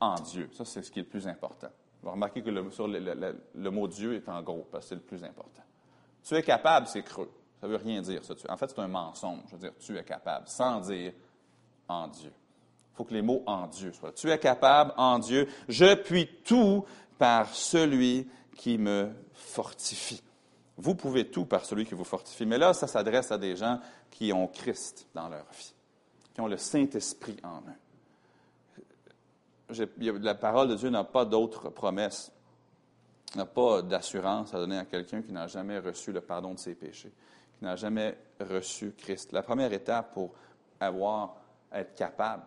en 0.00 0.16
Dieu. 0.16 0.50
Ça, 0.52 0.64
c'est 0.64 0.82
ce 0.82 0.90
qui 0.90 0.98
est 0.98 1.02
le 1.02 1.08
plus 1.08 1.26
important. 1.28 1.68
Vous 2.04 2.10
remarquez 2.10 2.42
que 2.42 2.50
le, 2.50 2.70
sur 2.70 2.86
le 2.86 3.70
mot 3.70 3.88
Dieu 3.88 4.14
est 4.14 4.28
en 4.28 4.42
gros, 4.42 4.66
parce 4.70 4.84
que 4.84 4.88
c'est 4.90 4.94
le 4.94 5.00
plus 5.00 5.24
important. 5.24 5.62
Tu 6.22 6.34
es 6.34 6.42
capable, 6.42 6.86
c'est 6.86 7.02
creux. 7.02 7.30
Ça 7.58 7.66
ne 7.66 7.72
veut 7.72 7.78
rien 7.78 8.02
dire, 8.02 8.22
ça. 8.22 8.34
En 8.50 8.58
fait, 8.58 8.68
c'est 8.68 8.78
un 8.78 8.88
mensonge. 8.88 9.40
Je 9.46 9.52
veux 9.52 9.58
dire, 9.58 9.72
tu 9.78 9.96
es 9.96 10.04
capable, 10.04 10.46
sans 10.46 10.80
dire 10.80 11.14
en 11.88 12.08
Dieu. 12.08 12.30
Il 12.92 12.96
faut 12.96 13.04
que 13.04 13.14
les 13.14 13.22
mots 13.22 13.42
en 13.46 13.66
Dieu 13.68 13.92
soient 13.92 14.12
Tu 14.12 14.30
es 14.30 14.38
capable 14.38 14.92
en 14.98 15.18
Dieu. 15.18 15.48
Je 15.66 15.94
puis 15.94 16.28
tout 16.44 16.84
par 17.16 17.48
celui 17.48 18.28
qui 18.54 18.76
me 18.76 19.10
fortifie. 19.32 20.22
Vous 20.76 20.94
pouvez 20.94 21.30
tout 21.30 21.46
par 21.46 21.64
celui 21.64 21.86
qui 21.86 21.94
vous 21.94 22.04
fortifie. 22.04 22.44
Mais 22.44 22.58
là, 22.58 22.74
ça 22.74 22.86
s'adresse 22.86 23.32
à 23.32 23.38
des 23.38 23.56
gens 23.56 23.80
qui 24.10 24.30
ont 24.32 24.46
Christ 24.46 25.08
dans 25.14 25.30
leur 25.30 25.46
vie, 25.52 25.74
qui 26.34 26.40
ont 26.42 26.48
le 26.48 26.58
Saint-Esprit 26.58 27.36
en 27.42 27.60
eux. 27.60 27.83
La 29.68 30.34
parole 30.34 30.68
de 30.68 30.74
Dieu 30.74 30.90
n'a 30.90 31.04
pas 31.04 31.24
d'autres 31.24 31.70
promesses, 31.70 32.32
n'a 33.34 33.46
pas 33.46 33.82
d'assurance 33.82 34.54
à 34.54 34.58
donner 34.58 34.78
à 34.78 34.84
quelqu'un 34.84 35.22
qui 35.22 35.32
n'a 35.32 35.46
jamais 35.46 35.78
reçu 35.78 36.12
le 36.12 36.20
pardon 36.20 36.54
de 36.54 36.58
ses 36.58 36.74
péchés 36.74 37.12
qui 37.58 37.64
n'a 37.64 37.76
jamais 37.76 38.16
reçu 38.40 38.92
Christ. 38.96 39.32
La 39.32 39.42
première 39.42 39.72
étape 39.72 40.12
pour 40.12 40.32
avoir, 40.80 41.36
être 41.72 41.94
capable, 41.94 42.44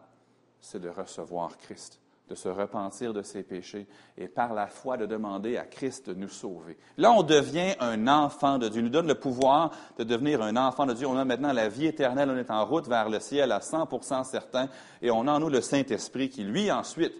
c'est 0.59 0.79
de 0.79 0.89
recevoir 0.89 1.57
Christ, 1.57 1.99
de 2.29 2.35
se 2.35 2.49
repentir 2.49 3.13
de 3.13 3.21
ses 3.21 3.43
péchés 3.43 3.87
et 4.17 4.27
par 4.27 4.53
la 4.53 4.67
foi 4.67 4.97
de 4.97 5.05
demander 5.05 5.57
à 5.57 5.65
Christ 5.65 6.09
de 6.09 6.13
nous 6.13 6.27
sauver. 6.27 6.77
Là, 6.97 7.11
on 7.11 7.23
devient 7.23 7.75
un 7.79 8.07
enfant 8.07 8.57
de 8.57 8.67
Dieu. 8.67 8.81
Il 8.81 8.85
nous 8.85 8.89
donne 8.89 9.07
le 9.07 9.15
pouvoir 9.15 9.71
de 9.97 10.03
devenir 10.03 10.41
un 10.41 10.55
enfant 10.57 10.85
de 10.85 10.93
Dieu. 10.93 11.07
On 11.07 11.17
a 11.17 11.25
maintenant 11.25 11.53
la 11.53 11.69
vie 11.69 11.85
éternelle. 11.85 12.29
On 12.29 12.37
est 12.37 12.51
en 12.51 12.65
route 12.65 12.87
vers 12.87 13.09
le 13.09 13.19
ciel 13.19 13.51
à 13.51 13.59
100% 13.59 14.25
certain 14.25 14.67
et 15.01 15.09
on 15.09 15.27
a 15.27 15.31
en 15.31 15.39
nous 15.39 15.49
le 15.49 15.61
Saint-Esprit 15.61 16.29
qui, 16.29 16.43
lui, 16.43 16.71
ensuite, 16.71 17.13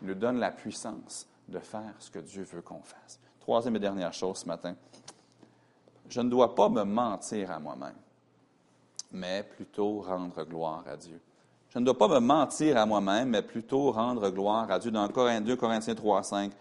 nous 0.00 0.14
donne 0.14 0.38
la 0.38 0.50
puissance 0.50 1.26
de 1.48 1.58
faire 1.58 1.94
ce 1.98 2.10
que 2.10 2.18
Dieu 2.18 2.44
veut 2.44 2.62
qu'on 2.62 2.82
fasse. 2.82 3.20
Troisième 3.40 3.76
et 3.76 3.80
dernière 3.80 4.12
chose 4.12 4.38
ce 4.38 4.46
matin, 4.46 4.74
je 6.08 6.20
ne 6.20 6.30
dois 6.30 6.54
pas 6.54 6.68
me 6.68 6.84
mentir 6.84 7.50
à 7.50 7.58
moi-même, 7.58 7.96
mais 9.12 9.42
plutôt 9.42 10.00
rendre 10.00 10.44
gloire 10.44 10.84
à 10.86 10.96
Dieu. 10.96 11.20
Je 11.74 11.80
ne 11.80 11.84
dois 11.84 11.98
pas 11.98 12.08
me 12.08 12.20
mentir 12.20 12.76
à 12.76 12.86
moi-même, 12.86 13.30
mais 13.30 13.42
plutôt 13.42 13.90
rendre 13.90 14.30
gloire 14.30 14.70
à 14.70 14.78
Dieu. 14.78 14.90
Dans 14.90 15.08
2 15.08 15.56
Corinthiens 15.56 15.94
3, 15.94 16.22
5, 16.22 16.52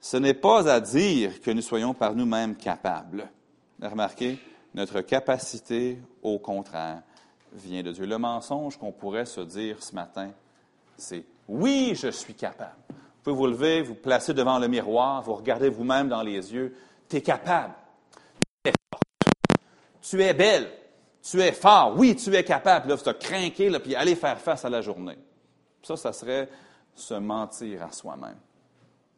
ce 0.00 0.16
n'est 0.16 0.34
pas 0.34 0.70
à 0.70 0.80
dire 0.80 1.40
que 1.40 1.50
nous 1.50 1.62
soyons 1.62 1.92
par 1.92 2.14
nous-mêmes 2.14 2.56
capables. 2.56 3.28
Remarquez, 3.80 4.38
notre 4.74 5.00
capacité, 5.00 5.98
au 6.22 6.38
contraire, 6.38 7.02
vient 7.52 7.82
de 7.82 7.92
Dieu. 7.92 8.06
Le 8.06 8.18
mensonge 8.18 8.78
qu'on 8.78 8.92
pourrait 8.92 9.26
se 9.26 9.40
dire 9.40 9.82
ce 9.82 9.94
matin, 9.94 10.30
c'est 10.96 11.24
oui, 11.48 11.94
je 11.96 12.08
suis 12.08 12.34
capable. 12.34 12.76
Vous 12.88 13.22
pouvez 13.24 13.36
vous 13.36 13.46
lever, 13.46 13.82
vous 13.82 13.94
placer 13.94 14.32
devant 14.32 14.58
le 14.58 14.68
miroir, 14.68 15.22
vous 15.22 15.34
regardez 15.34 15.68
vous-même 15.68 16.08
dans 16.08 16.22
les 16.22 16.52
yeux, 16.54 16.74
tu 17.08 17.16
es 17.16 17.20
capable 17.20 17.74
tu 20.02 20.22
es 20.22 20.34
belle, 20.34 20.70
tu 21.22 21.40
es 21.40 21.52
fort, 21.52 21.94
oui, 21.96 22.16
tu 22.16 22.34
es 22.34 22.44
capable, 22.44 22.88
là, 22.88 22.96
te 22.96 23.10
craquer, 23.10 23.70
là, 23.70 23.78
puis 23.78 23.94
aller 23.94 24.16
faire 24.16 24.38
face 24.40 24.64
à 24.64 24.70
la 24.70 24.80
journée. 24.80 25.18
Ça, 25.82 25.96
ça 25.96 26.12
serait 26.12 26.48
se 26.94 27.14
mentir 27.14 27.82
à 27.82 27.92
soi-même. 27.92 28.38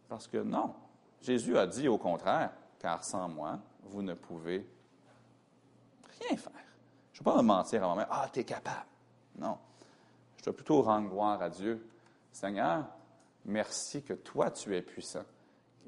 Parce 0.08 0.28
que 0.28 0.38
non, 0.38 0.74
Jésus 1.22 1.56
a 1.56 1.66
dit 1.66 1.88
au 1.88 1.98
contraire, 1.98 2.50
car 2.78 3.02
sans 3.02 3.28
moi, 3.28 3.58
vous 3.84 4.02
ne 4.02 4.14
pouvez 4.14 4.66
rien 6.20 6.36
faire. 6.36 6.52
Je 7.12 7.20
ne 7.20 7.24
vais 7.24 7.30
pas 7.30 7.36
me 7.42 7.46
mentir 7.46 7.82
à 7.82 7.86
moi-même, 7.86 8.06
ah, 8.10 8.28
tu 8.32 8.40
es 8.40 8.44
capable. 8.44 8.86
Non. 9.36 9.56
Je 10.36 10.44
dois 10.44 10.54
plutôt 10.54 10.82
rendre 10.82 11.08
gloire 11.08 11.40
à 11.40 11.48
Dieu. 11.48 11.88
Seigneur, 12.32 12.84
merci 13.46 14.02
que 14.02 14.12
toi, 14.12 14.50
tu 14.50 14.76
es 14.76 14.82
puissant 14.82 15.24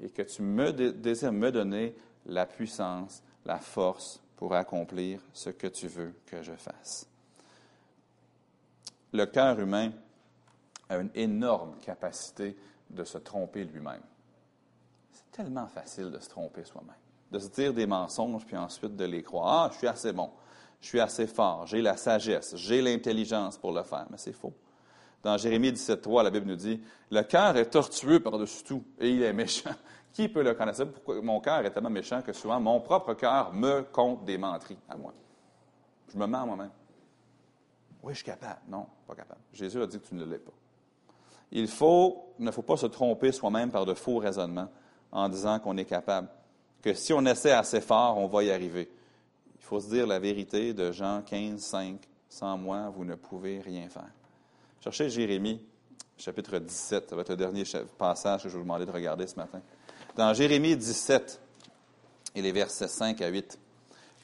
et 0.01 0.11
que 0.11 0.23
tu 0.23 0.43
me 0.43 0.73
désires 0.73 1.33
me 1.33 1.51
donner 1.51 1.95
la 2.25 2.47
puissance, 2.47 3.23
la 3.45 3.59
force 3.59 4.23
pour 4.37 4.55
accomplir 4.55 5.21
ce 5.33 5.51
que 5.51 5.67
tu 5.67 5.89
veux 5.89 6.15
que 6.27 6.43
je 6.43 6.53
fasse. 6.53 7.09
Le 9.13 9.25
cœur 9.27 9.59
humain 9.59 9.93
a 10.89 10.99
une 10.99 11.11
énorme 11.15 11.77
capacité 11.81 12.57
de 12.91 13.05
se 13.05 13.19
tromper 13.19 13.65
lui-même. 13.65 14.03
C'est 15.11 15.31
tellement 15.33 15.67
facile 15.67 16.11
de 16.11 16.19
se 16.19 16.29
tromper 16.29 16.65
soi-même, 16.65 16.95
de 17.31 17.39
se 17.39 17.49
dire 17.49 17.73
des 17.73 17.87
mensonges 17.87 18.45
puis 18.45 18.57
ensuite 18.57 18.95
de 18.95 19.05
les 19.05 19.23
croire. 19.23 19.65
Ah, 19.65 19.71
je 19.73 19.79
suis 19.79 19.89
assez 19.89 20.13
bon, 20.13 20.31
je 20.81 20.89
suis 20.89 21.01
assez 21.01 21.27
fort, 21.27 21.67
j'ai 21.67 21.81
la 21.81 21.97
sagesse, 21.97 22.55
j'ai 22.57 22.83
l'intelligence 22.83 23.57
pour 23.57 23.73
le 23.73 23.83
faire, 23.83 24.07
mais 24.11 24.19
c'est 24.19 24.33
faux. 24.33 24.55
Dans 25.23 25.37
Jérémie 25.37 25.73
17.3, 25.73 26.23
la 26.23 26.31
Bible 26.31 26.47
nous 26.47 26.57
dit, 26.57 26.81
le 27.11 27.23
cœur 27.23 27.57
est 27.57 27.71
tortueux 27.71 28.21
par-dessus 28.21 28.63
tout 28.63 28.85
et 29.01 29.11
il 29.11 29.23
est 29.23 29.33
méchant. 29.33 29.75
Qui 30.17 30.31
peut 30.31 30.43
le 30.43 30.55
connaître? 30.55 30.83
Pourquoi 30.87 31.21
mon 31.21 31.41
cœur 31.41 31.59
est 31.67 31.71
tellement 31.71 31.91
méchant 31.91 32.23
que 32.23 32.33
souvent 32.33 32.59
mon 32.59 32.81
propre 32.81 33.13
cœur 33.13 33.53
me 33.53 33.83
compte 33.83 34.25
des 34.25 34.39
menteries 34.39 34.79
à 34.89 34.97
moi. 34.97 35.13
Je 36.11 36.17
me 36.17 36.27
mens 36.27 36.41
à 36.41 36.47
moi-même. 36.47 36.71
Oui, 38.03 38.15
je 38.15 38.21
suis 38.21 38.25
capable. 38.25 38.61
Non, 38.67 38.87
pas 39.07 39.15
capable. 39.15 39.43
Jésus 39.53 39.83
a 39.83 39.87
dit 39.87 40.01
que 40.01 40.07
tu 40.07 40.15
ne 40.15 40.25
l'es 40.25 40.39
pas. 40.39 40.55
Il 41.53 41.69
faut, 41.69 42.33
ne 42.39 42.51
faut 42.51 42.63
pas 42.63 42.79
se 42.79 42.87
tromper 42.87 43.31
soi-même 43.31 43.71
par 43.71 43.85
de 43.85 43.93
faux 43.93 44.17
raisonnements 44.17 44.71
en 45.13 45.29
disant 45.29 45.59
qu'on 45.59 45.77
est 45.77 45.85
capable. 45.85 46.29
Que 46.81 46.95
si 46.95 47.13
on 47.13 47.27
essaie 47.27 47.53
assez 47.53 47.83
fort, 47.83 48.17
on 48.17 48.27
va 48.27 48.43
y 48.43 48.51
arriver. 48.51 48.91
Il 49.57 49.65
faut 49.67 49.81
se 49.81 49.91
dire 49.91 50.07
la 50.07 50.19
vérité 50.19 50.73
de 50.73 50.93
Jean 50.93 51.21
15, 51.27 51.61
5. 51.61 52.01
Sans 52.31 52.57
moi, 52.57 52.89
vous 52.89 53.05
ne 53.05 53.17
pouvez 53.17 53.61
rien 53.61 53.91
faire. 53.91 54.09
Cherchez 54.81 55.11
Jérémie, 55.11 55.61
chapitre 56.17 56.59
17. 56.59 57.11
Ça 57.11 57.17
va 57.17 57.21
être 57.21 57.29
le 57.29 57.37
dernier 57.37 57.65
passage 57.99 58.45
que 58.45 58.49
je 58.49 58.57
vous 58.57 58.63
demander 58.63 58.87
de 58.87 58.91
regarder 58.91 59.27
ce 59.27 59.37
matin. 59.37 59.61
Dans 60.17 60.33
Jérémie 60.33 60.75
17 60.75 61.43
et 62.35 62.41
les 62.41 62.51
versets 62.51 62.89
5 62.89 63.21
à 63.21 63.29
8. 63.29 63.59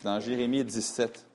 Dans 0.03 0.21
Jérémie 0.21 0.65
17, 0.65 1.27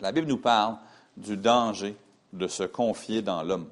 la 0.00 0.12
Bible 0.12 0.28
nous 0.28 0.38
parle 0.38 0.76
du 1.16 1.36
danger 1.36 1.96
de 2.32 2.46
se 2.46 2.62
confier 2.62 3.22
dans 3.22 3.42
l'homme. 3.42 3.68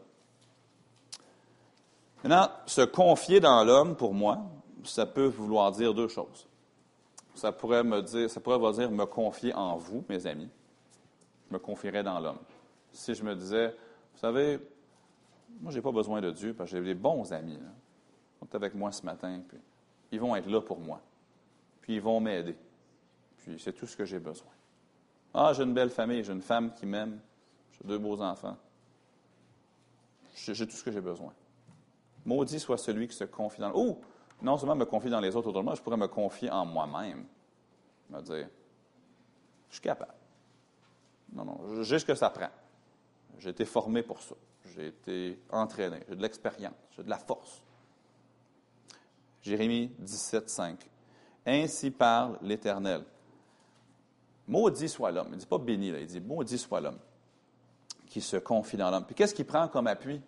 Maintenant, 2.25 2.51
se 2.67 2.81
confier 2.81 3.39
dans 3.39 3.63
l'homme, 3.63 3.95
pour 3.95 4.15
moi, 4.15 4.39
ça 4.83 5.07
peut 5.07 5.27
vouloir 5.27 5.71
dire 5.71 5.95
deux 5.95 6.09
choses. 6.09 6.49
ça 7.37 7.53
pourrait 7.53 7.85
me 7.85 8.03
dire, 8.03 8.29
ça 8.29 8.41
pourrait 8.41 8.73
dire 8.73 8.91
me 8.91 9.07
confier 9.07 9.55
en 9.55 9.77
vous, 9.77 10.05
mes 10.09 10.27
amis. 10.27 10.51
Je 11.49 11.55
me 11.55 11.61
confierais 11.61 12.03
dans 12.03 12.19
l'homme. 12.19 12.39
Si 12.93 13.15
je 13.15 13.23
me 13.23 13.37
disais, 13.37 13.69
vous 13.69 14.21
savez, 14.21 14.59
moi, 15.61 15.71
je 15.71 15.77
n'ai 15.77 15.83
pas 15.83 15.93
besoin 15.93 16.21
de 16.21 16.33
Dieu 16.33 16.53
parce 16.53 16.71
que 16.71 16.77
j'ai 16.77 16.83
des 16.83 16.95
bons 16.95 17.33
amis. 17.33 17.59
Sont 18.43 18.57
avec 18.57 18.75
moi 18.75 18.91
ce 18.93 19.05
matin, 19.05 19.41
puis 19.49 19.59
ils 20.11 20.21
vont 20.21 20.35
être 20.37 20.49
là 20.49 20.61
pour 20.61 20.81
moi. 20.81 21.01
Puis 21.81 21.95
ils 21.95 22.01
vont 22.01 22.21
m'aider. 22.21 22.57
Puis 23.39 23.59
c'est 23.59 23.73
tout 23.73 23.87
ce 23.87 23.97
que 23.97 24.05
j'ai 24.05 24.19
besoin. 24.19 24.51
Ah, 25.35 25.53
j'ai 25.55 25.63
une 25.63 25.75
belle 25.75 25.91
famille, 25.91 26.23
j'ai 26.25 26.33
une 26.33 26.43
femme 26.43 26.73
qui 26.75 26.87
m'aime, 26.87 27.21
j'ai 27.73 27.89
deux 27.89 27.99
beaux 27.99 28.21
enfants. 28.21 28.57
J'ai 30.35 30.67
tout 30.67 30.77
ce 30.77 30.85
que 30.85 30.91
j'ai 30.91 31.01
besoin. 31.01 31.33
Maudit 32.25 32.61
soit 32.61 32.79
celui 32.79 33.09
qui 33.09 33.15
se 33.15 33.25
confie 33.25 33.61
dans. 33.61 33.73
Ou, 33.75 33.99
non 34.41 34.57
seulement 34.57 34.77
me 34.77 34.85
confie 34.85 35.11
dans 35.11 35.21
les 35.21 35.35
autres 35.37 35.49
autour 35.49 35.61
de 35.61 35.65
moi, 35.65 35.75
je 35.75 35.83
pourrais 35.83 35.97
me 35.97 36.09
confier 36.09 36.51
en 36.51 36.65
moi-même. 36.65 37.25
Me 38.11 38.21
dire, 38.23 38.49
je 39.69 39.75
suis 39.75 39.83
capable. 39.83 40.15
Non, 41.33 41.45
non, 41.45 41.83
j'ai 41.83 41.99
ce 41.99 42.05
que 42.05 42.15
ça 42.15 42.31
prend. 42.31 42.51
J'ai 43.39 43.51
été 43.51 43.65
formé 43.65 44.03
pour 44.03 44.21
ça. 44.21 44.35
J'ai 44.75 44.89
été 44.89 45.39
entraîné. 45.51 46.01
J'ai 46.09 46.17
de 46.17 46.23
l'expérience. 46.23 46.75
J'ai 46.97 47.03
de 47.03 47.11
la 47.11 47.19
force. 47.19 47.63
Jérémie 49.43 49.93
17, 49.99 50.49
5. 50.49 50.91
Ainsi 51.47 51.91
parle 51.91 52.39
l'Éternel. 52.43 53.05
Maudit 54.47 54.89
soit 54.89 55.11
l'homme. 55.11 55.29
Il 55.31 55.35
ne 55.35 55.41
dit 55.41 55.47
pas 55.47 55.59
béni, 55.59 55.91
là. 55.91 55.99
il 55.99 56.07
dit 56.07 56.21
maudit 56.21 56.59
soit 56.59 56.81
l'homme 56.81 56.99
qui 58.13 58.21
se 58.21 58.37
confie 58.37 58.77
dans 58.77 58.91
l'homme. 58.91 59.05
Puis 59.07 59.15
qu'est-ce 59.15 59.35
qu'il 59.35 59.47
prend 59.47 59.69
comme 59.69 59.87
appui? 59.87 60.21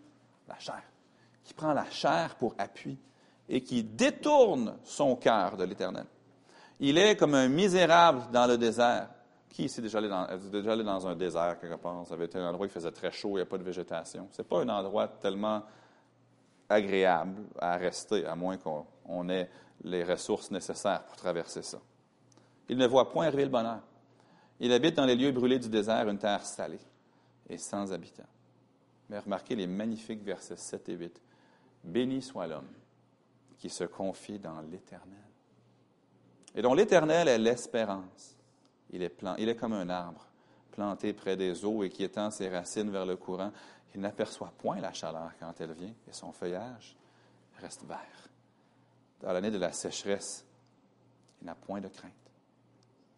La 0.49 0.59
chair. 0.59 0.83
Qui 1.45 1.53
prend 1.53 1.75
la 1.75 1.89
chair 1.91 2.37
pour 2.37 2.55
appui 2.57 2.99
et 3.49 3.63
qui 3.63 3.85
détourne 3.85 4.79
son 4.85 5.17
cœur 5.17 5.59
de 5.59 5.65
l'Éternel. 5.65 6.07
Il 6.81 6.97
est 6.97 7.17
comme 7.17 7.35
un 7.35 7.49
misérable 7.49 8.31
dans 8.33 8.47
le 8.47 8.57
désert. 8.57 9.11
Qui 9.51 9.65
ici 9.65 9.81
est 9.81 9.83
déjà 9.83 9.99
allé 9.99 10.09
dans, 10.83 11.07
un 11.07 11.15
désert 11.15 11.61
quelque 11.61 11.77
part? 11.77 12.07
Ça 12.07 12.15
avait 12.15 12.25
été 12.25 12.39
un 12.39 12.49
endroit 12.49 12.67
il 12.67 12.71
faisait 12.71 12.91
très 12.91 13.13
chaud, 13.13 13.33
il 13.33 13.37
n'y 13.37 13.41
a 13.43 13.47
pas 13.47 13.59
de 13.59 13.63
végétation. 13.63 14.29
Ce 14.33 14.41
n'est 14.41 14.49
pas 14.49 14.63
un 14.63 14.69
endroit 14.69 15.07
tellement 15.07 15.63
agréable 16.69 17.43
à 17.59 17.77
rester, 17.77 18.25
à 18.25 18.35
moins 18.35 18.57
qu'on 18.57 19.29
ait 19.29 19.51
les 19.83 20.05
ressources 20.05 20.51
nécessaires 20.51 21.05
pour 21.05 21.17
traverser 21.17 21.63
ça. 21.63 21.79
Il 22.69 22.79
ne 22.79 22.87
voit 22.87 23.11
point 23.11 23.27
arriver 23.27 23.45
le 23.45 23.51
bonheur. 23.51 23.81
Il 24.61 24.73
habite 24.73 24.95
dans 24.95 25.05
les 25.05 25.17
lieux 25.17 25.33
brûlés 25.33 25.59
du 25.59 25.69
désert, 25.69 26.09
une 26.09 26.19
terre 26.19 26.45
salée 26.45 26.81
et 27.49 27.59
sans 27.59 27.93
habitants. 27.93 28.23
Mais 29.11 29.19
remarquez 29.19 29.55
les 29.55 29.67
magnifiques 29.67 30.23
versets 30.23 30.57
7 30.57 30.89
et 30.89 30.95
8. 30.95 31.21
Béni 31.85 32.23
soit 32.23 32.47
l'homme 32.47 32.73
qui 33.59 33.69
se 33.69 33.85
confie 33.85 34.39
dans 34.39 34.61
l'Éternel. 34.63 35.19
Et 36.55 36.63
dont 36.63 36.75
l'Éternel 36.75 37.29
est 37.29 37.39
l'espérance. 37.39 38.37
Il 38.91 39.03
est, 39.03 39.23
il 39.39 39.49
est 39.49 39.57
comme 39.57 39.73
un 39.73 39.89
arbre 39.89 40.27
planté 40.71 41.13
près 41.13 41.37
des 41.37 41.65
eaux 41.65 41.85
et 41.85 41.89
qui 41.89 42.05
étend 42.05 42.31
ses 42.31 42.49
racines 42.49 42.91
vers 42.91 43.07
le 43.07 43.17
courant. 43.17 43.53
Il 43.95 44.01
n'aperçoit 44.01 44.53
point 44.59 44.81
la 44.81 44.93
chaleur 44.93 45.33
quand 45.39 45.61
elle 45.61 45.73
vient 45.73 45.95
et 46.09 46.13
son 46.13 46.33
feuillage 46.33 46.97
reste 47.59 47.85
vert. 47.85 48.29
Dans 49.21 49.33
l'année 49.33 49.51
de 49.51 49.59
la 49.59 49.73
sécheresse, 49.73 50.45
il 51.41 51.47
n'a 51.47 51.55
point 51.55 51.81
de 51.81 51.89
crainte 51.89 52.13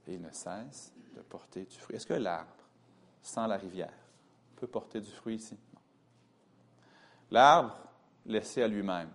et 0.07 0.15
il 0.15 0.21
ne 0.21 0.31
cesse 0.31 0.93
de 1.15 1.23
porter 1.23 1.65
du 1.65 1.77
fruit. 1.77 1.97
Est-ce 1.97 2.07
que 2.07 2.15
l'arbre, 2.15 2.53
sans 3.23 3.47
la 3.47 3.57
rivière, 3.57 3.93
peut 4.57 4.67
porter 4.67 5.01
du 5.01 5.11
fruit 5.11 5.37
ici? 5.37 5.59
Non. 5.75 5.81
L'arbre, 7.31 7.77
laissé 8.27 8.63
à 8.63 8.69
lui-même, 8.69 9.11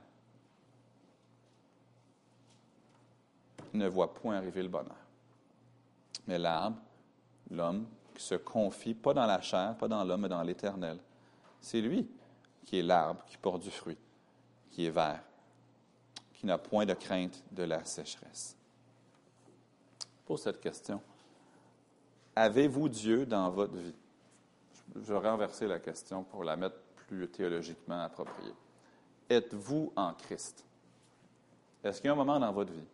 ne 3.73 3.87
voit 3.87 4.13
point 4.13 4.35
arriver 4.35 4.63
le 4.63 4.69
bonheur. 4.69 4.97
Mais 6.27 6.37
l'arbre, 6.37 6.77
l'homme, 7.49 7.87
qui 8.15 8.23
se 8.23 8.35
confie, 8.35 8.93
pas 8.93 9.13
dans 9.13 9.25
la 9.25 9.41
chair, 9.41 9.77
pas 9.77 9.87
dans 9.87 10.03
l'homme, 10.03 10.21
mais 10.21 10.29
dans 10.29 10.43
l'Éternel, 10.43 10.99
c'est 11.61 11.79
lui 11.79 12.09
qui 12.65 12.79
est 12.79 12.83
l'arbre 12.83 13.23
qui 13.25 13.37
porte 13.37 13.61
du 13.61 13.71
fruit, 13.71 13.97
qui 14.71 14.85
est 14.85 14.89
vert, 14.89 15.23
qui 16.33 16.45
n'a 16.45 16.57
point 16.57 16.85
de 16.85 16.93
crainte 16.93 17.43
de 17.51 17.63
la 17.63 17.85
sécheresse. 17.85 18.57
Pour 20.25 20.39
cette 20.39 20.59
question, 20.59 21.01
avez-vous 22.35 22.89
Dieu 22.89 23.25
dans 23.25 23.49
votre 23.49 23.75
vie? 23.75 23.95
Je 24.95 25.13
vais 25.13 25.29
renverser 25.29 25.67
la 25.67 25.79
question 25.79 26.23
pour 26.23 26.43
la 26.43 26.55
mettre 26.55 26.77
plus 27.07 27.29
théologiquement 27.29 28.01
appropriée. 28.01 28.53
Êtes-vous 29.29 29.93
en 29.95 30.13
Christ? 30.13 30.65
Est-ce 31.83 32.01
qu'il 32.01 32.07
y 32.07 32.09
a 32.09 32.13
un 32.13 32.17
moment 32.17 32.39
dans 32.39 32.51
votre 32.51 32.73
vie 32.73 32.87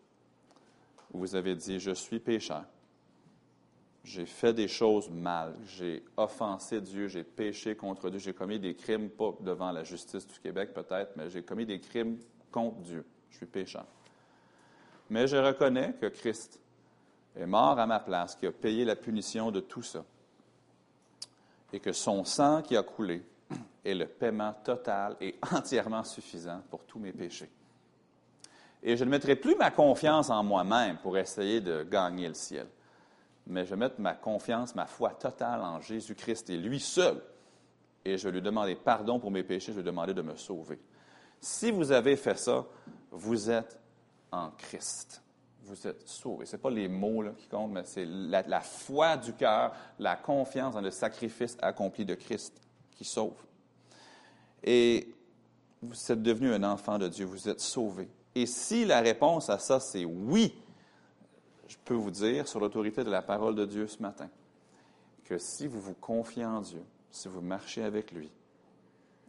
où 1.14 1.20
vous 1.20 1.36
avez 1.36 1.56
dit, 1.56 1.80
je 1.80 1.92
suis 1.92 2.20
pécheur, 2.20 2.66
j'ai 4.08 4.26
fait 4.26 4.54
des 4.54 4.70
choses 4.70 5.10
mal, 5.10 5.54
j'ai 5.66 6.02
offensé 6.16 6.80
Dieu, 6.80 7.10
j'ai 7.10 7.26
péché 7.26 7.76
contre 7.76 8.10
Dieu, 8.10 8.20
j'ai 8.20 8.34
commis 8.34 8.58
des 8.58 8.74
crimes, 8.74 9.10
pas 9.10 9.34
devant 9.42 9.70
la 9.70 9.84
justice 9.84 10.26
du 10.26 10.40
Québec 10.40 10.74
peut-être, 10.74 11.12
mais 11.18 11.30
j'ai 11.30 11.44
commis 11.44 11.66
des 11.66 11.82
crimes 11.82 12.18
contre 12.50 12.78
Dieu. 12.78 13.06
Je 13.30 13.36
suis 13.36 13.46
pécheur. 13.46 13.86
Mais 15.10 15.28
je 15.28 15.36
reconnais 15.36 15.94
que 16.00 16.06
Christ 16.06 16.58
est 17.36 17.46
mort 17.46 17.78
à 17.78 17.86
ma 17.86 18.00
place, 18.00 18.38
qui 18.38 18.48
a 18.48 18.52
payé 18.54 18.86
la 18.86 18.96
punition 18.96 19.52
de 19.52 19.60
tout 19.60 19.84
ça, 19.84 20.06
et 21.74 21.82
que 21.82 21.92
son 21.92 22.24
sang 22.24 22.62
qui 22.62 22.78
a 22.78 22.84
coulé 22.84 23.26
est 23.84 23.94
le 23.94 24.08
paiement 24.08 24.54
total 24.64 25.18
et 25.20 25.36
entièrement 25.52 26.06
suffisant 26.06 26.62
pour 26.70 26.86
tous 26.86 27.00
mes 27.00 27.12
péchés. 27.12 27.52
Et 28.82 28.96
je 28.96 29.04
ne 29.04 29.10
mettrai 29.10 29.36
plus 29.36 29.56
ma 29.56 29.70
confiance 29.70 30.30
en 30.30 30.44
moi-même 30.44 30.98
pour 31.00 31.18
essayer 31.18 31.60
de 31.60 31.84
gagner 31.84 32.30
le 32.30 32.36
ciel, 32.36 32.68
mais 33.48 33.66
je 33.66 33.72
vais 33.72 33.76
mettre 33.76 34.00
ma 34.00 34.14
confiance, 34.14 34.76
ma 34.76 34.86
foi 34.86 35.12
totale 35.12 35.62
en 35.62 35.80
Jésus-Christ 35.82 36.50
et 36.50 36.58
lui 36.58 36.80
seul. 36.80 37.22
Et 38.06 38.18
je 38.18 38.28
vais 38.28 38.34
lui 38.34 38.42
demander 38.42 38.76
pardon 38.76 39.20
pour 39.20 39.32
mes 39.32 39.44
péchés, 39.44 39.72
je 39.72 39.78
vais 39.78 39.84
lui 39.84 39.88
demander 39.88 40.14
de 40.14 40.22
me 40.22 40.36
sauver. 40.36 40.80
Si 41.40 41.72
vous 41.72 41.92
avez 41.92 42.16
fait 42.16 42.38
ça, 42.38 42.66
vous 43.12 43.50
êtes 43.50 43.80
en 44.32 44.52
Christ 44.52 45.22
vous 45.68 45.88
êtes 45.88 46.08
sauvés. 46.08 46.46
Ce 46.46 46.56
n'est 46.56 46.62
pas 46.62 46.70
les 46.70 46.88
mots 46.88 47.24
qui 47.38 47.48
comptent, 47.48 47.72
mais 47.72 47.84
c'est 47.84 48.06
la, 48.06 48.62
foi 48.62 49.18
du 49.18 49.34
cœur, 49.34 49.74
la 50.00 50.16
confiance 50.16 50.74
dans 50.74 50.82
le 50.82 50.92
sacrifice 50.92 51.58
accompli 51.62 52.06
de 52.06 52.16
Christ 52.16 52.54
qui 52.92 53.04
sauve. 53.04 53.36
Et 54.64 55.14
vous 55.82 56.12
êtes 56.12 56.24
devenu 56.24 56.54
un 56.54 56.64
enfant 56.64 56.98
de 56.98 57.08
Dieu, 57.08 57.26
vous 57.26 57.50
êtes 57.50 57.60
sauvé. 57.60 58.10
Et 58.34 58.46
si 58.46 58.86
la 58.86 59.02
réponse 59.02 59.50
à 59.50 59.60
ça, 59.60 59.80
c'est 59.80 60.06
oui, 60.06 60.56
je 61.68 61.78
peux 61.84 61.94
vous 61.94 62.12
dire, 62.12 62.48
sur 62.48 62.60
l'autorité 62.60 63.04
de 63.04 63.10
la 63.10 63.22
parole 63.22 63.56
de 63.56 63.66
Dieu 63.66 63.88
ce 63.88 64.02
matin, 64.02 64.30
que 65.26 65.38
si 65.38 65.68
vous 65.68 65.82
vous 65.82 65.94
confiez 65.94 66.46
en 66.46 66.62
Dieu, 66.62 66.82
si 67.12 67.28
vous 67.28 67.42
marchez 67.42 67.84
avec 67.84 68.12
lui, 68.12 68.30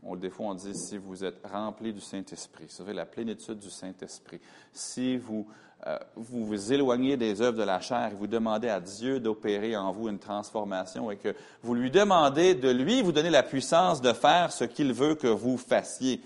on, 0.04 0.14
des 0.14 0.30
fois, 0.30 0.46
on 0.46 0.54
dit 0.54 0.74
si 0.74 0.96
vous 0.96 1.24
êtes 1.24 1.44
rempli 1.44 1.92
du 1.92 2.00
Saint-Esprit, 2.00 2.66
vous 2.76 2.82
avez 2.82 2.92
la 2.92 3.06
plénitude 3.06 3.58
du 3.58 3.70
Saint-Esprit, 3.70 4.40
si 4.72 5.16
vous 5.16 5.46
euh, 5.86 5.96
vous 6.16 6.44
vous 6.44 6.72
éloignez 6.72 7.16
des 7.16 7.40
œuvres 7.40 7.56
de 7.56 7.62
la 7.62 7.80
chair 7.80 8.10
et 8.10 8.14
vous 8.14 8.26
demandez 8.26 8.68
à 8.68 8.80
Dieu 8.80 9.20
d'opérer 9.20 9.76
en 9.76 9.92
vous 9.92 10.08
une 10.08 10.18
transformation 10.18 11.10
et 11.12 11.16
que 11.16 11.34
vous 11.62 11.74
lui 11.74 11.90
demandez 11.90 12.56
de 12.56 12.68
lui 12.68 13.00
vous 13.00 13.12
donner 13.12 13.30
la 13.30 13.44
puissance 13.44 14.00
de 14.00 14.12
faire 14.12 14.50
ce 14.50 14.64
qu'il 14.64 14.92
veut 14.92 15.14
que 15.14 15.28
vous 15.28 15.56
fassiez, 15.56 16.20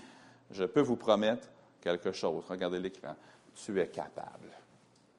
je 0.49 0.63
peux 0.63 0.81
vous 0.81 0.95
promettre 0.95 1.47
quelque 1.81 2.11
chose. 2.11 2.43
Regardez 2.49 2.79
l'écran. 2.79 3.15
Tu 3.53 3.79
es 3.79 3.87
capable 3.87 4.49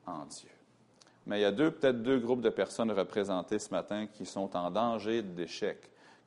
en 0.05 0.24
Dieu. 0.26 0.51
Mais 1.27 1.39
il 1.39 1.43
y 1.43 1.47
a 1.47 1.53
deux, 1.53 1.70
peut-être 1.70 2.03
deux 2.03 2.18
groupes 2.18 2.43
de 2.43 2.51
personnes 2.51 2.91
représentées 2.91 3.59
ce 3.59 3.70
matin 3.70 4.07
qui 4.07 4.27
sont 4.27 4.55
en 4.57 4.70
danger 4.70 5.22
d'échec, 5.22 5.79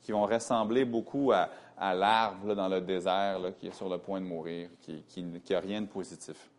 qui 0.02 0.12
vont 0.12 0.26
ressembler 0.26 0.86
beaucoup 0.86 1.32
à, 1.32 1.50
l'arbre 1.94 2.56
dans 2.56 2.68
le 2.68 2.82
désert 2.82 3.40
qui 3.60 3.68
est 3.68 3.76
sur 3.76 3.88
le 3.88 4.00
point 4.00 4.20
de 4.20 4.26
mourir, 4.26 4.70
qui 4.82 5.24
n'a 5.24 5.60
rien 5.60 5.82
de 5.82 5.88
positif. 5.88 6.50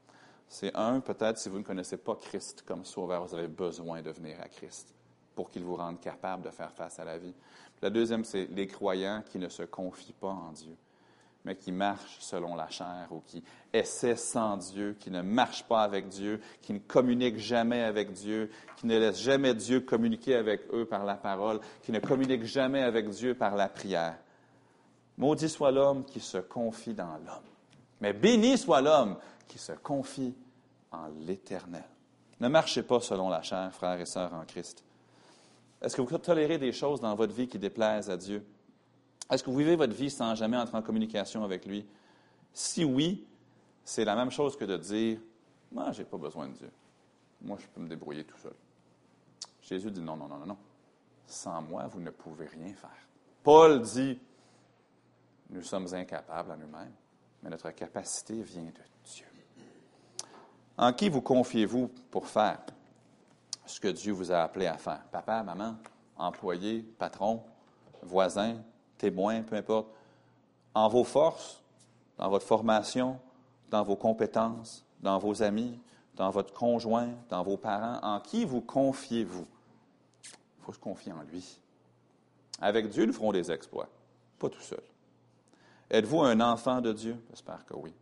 C'est 0.48 0.74
un, 0.74 1.00
peut-être 1.00 1.38
si 1.38 1.48
vous 1.48 1.58
ne 1.58 1.62
connaissez 1.62 1.98
pas 1.98 2.16
Christ 2.16 2.62
comme 2.66 2.84
sauveur, 2.84 3.26
vous 3.26 3.34
avez 3.34 3.48
besoin 3.48 4.00
de 4.00 4.10
venir 4.10 4.38
à 4.40 4.48
Christ 4.48 4.94
pour 5.34 5.50
qu'il 5.50 5.62
vous 5.62 5.76
rende 5.76 6.00
capable 6.00 6.42
de 6.42 6.50
faire 6.50 6.72
face 6.72 6.98
à 6.98 7.04
la 7.04 7.18
vie. 7.18 7.34
la 7.82 7.90
deuxième, 7.90 8.24
c'est 8.24 8.46
les 8.46 8.66
croyants 8.66 9.22
qui 9.30 9.38
ne 9.38 9.48
se 9.48 9.62
confient 9.62 10.14
pas 10.14 10.30
en 10.30 10.50
Dieu, 10.52 10.74
mais 11.48 11.56
qui 11.56 11.72
marchent 11.72 12.18
selon 12.20 12.54
la 12.54 12.68
chair 12.68 13.08
ou 13.10 13.22
qui 13.24 13.42
essaient 13.72 14.16
sans 14.16 14.58
Dieu, 14.58 14.94
qui 15.00 15.10
ne 15.10 15.22
marchent 15.22 15.64
pas 15.64 15.80
avec 15.80 16.08
Dieu, 16.08 16.42
qui 16.60 16.74
ne 16.74 16.78
communiquent 16.78 17.38
jamais 17.38 17.82
avec 17.82 18.12
Dieu, 18.12 18.50
qui 18.76 18.86
ne 18.86 18.98
laissent 18.98 19.22
jamais 19.22 19.54
Dieu 19.54 19.80
communiquer 19.80 20.34
avec 20.34 20.60
eux 20.74 20.84
par 20.84 21.06
la 21.06 21.14
parole, 21.14 21.60
qui 21.82 21.90
ne 21.90 22.00
communiquent 22.00 22.44
jamais 22.44 22.82
avec 22.82 23.08
Dieu 23.08 23.34
par 23.34 23.56
la 23.56 23.70
prière. 23.70 24.18
Maudit 25.16 25.48
soit 25.48 25.70
l'homme 25.70 26.04
qui 26.04 26.20
se 26.20 26.36
confie 26.36 26.92
dans 26.92 27.14
l'homme. 27.14 27.48
Mais 28.02 28.12
béni 28.12 28.58
soit 28.58 28.82
l'homme 28.82 29.16
qui 29.46 29.56
se 29.56 29.72
confie 29.72 30.34
en 30.92 31.08
l'Éternel. 31.20 31.88
Ne 32.40 32.48
marchez 32.48 32.82
pas 32.82 33.00
selon 33.00 33.30
la 33.30 33.40
chair, 33.40 33.72
frères 33.72 33.98
et 33.98 34.04
sœurs 34.04 34.34
en 34.34 34.44
Christ. 34.44 34.84
Est-ce 35.80 35.96
que 35.96 36.02
vous 36.02 36.18
tolérez 36.18 36.58
des 36.58 36.72
choses 36.72 37.00
dans 37.00 37.14
votre 37.14 37.32
vie 37.32 37.48
qui 37.48 37.58
déplaisent 37.58 38.10
à 38.10 38.18
Dieu? 38.18 38.44
Est-ce 39.30 39.42
que 39.42 39.50
vous 39.50 39.58
vivez 39.58 39.76
votre 39.76 39.94
vie 39.94 40.10
sans 40.10 40.34
jamais 40.34 40.56
entrer 40.56 40.78
en 40.78 40.82
communication 40.82 41.44
avec 41.44 41.66
lui? 41.66 41.86
Si 42.52 42.84
oui, 42.84 43.26
c'est 43.84 44.04
la 44.04 44.14
même 44.14 44.30
chose 44.30 44.56
que 44.56 44.64
de 44.64 44.76
dire 44.76 45.20
Moi, 45.70 45.92
je 45.92 45.98
n'ai 45.98 46.04
pas 46.04 46.16
besoin 46.16 46.48
de 46.48 46.54
Dieu. 46.54 46.70
moi, 47.42 47.58
je 47.60 47.66
peux 47.66 47.80
me 47.80 47.88
débrouiller 47.88 48.24
tout 48.24 48.38
seul. 48.38 48.54
Jésus 49.62 49.90
dit 49.90 50.00
non, 50.00 50.16
non, 50.16 50.28
non, 50.28 50.38
non, 50.38 50.46
non. 50.46 50.58
Sans 51.26 51.60
moi, 51.60 51.86
vous 51.88 52.00
ne 52.00 52.10
pouvez 52.10 52.46
rien 52.46 52.72
faire. 52.72 52.90
Paul 53.42 53.82
dit, 53.82 54.18
nous 55.50 55.62
sommes 55.62 55.92
incapables 55.94 56.52
à 56.52 56.56
nous-mêmes, 56.56 56.94
mais 57.42 57.50
notre 57.50 57.70
capacité 57.70 58.42
vient 58.42 58.62
de 58.62 58.82
Dieu. 59.04 59.26
En 60.78 60.92
qui 60.92 61.08
vous 61.08 61.20
confiez-vous 61.20 61.88
pour 62.10 62.26
faire 62.26 62.60
ce 63.66 63.80
que 63.80 63.88
Dieu 63.88 64.12
vous 64.12 64.32
a 64.32 64.38
appelé 64.38 64.66
à 64.66 64.78
faire? 64.78 65.02
Papa, 65.10 65.42
maman, 65.42 65.76
employé, 66.16 66.82
patron, 66.98 67.42
voisin, 68.02 68.62
témoin, 68.98 69.42
peu 69.42 69.56
importe. 69.56 69.88
En 70.74 70.88
vos 70.88 71.04
forces, 71.04 71.62
dans 72.18 72.28
votre 72.28 72.46
formation, 72.46 73.18
dans 73.70 73.82
vos 73.82 73.96
compétences, 73.96 74.84
dans 75.00 75.18
vos 75.18 75.42
amis, 75.42 75.80
dans 76.14 76.30
votre 76.30 76.52
conjoint, 76.52 77.10
dans 77.28 77.42
vos 77.42 77.56
parents, 77.56 78.00
en 78.02 78.20
qui 78.20 78.44
vous 78.44 78.60
confiez-vous? 78.60 79.46
Il 80.24 80.64
faut 80.64 80.72
se 80.72 80.78
confier 80.78 81.12
en 81.12 81.22
lui. 81.22 81.58
Avec 82.60 82.88
Dieu, 82.88 83.06
nous 83.06 83.12
ferons 83.12 83.32
des 83.32 83.50
exploits, 83.50 83.88
pas 84.38 84.48
tout 84.48 84.60
seul. 84.60 84.82
Êtes-vous 85.90 86.20
un 86.20 86.40
enfant 86.40 86.80
de 86.80 86.92
Dieu? 86.92 87.16
J'espère 87.30 87.64
que 87.64 87.74
oui. 87.74 87.94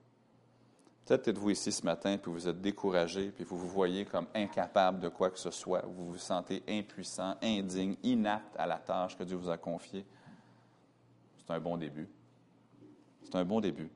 Peut-être 1.04 1.28
êtes-vous 1.28 1.50
ici 1.50 1.70
ce 1.70 1.84
matin, 1.84 2.18
puis 2.18 2.32
vous 2.32 2.48
êtes 2.48 2.60
découragé, 2.60 3.30
puis 3.30 3.44
vous 3.44 3.56
vous 3.56 3.68
voyez 3.68 4.04
comme 4.04 4.26
incapable 4.34 4.98
de 4.98 5.08
quoi 5.08 5.30
que 5.30 5.38
ce 5.38 5.52
soit, 5.52 5.82
vous 5.86 6.12
vous 6.12 6.18
sentez 6.18 6.64
impuissant, 6.68 7.36
indigne, 7.40 7.96
inapte 8.02 8.56
à 8.58 8.66
la 8.66 8.78
tâche 8.78 9.16
que 9.16 9.22
Dieu 9.22 9.36
vous 9.36 9.50
a 9.50 9.56
confiée. 9.56 10.04
C'est 11.46 11.54
un 11.54 11.60
bon 11.60 11.76
début. 11.76 12.08
C'est 13.22 13.36
un 13.36 13.44
bon 13.44 13.60
début. 13.60 13.90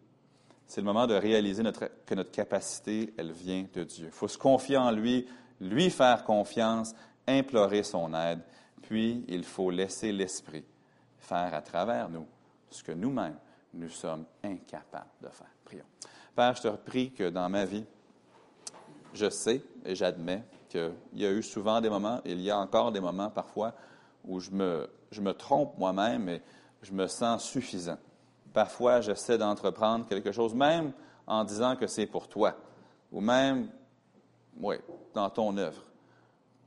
C'est 0.66 0.80
le 0.80 0.84
moment 0.84 1.06
de 1.06 1.14
réaliser 1.14 1.64
que 2.06 2.14
notre 2.14 2.30
capacité, 2.30 3.12
elle 3.18 3.32
vient 3.32 3.66
de 3.72 3.82
Dieu. 3.82 4.06
Il 4.06 4.12
faut 4.12 4.28
se 4.28 4.38
confier 4.38 4.76
en 4.76 4.92
lui, 4.92 5.26
lui 5.60 5.90
faire 5.90 6.24
confiance, 6.24 6.94
implorer 7.26 7.82
son 7.82 8.14
aide, 8.14 8.40
puis 8.82 9.24
il 9.28 9.42
faut 9.42 9.70
laisser 9.70 10.12
l'Esprit 10.12 10.64
faire 11.18 11.54
à 11.54 11.62
travers 11.62 12.08
nous 12.08 12.26
ce 12.70 12.84
que 12.84 12.92
nous-mêmes, 12.92 13.38
nous 13.74 13.88
sommes 13.88 14.24
incapables 14.44 15.10
de 15.20 15.28
faire. 15.28 15.50
Prions. 15.64 15.84
Père, 16.36 16.54
je 16.54 16.62
te 16.62 16.68
prie 16.68 17.10
que 17.10 17.28
dans 17.30 17.48
ma 17.48 17.64
vie, 17.64 17.84
je 19.12 19.28
sais 19.28 19.62
et 19.84 19.96
j'admets 19.96 20.44
qu'il 20.68 20.92
y 21.14 21.26
a 21.26 21.32
eu 21.32 21.42
souvent 21.42 21.80
des 21.80 21.90
moments, 21.90 22.20
il 22.24 22.40
y 22.40 22.50
a 22.50 22.58
encore 22.58 22.92
des 22.92 23.00
moments 23.00 23.30
parfois, 23.30 23.74
où 24.24 24.38
je 24.38 24.50
me, 24.50 24.88
je 25.10 25.20
me 25.20 25.32
trompe 25.32 25.76
moi-même 25.78 26.28
et 26.28 26.42
je 26.82 26.92
me 26.92 27.06
sens 27.06 27.44
suffisant. 27.44 27.98
Parfois, 28.52 29.00
j'essaie 29.00 29.38
d'entreprendre 29.38 30.06
quelque 30.06 30.32
chose, 30.32 30.54
même 30.54 30.92
en 31.26 31.44
disant 31.44 31.76
que 31.76 31.86
c'est 31.86 32.06
pour 32.06 32.28
toi, 32.28 32.56
ou 33.12 33.20
même, 33.20 33.68
oui, 34.58 34.76
dans 35.14 35.30
ton 35.30 35.56
œuvre. 35.56 35.82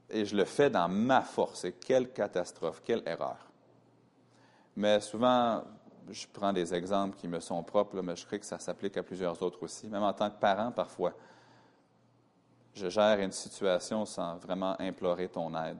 Et 0.10 0.26
je 0.26 0.36
le 0.36 0.46
fais 0.46 0.70
dans 0.70 0.88
ma 0.88 1.22
force. 1.22 1.66
Et 1.66 1.74
quelle 1.74 2.12
catastrophe, 2.12 2.82
quelle 2.84 3.04
erreur. 3.06 3.38
Mais 4.76 5.00
souvent, 5.00 5.64
je 6.10 6.26
prends 6.32 6.54
des 6.54 6.74
exemples 6.74 7.18
qui 7.18 7.28
me 7.28 7.40
sont 7.40 7.62
propres, 7.64 8.02
mais 8.02 8.16
je 8.16 8.26
crois 8.26 8.38
que 8.38 8.46
ça 8.46 8.60
s'applique 8.60 8.98
à 8.98 9.04
plusieurs 9.04 9.42
autres 9.42 9.64
aussi. 9.64 9.88
Même 9.88 10.04
en 10.04 10.14
tant 10.14 10.30
que 10.30 10.40
parent, 10.40 10.72
parfois, 10.72 11.14
je 12.74 12.90
gère 12.90 13.20
une 13.20 13.32
situation 13.32 14.06
sans 14.06 14.36
vraiment 14.38 14.76
implorer 14.80 15.30
ton 15.30 15.54
aide. 15.56 15.78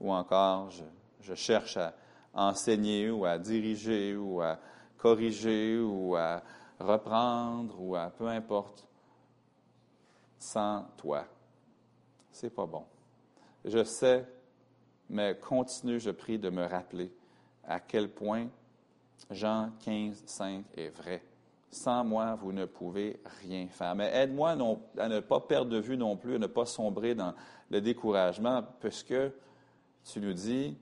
Ou 0.00 0.12
encore, 0.12 0.70
je, 0.70 0.84
je 1.20 1.34
cherche 1.34 1.76
à 1.76 1.92
enseigner 2.34 3.10
ou 3.10 3.24
à 3.24 3.38
diriger 3.38 4.16
ou 4.16 4.40
à 4.40 4.58
corriger 4.96 5.78
ou 5.78 6.16
à 6.16 6.42
reprendre 6.78 7.80
ou 7.80 7.96
à 7.96 8.10
peu 8.10 8.28
importe, 8.28 8.86
sans 10.38 10.84
toi. 10.96 11.24
C'est 12.30 12.50
pas 12.50 12.66
bon. 12.66 12.84
Je 13.64 13.82
sais, 13.82 14.26
mais 15.10 15.36
continue, 15.38 15.98
je 15.98 16.10
prie, 16.10 16.38
de 16.38 16.50
me 16.50 16.64
rappeler 16.64 17.10
à 17.64 17.80
quel 17.80 18.08
point 18.08 18.48
Jean 19.30 19.70
15, 19.80 20.22
5 20.26 20.64
est 20.76 20.88
vrai. 20.88 21.22
Sans 21.70 22.02
moi, 22.02 22.34
vous 22.34 22.52
ne 22.52 22.64
pouvez 22.64 23.20
rien 23.42 23.66
faire. 23.68 23.94
Mais 23.94 24.10
aide-moi 24.14 24.56
à 24.96 25.08
ne 25.08 25.20
pas 25.20 25.40
perdre 25.40 25.70
de 25.70 25.78
vue 25.78 25.98
non 25.98 26.16
plus, 26.16 26.36
à 26.36 26.38
ne 26.38 26.46
pas 26.46 26.64
sombrer 26.64 27.14
dans 27.14 27.34
le 27.70 27.80
découragement, 27.80 28.62
puisque 28.80 29.14
tu 30.04 30.20
nous 30.20 30.32
dis, 30.32 30.78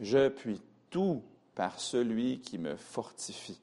je 0.00 0.28
puis 0.28 0.60
tout 0.90 1.22
par 1.54 1.80
celui 1.80 2.40
qui 2.40 2.58
me 2.58 2.76
fortifie. 2.76 3.60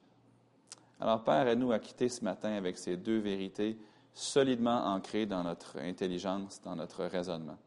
Alors, 1.00 1.24
Père, 1.24 1.46
aide-nous 1.48 1.72
à 1.72 1.78
quitter 1.78 2.08
ce 2.08 2.24
matin 2.24 2.52
avec 2.52 2.78
ces 2.78 2.96
deux 2.96 3.18
vérités 3.18 3.76
solidement 4.14 4.84
ancrées 4.86 5.26
dans 5.26 5.42
notre 5.42 5.78
intelligence, 5.78 6.60
dans 6.62 6.76
notre 6.76 7.04
raisonnement. 7.04 7.58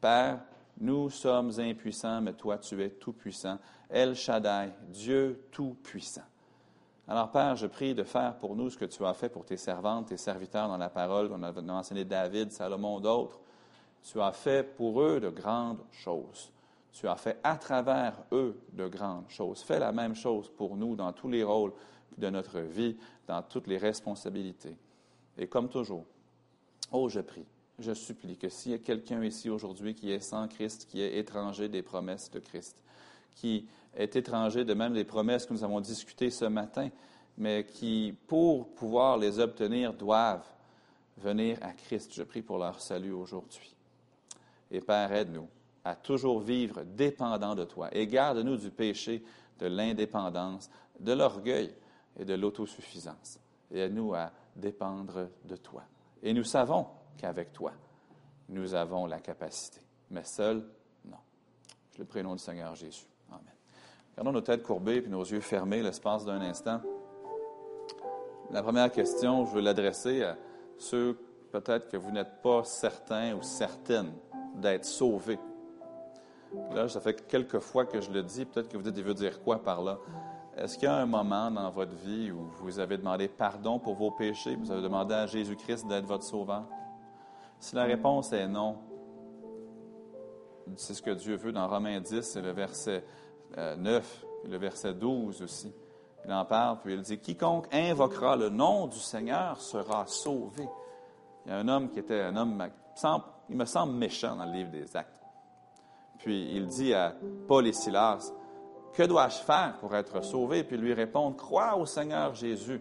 Père, 0.00 0.40
nous 0.78 1.10
sommes 1.10 1.52
impuissants, 1.58 2.20
mais 2.20 2.34
toi, 2.34 2.58
tu 2.58 2.80
es 2.82 2.90
tout-puissant. 2.90 3.58
El 3.90 4.14
Shaddai, 4.14 4.70
Dieu 4.88 5.46
tout-puissant. 5.50 6.22
Alors, 7.08 7.30
Père, 7.30 7.56
je 7.56 7.66
prie 7.66 7.94
de 7.94 8.04
faire 8.04 8.36
pour 8.36 8.56
nous 8.56 8.70
ce 8.70 8.76
que 8.76 8.84
tu 8.84 9.04
as 9.04 9.14
fait 9.14 9.28
pour 9.28 9.44
tes 9.44 9.56
servantes, 9.56 10.08
tes 10.08 10.16
serviteurs 10.16 10.68
dans 10.68 10.76
la 10.76 10.88
parole. 10.88 11.30
On 11.32 11.42
a 11.42 11.72
enseigné 11.72 12.04
David, 12.04 12.52
Salomon, 12.52 13.00
d'autres. 13.00 13.40
Tu 14.02 14.20
as 14.20 14.32
fait 14.32 14.62
pour 14.76 15.00
eux 15.02 15.20
de 15.20 15.30
grandes 15.30 15.82
choses 15.90 16.52
tu 16.98 17.06
as 17.08 17.16
fait 17.16 17.38
à 17.44 17.56
travers 17.56 18.14
eux 18.32 18.58
de 18.72 18.88
grandes 18.88 19.28
choses. 19.28 19.60
Fais 19.62 19.78
la 19.78 19.92
même 19.92 20.14
chose 20.14 20.50
pour 20.56 20.76
nous 20.76 20.96
dans 20.96 21.12
tous 21.12 21.28
les 21.28 21.44
rôles 21.44 21.72
de 22.16 22.30
notre 22.30 22.60
vie, 22.60 22.96
dans 23.26 23.42
toutes 23.42 23.66
les 23.66 23.76
responsabilités. 23.76 24.74
Et 25.36 25.46
comme 25.46 25.68
toujours, 25.68 26.06
oh, 26.92 27.10
je 27.10 27.20
prie, 27.20 27.44
je 27.78 27.92
supplie 27.92 28.38
que 28.38 28.48
s'il 28.48 28.72
y 28.72 28.74
a 28.74 28.78
quelqu'un 28.78 29.22
ici 29.22 29.50
aujourd'hui 29.50 29.94
qui 29.94 30.10
est 30.10 30.20
sans 30.20 30.48
Christ, 30.48 30.86
qui 30.88 31.02
est 31.02 31.18
étranger 31.18 31.68
des 31.68 31.82
promesses 31.82 32.30
de 32.30 32.38
Christ, 32.38 32.82
qui 33.34 33.68
est 33.94 34.16
étranger 34.16 34.64
de 34.64 34.72
même 34.72 34.94
des 34.94 35.04
promesses 35.04 35.44
que 35.44 35.52
nous 35.52 35.64
avons 35.64 35.82
discutées 35.82 36.30
ce 36.30 36.46
matin, 36.46 36.88
mais 37.36 37.66
qui, 37.66 38.16
pour 38.26 38.68
pouvoir 38.74 39.18
les 39.18 39.38
obtenir, 39.38 39.92
doivent 39.92 40.48
venir 41.18 41.58
à 41.60 41.72
Christ. 41.72 42.14
Je 42.14 42.22
prie 42.22 42.40
pour 42.40 42.56
leur 42.56 42.80
salut 42.80 43.12
aujourd'hui. 43.12 43.74
Et 44.70 44.80
Père, 44.80 45.12
aide-nous 45.12 45.46
à 45.86 45.94
toujours 45.94 46.40
vivre 46.40 46.82
dépendant 46.82 47.54
de 47.54 47.64
toi. 47.64 47.88
Et 47.92 48.08
garde-nous 48.08 48.56
du 48.56 48.72
péché, 48.72 49.22
de 49.60 49.66
l'indépendance, 49.66 50.68
de 50.98 51.12
l'orgueil 51.12 51.72
et 52.18 52.24
de 52.24 52.34
l'autosuffisance. 52.34 53.38
Et 53.70 53.78
aide-nous 53.78 54.12
à 54.12 54.32
dépendre 54.56 55.28
de 55.44 55.54
toi. 55.54 55.84
Et 56.24 56.32
nous 56.32 56.42
savons 56.42 56.88
qu'avec 57.16 57.52
toi, 57.52 57.72
nous 58.48 58.74
avons 58.74 59.06
la 59.06 59.20
capacité. 59.20 59.80
Mais 60.10 60.24
seul, 60.24 60.64
non. 61.04 61.18
Je 61.92 61.98
le 62.00 62.04
prie 62.04 62.20
au 62.20 62.24
nom 62.24 62.34
du 62.34 62.42
Seigneur 62.42 62.74
Jésus. 62.74 63.06
Amen. 63.30 63.44
Gardons 64.16 64.32
nos 64.32 64.40
têtes 64.40 64.64
courbées 64.64 65.04
et 65.06 65.08
nos 65.08 65.24
yeux 65.24 65.40
fermés 65.40 65.84
l'espace 65.84 66.24
d'un 66.24 66.40
instant. 66.40 66.80
La 68.50 68.60
première 68.60 68.90
question, 68.90 69.44
je 69.44 69.52
veux 69.52 69.60
l'adresser 69.60 70.24
à 70.24 70.36
ceux 70.78 71.16
peut-être 71.52 71.88
que 71.88 71.96
vous 71.96 72.10
n'êtes 72.10 72.42
pas 72.42 72.64
certains 72.64 73.36
ou 73.36 73.42
certaines 73.42 74.12
d'être 74.56 74.84
sauvés 74.84 75.38
Là, 76.74 76.88
ça 76.88 77.00
fait 77.00 77.26
quelques 77.26 77.60
fois 77.60 77.84
que 77.84 78.00
je 78.00 78.10
le 78.10 78.22
dis. 78.22 78.44
Peut-être 78.44 78.68
que 78.68 78.76
vous 78.76 78.82
dites, 78.82 78.96
il 78.96 79.04
veut 79.04 79.14
dire 79.14 79.42
quoi 79.42 79.62
par 79.62 79.82
là? 79.82 79.98
Est-ce 80.56 80.78
qu'il 80.78 80.84
y 80.84 80.90
a 80.90 80.96
un 80.96 81.06
moment 81.06 81.50
dans 81.50 81.70
votre 81.70 81.94
vie 81.94 82.30
où 82.30 82.48
vous 82.60 82.78
avez 82.78 82.96
demandé 82.96 83.28
pardon 83.28 83.78
pour 83.78 83.94
vos 83.94 84.10
péchés, 84.10 84.56
vous 84.56 84.70
avez 84.70 84.80
demandé 84.80 85.14
à 85.14 85.26
Jésus-Christ 85.26 85.86
d'être 85.86 86.06
votre 86.06 86.24
sauveur? 86.24 86.64
Si 87.58 87.74
la 87.74 87.84
réponse 87.84 88.32
est 88.32 88.48
non, 88.48 88.78
c'est 90.76 90.94
ce 90.94 91.02
que 91.02 91.10
Dieu 91.10 91.36
veut 91.36 91.52
dans 91.52 91.68
Romains 91.68 92.00
10, 92.00 92.22
c'est 92.22 92.40
le 92.40 92.52
verset 92.52 93.04
9, 93.56 93.56
euh, 93.58 94.46
et 94.46 94.48
le 94.48 94.56
verset 94.56 94.94
12 94.94 95.42
aussi. 95.42 95.72
Il 96.24 96.32
en 96.32 96.44
parle, 96.44 96.80
puis 96.80 96.94
il 96.94 97.02
dit, 97.02 97.18
quiconque 97.18 97.66
invoquera 97.72 98.36
le 98.36 98.48
nom 98.48 98.86
du 98.86 98.98
Seigneur 98.98 99.60
sera 99.60 100.06
sauvé. 100.06 100.68
Il 101.44 101.52
y 101.52 101.54
a 101.54 101.58
un 101.58 101.68
homme 101.68 101.90
qui 101.90 102.00
était 102.00 102.20
un 102.20 102.36
homme, 102.36 102.66
il 103.48 103.56
me 103.56 103.64
semble 103.64 103.92
méchant 103.92 104.34
dans 104.36 104.46
le 104.46 104.52
livre 104.52 104.70
des 104.70 104.96
Actes. 104.96 105.25
Puis 106.26 106.56
il 106.56 106.66
dit 106.66 106.92
à 106.92 107.14
Paul 107.46 107.68
et 107.68 107.72
Silas, 107.72 108.32
Que 108.92 109.04
dois-je 109.04 109.36
faire 109.36 109.76
pour 109.78 109.94
être 109.94 110.24
sauvé? 110.24 110.64
Puis 110.64 110.76
lui 110.76 110.92
répondre, 110.92 111.36
Crois 111.36 111.76
au 111.76 111.86
Seigneur 111.86 112.34
Jésus 112.34 112.80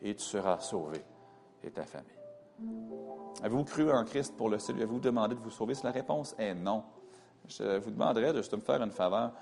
et 0.00 0.14
tu 0.14 0.24
seras 0.24 0.60
sauvé 0.60 1.04
et 1.62 1.70
ta 1.70 1.84
famille. 1.84 2.08
Avez-vous 3.42 3.64
cru 3.64 3.92
en 3.92 4.02
Christ 4.06 4.34
pour 4.34 4.48
le 4.48 4.58
salut? 4.58 4.78
Avez-vous 4.78 5.00
demandé 5.00 5.34
de 5.34 5.40
vous 5.40 5.50
sauver? 5.50 5.74
Si 5.74 5.84
la 5.84 5.90
réponse 5.90 6.34
est 6.38 6.54
non, 6.54 6.84
je 7.46 7.76
vous 7.76 7.90
demanderais 7.90 8.32
de 8.32 8.38
juste 8.38 8.54
me 8.54 8.62
faire 8.62 8.82
une 8.82 8.90
faveur. 8.90 9.32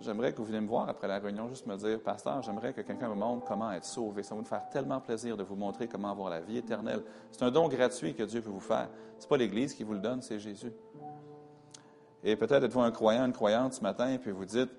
J'aimerais 0.00 0.32
que 0.32 0.38
vous 0.38 0.46
veniez 0.46 0.62
me 0.62 0.66
voir 0.66 0.88
après 0.88 1.06
la 1.06 1.18
réunion, 1.18 1.46
juste 1.50 1.66
me 1.66 1.76
dire, 1.76 2.00
Pasteur, 2.00 2.40
j'aimerais 2.40 2.72
que 2.72 2.80
quelqu'un 2.80 3.10
me 3.10 3.16
montre 3.16 3.44
comment 3.44 3.70
être 3.70 3.84
sauvé. 3.84 4.22
Ça 4.22 4.34
va 4.34 4.40
nous 4.40 4.46
faire 4.46 4.66
tellement 4.70 5.02
plaisir 5.02 5.36
de 5.36 5.42
vous 5.42 5.56
montrer 5.56 5.88
comment 5.88 6.10
avoir 6.10 6.30
la 6.30 6.40
vie 6.40 6.56
éternelle. 6.56 7.02
C'est 7.30 7.42
un 7.42 7.50
don 7.50 7.68
gratuit 7.68 8.14
que 8.14 8.22
Dieu 8.22 8.40
peut 8.40 8.48
vous 8.48 8.60
faire. 8.60 8.88
Ce 9.18 9.24
n'est 9.24 9.28
pas 9.28 9.36
l'Église 9.36 9.74
qui 9.74 9.84
vous 9.84 9.92
le 9.92 10.00
donne, 10.00 10.22
c'est 10.22 10.38
Jésus. 10.38 10.72
Et 12.26 12.36
peut-être 12.36 12.64
êtes-vous 12.64 12.80
un 12.80 12.90
croyant, 12.90 13.26
une 13.26 13.34
croyante 13.34 13.74
ce 13.74 13.82
matin, 13.82 14.16
puis 14.16 14.30
vous 14.30 14.46
dites, 14.46 14.70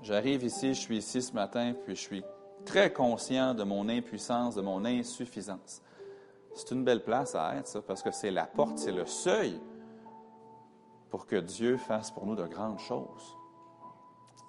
j'arrive 0.00 0.44
ici, 0.44 0.72
je 0.72 0.80
suis 0.80 0.96
ici 0.96 1.20
ce 1.20 1.34
matin, 1.34 1.74
puis 1.84 1.94
je 1.94 2.00
suis 2.00 2.24
très 2.64 2.90
conscient 2.90 3.52
de 3.52 3.64
mon 3.64 3.86
impuissance, 3.90 4.54
de 4.54 4.62
mon 4.62 4.86
insuffisance. 4.86 5.82
C'est 6.54 6.74
une 6.74 6.84
belle 6.84 7.04
place 7.04 7.34
à 7.34 7.56
être, 7.56 7.66
ça, 7.66 7.82
parce 7.82 8.02
que 8.02 8.10
c'est 8.10 8.30
la 8.30 8.46
porte, 8.46 8.78
c'est 8.78 8.92
le 8.92 9.04
seuil 9.04 9.60
pour 11.10 11.26
que 11.26 11.36
Dieu 11.36 11.76
fasse 11.76 12.10
pour 12.10 12.24
nous 12.24 12.34
de 12.34 12.46
grandes 12.46 12.78
choses. 12.78 13.36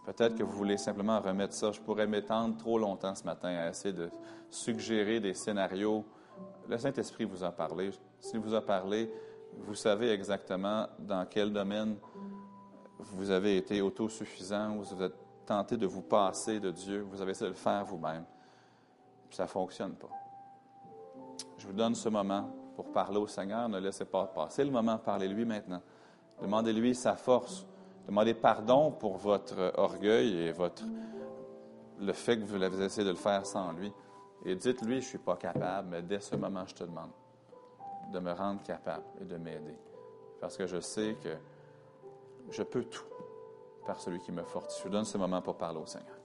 Peut-être 0.06 0.36
que 0.36 0.44
vous 0.44 0.56
voulez 0.56 0.78
simplement 0.78 1.20
remettre 1.20 1.54
ça. 1.54 1.74
Je 1.74 1.82
pourrais 1.82 2.08
m'étendre 2.08 2.56
trop 2.56 2.80
longtemps 2.80 3.14
ce 3.14 3.26
matin 3.26 3.50
à 3.50 3.70
essayer 3.70 3.94
de 3.94 4.10
suggérer 4.50 5.20
des 5.20 5.34
scénarios. 5.34 6.06
Le 6.70 6.78
Saint-Esprit 6.78 7.26
vous 7.26 7.44
a 7.44 7.52
parlé. 7.52 7.92
S'il 8.22 8.40
vous 8.40 8.54
a 8.54 8.62
parlé, 8.66 9.12
vous 9.54 9.76
savez 9.76 10.12
exactement 10.12 10.88
dans 11.00 11.26
quel 11.26 11.52
domaine 11.52 11.98
vous 13.00 13.32
avez 13.32 13.58
été 13.58 13.82
autosuffisant, 13.82 14.76
vous 14.76 15.04
êtes 15.04 15.16
tenté 15.46 15.78
de 15.78 15.86
vous 15.86 16.02
passer 16.02 16.60
de 16.60 16.72
Dieu, 16.72 17.02
vous 17.02 17.22
avez 17.22 17.32
essayé 17.32 17.50
de 17.50 17.56
le 17.56 17.60
faire 17.60 17.86
vous-même. 17.86 18.26
Ça 19.30 19.44
ne 19.44 19.48
fonctionne 19.48 19.94
pas. 19.94 20.10
Je 21.58 21.68
vous 21.68 21.74
donne 21.74 21.96
ce 21.96 22.10
moment 22.10 22.50
pour 22.76 22.92
parler 22.92 23.18
au 23.18 23.28
Seigneur. 23.28 23.68
Ne 23.68 23.80
laissez 23.80 24.06
pas 24.06 24.26
passer 24.26 24.64
le 24.64 24.72
moment. 24.72 24.98
Parlez-lui 24.98 25.46
maintenant. 25.46 25.82
Demandez-lui 26.42 26.96
sa 26.96 27.16
force. 27.16 27.66
Demandez 28.08 28.34
pardon 28.34 28.92
pour 28.92 29.18
votre 29.18 29.74
orgueil 29.78 30.34
et 30.38 30.52
votre, 30.52 30.84
le 32.00 32.14
fait 32.14 32.38
que 32.38 32.46
vous 32.46 32.62
avez 32.62 32.86
essayé 32.86 33.06
de 33.06 33.12
le 33.12 33.18
faire 33.18 33.46
sans 33.46 33.74
lui. 33.74 33.92
Et 34.46 34.56
dites-lui, 34.56 35.02
je 35.02 35.06
ne 35.06 35.10
suis 35.10 35.18
pas 35.18 35.36
capable, 35.36 35.90
mais 35.90 36.02
dès 36.02 36.20
ce 36.20 36.36
moment, 36.36 36.64
je 36.66 36.76
te 36.76 36.84
demande 36.84 37.10
de 38.12 38.20
me 38.20 38.32
rendre 38.32 38.62
capable 38.64 39.04
et 39.22 39.26
de 39.26 39.38
m'aider. 39.38 39.78
Parce 40.40 40.58
que 40.58 40.68
je 40.68 40.80
sais 40.80 41.16
que 41.24 41.36
je 42.52 42.64
peux 42.64 42.84
tout 42.84 43.06
par 43.86 44.00
celui 44.00 44.20
qui 44.20 44.32
me 44.32 44.44
fortifie. 44.44 44.84
Je 44.86 44.90
donne 44.90 45.06
ce 45.06 45.18
moment 45.18 45.42
pour 45.42 45.58
parler 45.58 45.80
au 45.80 45.86
Seigneur. 45.86 46.17